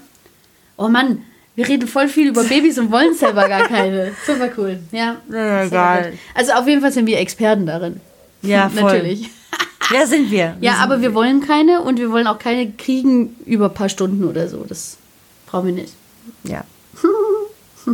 Oh 0.77 0.89
Mann, 0.89 1.23
wir 1.55 1.67
reden 1.67 1.87
voll 1.87 2.07
viel 2.07 2.27
über 2.27 2.43
Babys 2.43 2.77
und 2.77 2.91
wollen 2.91 3.13
selber 3.13 3.47
gar 3.47 3.67
keine. 3.67 4.11
Super 4.25 4.49
cool. 4.57 4.79
Ja. 4.91 5.17
Ja, 5.31 5.63
egal. 5.63 6.11
cool. 6.11 6.19
Also 6.33 6.53
auf 6.53 6.67
jeden 6.67 6.81
Fall 6.81 6.91
sind 6.91 7.05
wir 7.05 7.19
Experten 7.19 7.65
darin. 7.65 8.01
Ja, 8.41 8.69
voll. 8.75 8.83
Natürlich. 8.83 9.29
Ja, 9.93 10.05
sind 10.05 10.31
wir. 10.31 10.57
Ja, 10.61 10.75
aber 10.75 11.01
wir 11.01 11.13
wollen 11.13 11.41
keine 11.41 11.81
und 11.81 11.99
wir 11.99 12.11
wollen 12.11 12.27
auch 12.27 12.39
keine 12.39 12.71
kriegen 12.71 13.35
über 13.45 13.65
ein 13.65 13.73
paar 13.73 13.89
Stunden 13.89 14.23
oder 14.23 14.49
so. 14.49 14.65
Das 14.67 14.97
brauchen 15.45 15.67
wir 15.67 15.73
nicht. 15.73 15.93
Ja. 16.43 16.63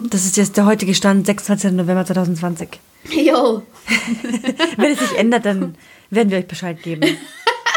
Das 0.10 0.26
ist 0.26 0.38
jetzt 0.38 0.56
der 0.56 0.66
heutige 0.66 0.96
Stand, 0.96 1.26
26. 1.26 1.74
November 1.74 2.06
2020. 2.06 2.80
Jo. 3.10 3.64
Wenn 4.78 4.92
es 4.94 5.00
sich 5.00 5.18
ändert, 5.18 5.46
dann 5.46 5.76
werden 6.10 6.30
wir 6.32 6.38
euch 6.38 6.48
Bescheid 6.48 6.82
geben. 6.82 7.18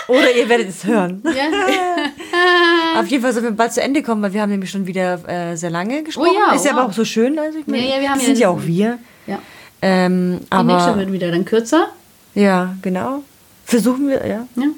Oder 0.06 0.36
ihr 0.36 0.48
werdet 0.48 0.68
es 0.68 0.84
hören. 0.84 1.22
Ja. 1.24 1.32
Auf 3.00 3.06
jeden 3.08 3.22
Fall 3.22 3.32
sollen 3.32 3.44
wir 3.44 3.50
bald 3.52 3.72
zu 3.72 3.82
Ende 3.82 4.02
kommen, 4.02 4.22
weil 4.22 4.32
wir 4.32 4.42
haben 4.42 4.50
nämlich 4.50 4.70
schon 4.70 4.86
wieder 4.86 5.20
äh, 5.28 5.56
sehr 5.56 5.70
lange 5.70 6.02
gesprochen. 6.02 6.28
Oh 6.32 6.50
ja, 6.50 6.54
ist 6.54 6.64
ja 6.64 6.72
wow. 6.72 6.78
aber 6.80 6.88
auch 6.88 6.92
so 6.92 7.04
schön. 7.04 7.38
Also 7.38 7.58
ich 7.58 7.66
meine, 7.66 7.82
Ja, 7.88 7.96
ja, 7.96 8.00
wir 8.00 8.08
haben 8.10 8.18
das 8.18 8.22
ja 8.22 8.34
sind 8.34 8.38
ja 8.38 8.48
auch 8.48 8.62
wir. 8.64 8.98
ja. 9.26 9.38
Ähm, 9.82 10.40
Die 10.40 10.56
nächste 10.64 10.90
aber 10.90 10.96
wird 10.98 11.12
wieder 11.12 11.30
dann 11.30 11.44
kürzer. 11.44 11.88
ja, 12.34 12.74
genau. 12.82 13.22
Versuchen 13.66 14.08
wir, 14.08 14.26
ja. 14.26 14.46
Ja. 14.56 14.68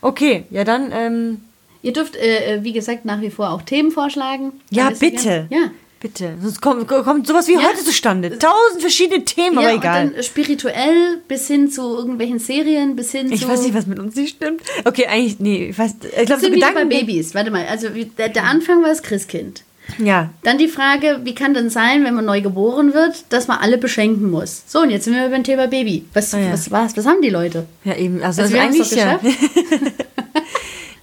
Okay, 0.00 0.44
ja 0.50 0.64
dann, 0.64 0.90
ähm, 0.92 1.40
Ihr 1.84 1.92
dürft, 1.92 2.14
äh, 2.16 2.56
äh, 2.56 2.64
wie 2.64 2.72
gesagt, 2.72 3.04
nach 3.04 3.20
wie 3.20 3.30
vor 3.30 3.50
auch 3.50 3.62
Themen 3.62 3.90
vorschlagen. 3.90 4.52
ja, 4.70 4.90
bitte. 4.90 5.46
Ja. 5.50 5.70
Bitte. 6.02 6.34
Sonst 6.42 6.60
kommt, 6.60 6.88
kommt 6.88 7.28
sowas 7.28 7.46
wie 7.46 7.52
Ja. 7.54 7.60
heute 7.62 7.84
zustande. 7.84 8.36
Tausend 8.36 8.80
verschiedene 8.80 9.24
Themen, 9.24 9.56
aber 9.56 9.68
ja, 9.70 9.76
egal. 9.76 10.06
und 10.08 10.16
dann 10.16 10.22
spirituell 10.24 11.18
bis 11.28 11.46
hin 11.46 11.70
zu 11.70 11.96
irgendwelchen 11.96 12.40
Serien, 12.40 12.96
bis 12.96 13.12
hin 13.12 13.30
Ich 13.30 13.42
zu. 13.42 13.48
weiß 13.48 13.62
nicht, 13.62 13.72
was 13.74 13.86
mit 13.86 14.00
uns 14.00 14.16
nicht 14.16 14.36
stimmt. 14.36 14.62
Okay, 14.84 15.06
eigentlich, 15.06 15.38
nee, 15.38 15.66
ich 15.70 15.78
weiß, 15.78 15.94
ich 16.18 16.26
glaube, 16.26 16.42
so 16.42 16.52
wieder 16.52 16.72
bei 16.72 16.82
Gedanken. 16.82 16.88
Babys. 17.06 17.36
Warte 17.36 17.52
mal, 17.52 17.64
also 17.66 17.88
der, 18.18 18.28
der 18.30 18.44
Anfang 18.44 18.82
war 18.82 18.88
das 18.88 19.02
Christkind. 19.04 19.62
Ja, 19.98 20.30
Dann 20.42 20.58
die 20.58 20.68
Frage, 20.68 21.20
wie 21.24 21.34
kann 21.34 21.54
denn 21.54 21.68
sein, 21.70 22.04
wenn 22.04 22.14
man 22.14 22.24
neu 22.24 22.40
geboren 22.40 22.94
wird, 22.94 23.24
dass 23.30 23.46
man 23.48 23.58
alle 23.58 23.78
beschenken 23.78 24.30
muss? 24.30 24.62
So, 24.66 24.80
und 24.80 24.90
jetzt 24.90 25.04
sind 25.04 25.14
wir 25.14 25.28
beim 25.28 25.44
Thema 25.44 25.66
Baby. 25.68 26.04
Was, 26.14 26.32
Ah, 26.34 26.38
ja. 26.38 26.52
was 26.52 26.70
war's? 26.70 26.96
Was 26.96 27.04
haben 27.06 27.20
die 27.22 27.30
Leute? 27.30 27.66
ja 27.84 27.94
eben. 27.96 28.22
Also, 28.22 28.42
Also 28.42 28.54
wir 28.54 28.62
haben's 28.62 28.76
eigentlich 28.76 28.90
doch 28.90 28.96
ja. 28.98 29.20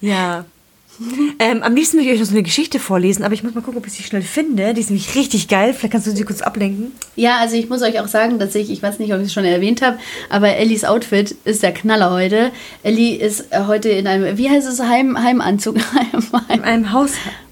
ja. 0.00 0.44
Ähm, 1.38 1.62
am 1.62 1.74
liebsten 1.74 1.96
würde 1.96 2.08
ich 2.08 2.14
euch 2.14 2.20
noch 2.20 2.26
so 2.26 2.32
eine 2.34 2.42
Geschichte 2.42 2.78
vorlesen, 2.78 3.24
aber 3.24 3.32
ich 3.32 3.42
muss 3.42 3.54
mal 3.54 3.62
gucken, 3.62 3.78
ob 3.78 3.86
ich 3.86 3.92
sie 3.94 4.02
schnell 4.02 4.22
finde. 4.22 4.74
Die 4.74 4.80
ist 4.80 4.90
nämlich 4.90 5.14
richtig 5.14 5.48
geil. 5.48 5.72
Vielleicht 5.72 5.92
kannst 5.92 6.06
du 6.06 6.10
sie 6.10 6.24
kurz 6.24 6.42
ablenken. 6.42 6.92
Ja, 7.16 7.38
also 7.38 7.56
ich 7.56 7.68
muss 7.68 7.82
euch 7.82 7.98
auch 8.00 8.08
sagen, 8.08 8.38
dass 8.38 8.54
ich, 8.54 8.70
ich 8.70 8.82
weiß 8.82 8.98
nicht, 8.98 9.12
ob 9.14 9.20
ich 9.20 9.26
es 9.26 9.32
schon 9.32 9.44
erwähnt 9.44 9.80
habe, 9.80 9.98
aber 10.28 10.56
Ellis 10.56 10.84
Outfit 10.84 11.34
ist 11.44 11.62
der 11.62 11.72
Knaller 11.72 12.10
heute. 12.10 12.52
Ellie 12.82 13.16
ist 13.16 13.50
äh, 13.50 13.64
heute 13.66 13.88
in 13.88 14.06
einem, 14.06 14.36
wie 14.36 14.50
heißt 14.50 14.68
es, 14.68 14.80
Heim, 14.80 15.18
Heimanzug? 15.22 15.76
Heim, 15.94 16.22
In 16.52 16.62
einem. 16.62 16.86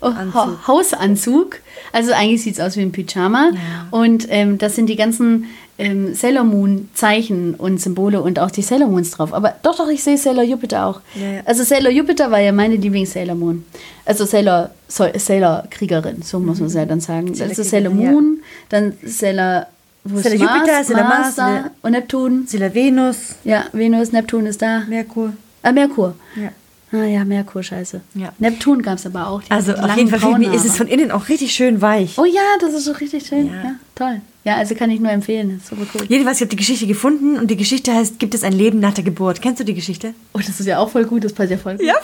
Oh, 0.00 0.12
ha 0.12 0.58
Hausanzug. 0.66 1.60
Also 1.92 2.12
eigentlich 2.12 2.42
sieht 2.42 2.54
es 2.54 2.60
aus 2.60 2.76
wie 2.76 2.82
ein 2.82 2.92
Pyjama. 2.92 3.50
Und 3.90 4.26
ähm, 4.30 4.58
das 4.58 4.76
sind 4.76 4.86
die 4.86 4.96
ganzen 4.96 5.46
ähm, 5.78 6.14
Sailor 6.14 6.44
Moon 6.44 6.88
Zeichen 6.94 7.54
und 7.54 7.80
Symbole 7.80 8.20
und 8.20 8.38
auch 8.40 8.50
die 8.50 8.62
Sailor 8.62 8.88
Moons 8.88 9.12
drauf. 9.12 9.32
Aber 9.32 9.54
doch, 9.62 9.76
doch, 9.76 9.88
ich 9.88 10.02
sehe 10.02 10.18
Sailor 10.18 10.42
Jupiter 10.42 10.86
auch. 10.86 11.00
Ja, 11.14 11.30
ja. 11.34 11.40
Also 11.44 11.62
Sailor 11.62 11.90
Jupiter 11.90 12.30
war 12.30 12.40
ja 12.40 12.52
meine 12.52 12.76
Lieblings-Sailor 12.76 13.36
Moon. 13.36 13.64
Also 14.04 14.24
Sailor, 14.24 14.70
so, 14.88 15.06
Sailor 15.16 15.64
Kriegerin, 15.70 16.22
so 16.22 16.40
muss 16.40 16.58
man 16.58 16.66
es 16.66 16.74
ja 16.74 16.84
dann 16.84 17.00
sagen. 17.00 17.32
Sailor 17.34 17.50
also 17.50 17.62
Sailor 17.62 17.90
Kriegerin, 17.90 18.06
ja. 18.06 18.12
Moon, 18.12 18.38
dann 18.68 18.92
Sailor, 19.04 19.66
wo 20.04 20.18
Sailor 20.18 20.44
Mars? 20.44 20.56
Jupiter, 20.58 20.84
Sailor 20.84 21.04
Mars, 21.04 21.36
Sailor- 21.36 21.70
und 21.82 21.92
Neptun. 21.92 22.46
Sailor 22.46 22.74
Venus, 22.74 23.16
Ja, 23.44 23.66
Venus, 23.72 24.10
Neptun 24.12 24.46
ist 24.46 24.60
da. 24.60 24.82
Merkur. 24.88 25.32
Ah, 25.62 25.72
Merkur. 25.72 26.14
Ja. 26.34 26.50
Ah 26.90 27.04
ja, 27.04 27.24
Merkur, 27.24 27.62
scheiße. 27.62 28.00
Ja. 28.14 28.32
Neptun 28.38 28.80
gab 28.82 28.96
es 28.98 29.04
aber 29.04 29.28
auch. 29.28 29.42
Also 29.50 29.72
auf 29.74 29.94
jeden 29.96 30.08
Fall 30.08 30.18
ich, 30.18 30.24
braune 30.24 30.54
ist 30.54 30.64
es 30.64 30.76
von 30.76 30.88
innen 30.88 31.10
auch 31.10 31.28
richtig 31.28 31.52
schön 31.52 31.82
weich. 31.82 32.16
Oh 32.18 32.24
ja, 32.24 32.40
das 32.60 32.72
ist 32.72 32.84
so 32.84 32.92
richtig 32.92 33.26
schön. 33.26 33.48
Ja. 33.48 33.52
Ja, 33.62 33.74
toll. 33.94 34.20
Ja, 34.44 34.56
also 34.56 34.74
kann 34.74 34.90
ich 34.90 34.98
nur 34.98 35.10
empfehlen. 35.12 35.60
Das 35.70 35.78
cool. 35.78 36.06
Jedenfalls, 36.08 36.38
ich 36.38 36.40
habe 36.42 36.48
die 36.50 36.56
Geschichte 36.56 36.86
gefunden 36.86 37.36
und 37.36 37.50
die 37.50 37.56
Geschichte 37.56 37.92
heißt, 37.92 38.18
gibt 38.18 38.32
es 38.34 38.42
ein 38.42 38.54
Leben 38.54 38.80
nach 38.80 38.94
der 38.94 39.04
Geburt? 39.04 39.42
Kennst 39.42 39.60
du 39.60 39.64
die 39.64 39.74
Geschichte? 39.74 40.14
Oh, 40.32 40.38
das 40.38 40.58
ist 40.60 40.64
ja 40.66 40.78
auch 40.78 40.88
voll 40.88 41.04
gut. 41.04 41.24
Das 41.24 41.34
passt 41.34 41.50
ja 41.50 41.58
voll 41.58 41.76
gut. 41.76 41.84
Ja, 41.86 41.94
voll. 41.94 42.02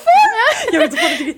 Ja, 0.73 0.81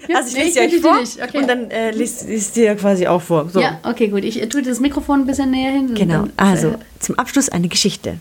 Ja, 0.09 0.17
also 0.17 0.29
ich 0.31 0.35
nee, 0.37 0.45
lese 0.45 0.61
ich 0.65 0.71
die 0.71 0.77
euch 0.77 0.83
vor 0.83 1.01
nicht. 1.01 1.23
Okay. 1.23 1.39
und 1.39 1.47
dann 1.49 1.71
äh, 1.71 1.91
liest, 1.93 2.27
liest 2.29 2.57
dir 2.57 2.75
quasi 2.75 3.07
auch 3.07 3.23
vor. 3.23 3.49
So. 3.51 3.61
Ja, 3.61 3.79
okay, 3.85 4.09
gut. 4.09 4.25
Ich 4.25 4.43
äh, 4.43 4.49
tue 4.49 4.63
das 4.63 4.81
Mikrofon 4.81 5.21
ein 5.21 5.27
bisschen 5.27 5.51
näher 5.51 5.71
hin. 5.73 5.95
Genau, 5.95 6.23
dann- 6.23 6.33
also 6.37 6.69
äh, 6.71 6.79
zum 6.99 7.17
Abschluss 7.19 7.49
eine 7.49 7.69
Geschichte. 7.69 8.19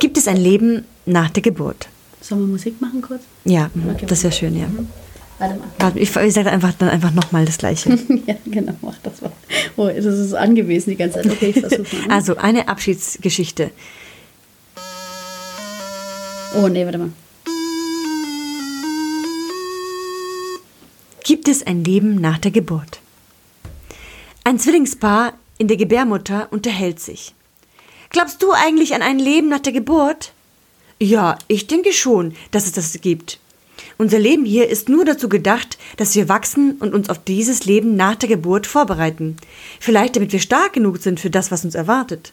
Gibt 0.00 0.18
es 0.18 0.26
ein 0.26 0.36
Leben 0.36 0.84
nach 1.04 1.30
der 1.30 1.42
Geburt? 1.42 1.88
Sollen 2.26 2.40
wir 2.40 2.48
Musik 2.48 2.80
machen 2.80 3.00
kurz? 3.02 3.22
Ja, 3.44 3.70
mhm, 3.72 3.90
Okay. 3.90 4.06
das 4.06 4.24
wäre 4.24 4.32
schön, 4.32 4.58
ja. 4.58 4.66
Warte 5.38 5.60
mal. 5.60 5.92
Ich, 5.96 6.16
ich 6.16 6.34
sage 6.34 6.50
einfach 6.50 6.72
dann 6.74 6.88
einfach 6.88 7.12
nochmal 7.12 7.44
das 7.44 7.58
Gleiche. 7.58 7.90
ja, 8.26 8.34
genau, 8.46 8.74
mach 8.82 8.96
das 9.02 9.20
mal. 9.20 9.30
Oh, 9.76 9.86
das 9.86 10.04
ist 10.04 10.34
angewiesen 10.34 10.90
die 10.90 10.96
ganze 10.96 11.22
Zeit. 11.22 11.30
Okay, 11.30 11.52
ich 11.54 11.60
versuche 11.60 11.96
mal. 11.96 12.08
Also 12.10 12.36
eine 12.36 12.66
Abschiedsgeschichte. 12.66 13.70
Oh, 16.56 16.66
nee, 16.66 16.84
warte 16.84 16.98
mal. 16.98 17.10
Gibt 21.22 21.46
es 21.48 21.64
ein 21.64 21.84
Leben 21.84 22.20
nach 22.20 22.38
der 22.38 22.50
Geburt? 22.50 23.00
Ein 24.42 24.58
Zwillingspaar 24.58 25.34
in 25.58 25.68
der 25.68 25.76
Gebärmutter 25.76 26.48
unterhält 26.50 26.98
sich. 26.98 27.34
Glaubst 28.10 28.42
du 28.42 28.50
eigentlich 28.52 28.94
an 28.94 29.02
ein 29.02 29.18
Leben 29.20 29.48
nach 29.48 29.60
der 29.60 29.72
Geburt? 29.72 30.32
Ja, 30.98 31.38
ich 31.48 31.66
denke 31.66 31.92
schon, 31.92 32.34
dass 32.50 32.66
es 32.66 32.72
das 32.72 33.00
gibt. 33.00 33.38
Unser 33.98 34.18
Leben 34.18 34.44
hier 34.44 34.68
ist 34.68 34.88
nur 34.88 35.04
dazu 35.04 35.28
gedacht, 35.28 35.78
dass 35.96 36.14
wir 36.14 36.28
wachsen 36.28 36.72
und 36.80 36.94
uns 36.94 37.08
auf 37.10 37.22
dieses 37.22 37.64
Leben 37.64 37.96
nach 37.96 38.14
der 38.14 38.28
Geburt 38.28 38.66
vorbereiten. 38.66 39.36
Vielleicht 39.80 40.16
damit 40.16 40.32
wir 40.32 40.40
stark 40.40 40.72
genug 40.74 40.98
sind 40.98 41.20
für 41.20 41.30
das, 41.30 41.50
was 41.50 41.64
uns 41.64 41.74
erwartet. 41.74 42.32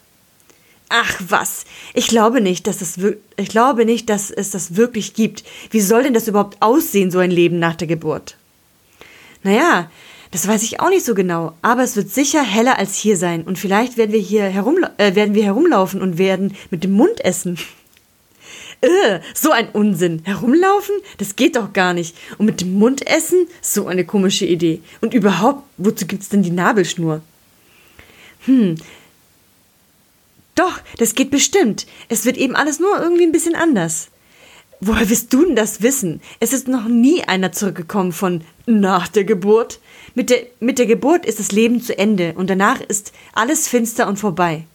Ach 0.89 1.19
was, 1.27 1.65
ich 1.93 2.07
glaube 2.07 2.39
nicht, 2.41 2.67
dass 2.67 2.81
es 2.81 3.01
wir- 3.01 3.17
ich 3.37 3.49
glaube 3.49 3.85
nicht, 3.85 4.09
dass 4.09 4.29
es 4.29 4.51
das 4.51 4.75
wirklich 4.75 5.13
gibt. 5.13 5.43
Wie 5.71 5.81
soll 5.81 6.03
denn 6.03 6.13
das 6.13 6.27
überhaupt 6.27 6.61
aussehen, 6.61 7.11
so 7.11 7.19
ein 7.19 7.31
Leben 7.31 7.59
nach 7.59 7.75
der 7.75 7.87
Geburt? 7.87 8.37
Naja, 9.43 9.89
das 10.31 10.47
weiß 10.47 10.63
ich 10.63 10.79
auch 10.79 10.89
nicht 10.89 11.05
so 11.05 11.15
genau, 11.15 11.53
aber 11.61 11.83
es 11.83 11.95
wird 11.95 12.09
sicher 12.09 12.43
heller 12.43 12.77
als 12.77 12.95
hier 12.95 13.17
sein 13.17 13.43
und 13.43 13.57
vielleicht 13.59 13.97
werden 13.97 14.11
wir 14.11 14.19
hier 14.19 14.43
herumla 14.45 14.91
äh, 14.97 15.15
werden 15.15 15.33
wir 15.35 15.43
herumlaufen 15.43 16.01
und 16.01 16.17
werden 16.17 16.55
mit 16.69 16.83
dem 16.83 16.91
Mund 16.93 17.23
essen. 17.23 17.57
Äh, 18.83 19.21
so 19.33 19.51
ein 19.51 19.69
Unsinn. 19.69 20.21
Herumlaufen? 20.25 20.95
Das 21.17 21.37
geht 21.37 21.55
doch 21.55 21.71
gar 21.71 21.93
nicht. 21.93 22.17
Und 22.37 22.45
mit 22.45 22.59
dem 22.59 22.73
Mund 22.73 23.07
essen? 23.07 23.47
So 23.61 23.87
eine 23.87 24.05
komische 24.05 24.45
Idee. 24.45 24.81
Und 24.99 25.13
überhaupt, 25.13 25.63
wozu 25.77 26.05
gibt's 26.05 26.27
denn 26.27 26.43
die 26.43 26.51
Nabelschnur? 26.51 27.21
Hm. 28.45 28.75
Doch, 30.55 30.81
das 30.97 31.15
geht 31.15 31.31
bestimmt. 31.31 31.87
Es 32.09 32.25
wird 32.25 32.35
eben 32.35 32.57
alles 32.57 32.81
nur 32.81 32.99
irgendwie 33.01 33.23
ein 33.23 33.31
bisschen 33.31 33.55
anders. 33.55 34.09
Woher 34.81 35.09
willst 35.09 35.31
du 35.31 35.45
denn 35.45 35.55
das 35.55 35.81
wissen? 35.81 36.19
Es 36.41 36.51
ist 36.51 36.67
noch 36.67 36.89
nie 36.89 37.23
einer 37.23 37.53
zurückgekommen 37.53 38.11
von 38.11 38.41
nach 38.65 39.07
der 39.07 39.23
Geburt. 39.23 39.79
Mit 40.13 40.29
der, 40.29 40.39
mit 40.59 40.77
der 40.77 40.87
Geburt 40.87 41.25
ist 41.25 41.39
das 41.39 41.53
Leben 41.53 41.81
zu 41.81 41.97
Ende 41.97 42.33
und 42.35 42.49
danach 42.49 42.81
ist 42.81 43.13
alles 43.31 43.69
finster 43.69 44.09
und 44.09 44.19
vorbei. 44.19 44.65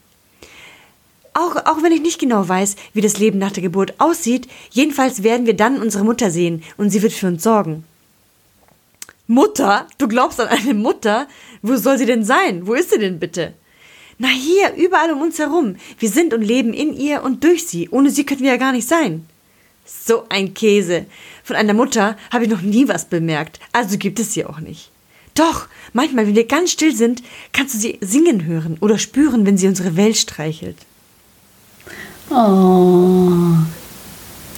Auch, 1.39 1.55
auch 1.67 1.85
wenn 1.85 1.93
ich 1.93 2.01
nicht 2.01 2.19
genau 2.19 2.49
weiß, 2.49 2.75
wie 2.95 3.01
das 3.01 3.21
Leben 3.21 3.39
nach 3.39 3.53
der 3.53 3.63
Geburt 3.63 4.01
aussieht, 4.01 4.49
jedenfalls 4.71 5.23
werden 5.23 5.47
wir 5.47 5.55
dann 5.55 5.81
unsere 5.81 6.03
Mutter 6.03 6.33
sehen 6.33 6.65
und 6.77 6.91
sie 6.91 7.01
wird 7.01 7.13
für 7.13 7.29
uns 7.29 7.45
sorgen. 7.45 7.85
Mutter? 9.29 9.87
Du 9.99 10.09
glaubst 10.09 10.41
an 10.41 10.49
eine 10.49 10.75
Mutter? 10.75 11.29
Wo 11.63 11.77
soll 11.77 11.97
sie 11.97 12.07
denn 12.07 12.25
sein? 12.25 12.67
Wo 12.67 12.75
ist 12.75 12.91
sie 12.91 12.99
denn 12.99 13.21
bitte? 13.21 13.53
Na 14.19 14.27
hier, 14.27 14.75
überall 14.75 15.13
um 15.13 15.23
uns 15.23 15.39
herum. 15.39 15.77
Wir 16.01 16.09
sind 16.09 16.35
und 16.35 16.43
leben 16.43 16.75
in 16.75 16.93
ihr 16.93 17.23
und 17.23 17.45
durch 17.45 17.69
sie. 17.69 17.89
Ohne 17.91 18.11
sie 18.11 18.27
könnten 18.27 18.43
wir 18.43 18.51
ja 18.51 18.57
gar 18.57 18.73
nicht 18.73 18.89
sein. 18.89 19.25
So 19.87 20.25
ein 20.31 20.55
Käse. 20.55 21.07
Von 21.45 21.55
einer 21.55 21.75
Mutter 21.75 22.17
habe 22.33 22.47
ich 22.47 22.51
noch 22.51 22.63
nie 22.63 22.89
was 22.89 23.05
bemerkt, 23.05 23.61
also 23.71 23.97
gibt 23.97 24.19
es 24.19 24.35
sie 24.35 24.45
auch 24.45 24.59
nicht. 24.59 24.91
Doch, 25.35 25.69
manchmal, 25.93 26.27
wenn 26.27 26.35
wir 26.35 26.49
ganz 26.49 26.73
still 26.73 26.97
sind, 26.97 27.23
kannst 27.53 27.75
du 27.75 27.79
sie 27.79 27.99
singen 28.01 28.45
hören 28.45 28.77
oder 28.81 28.99
spüren, 28.99 29.47
wenn 29.47 29.57
sie 29.57 29.69
unsere 29.69 29.97
Welt 29.97 30.17
streichelt. 30.17 30.77
Oh. 32.31 33.57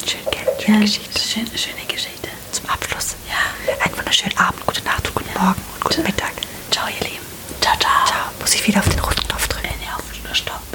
Schön, 0.05 0.21
gell? 0.31 0.47
Schöne 0.59 0.77
ja, 0.79 0.83
Geschichte. 0.83 1.21
Schön, 1.21 1.47
schöne 1.57 1.85
Geschichte. 1.87 2.29
Zum 2.51 2.69
Abschluss. 2.69 3.15
Ja. 3.29 3.75
Einen 3.85 3.97
wunderschönen 3.97 4.37
Abend, 4.39 4.67
gute 4.67 4.83
Nacht, 4.85 5.07
und 5.07 5.15
guten 5.15 5.31
ja. 5.35 5.41
Morgen 5.43 5.61
und 5.75 5.85
guten 5.85 6.03
Mittag. 6.03 6.33
Ciao, 6.71 6.87
ihr 6.89 7.07
Lieben. 7.09 7.25
Ciao, 7.61 7.77
ciao. 7.79 8.07
Ciao. 8.07 8.31
Muss 8.41 8.55
ich 8.55 8.67
wieder 8.67 8.81
auf 8.81 8.89
den 8.89 8.99
roten 8.99 9.23
Knopf 9.29 9.47
drücken? 9.49 9.69
Nee, 9.79 9.87
auf 9.95 10.03
den 10.11 10.35
Stopp. 10.35 10.70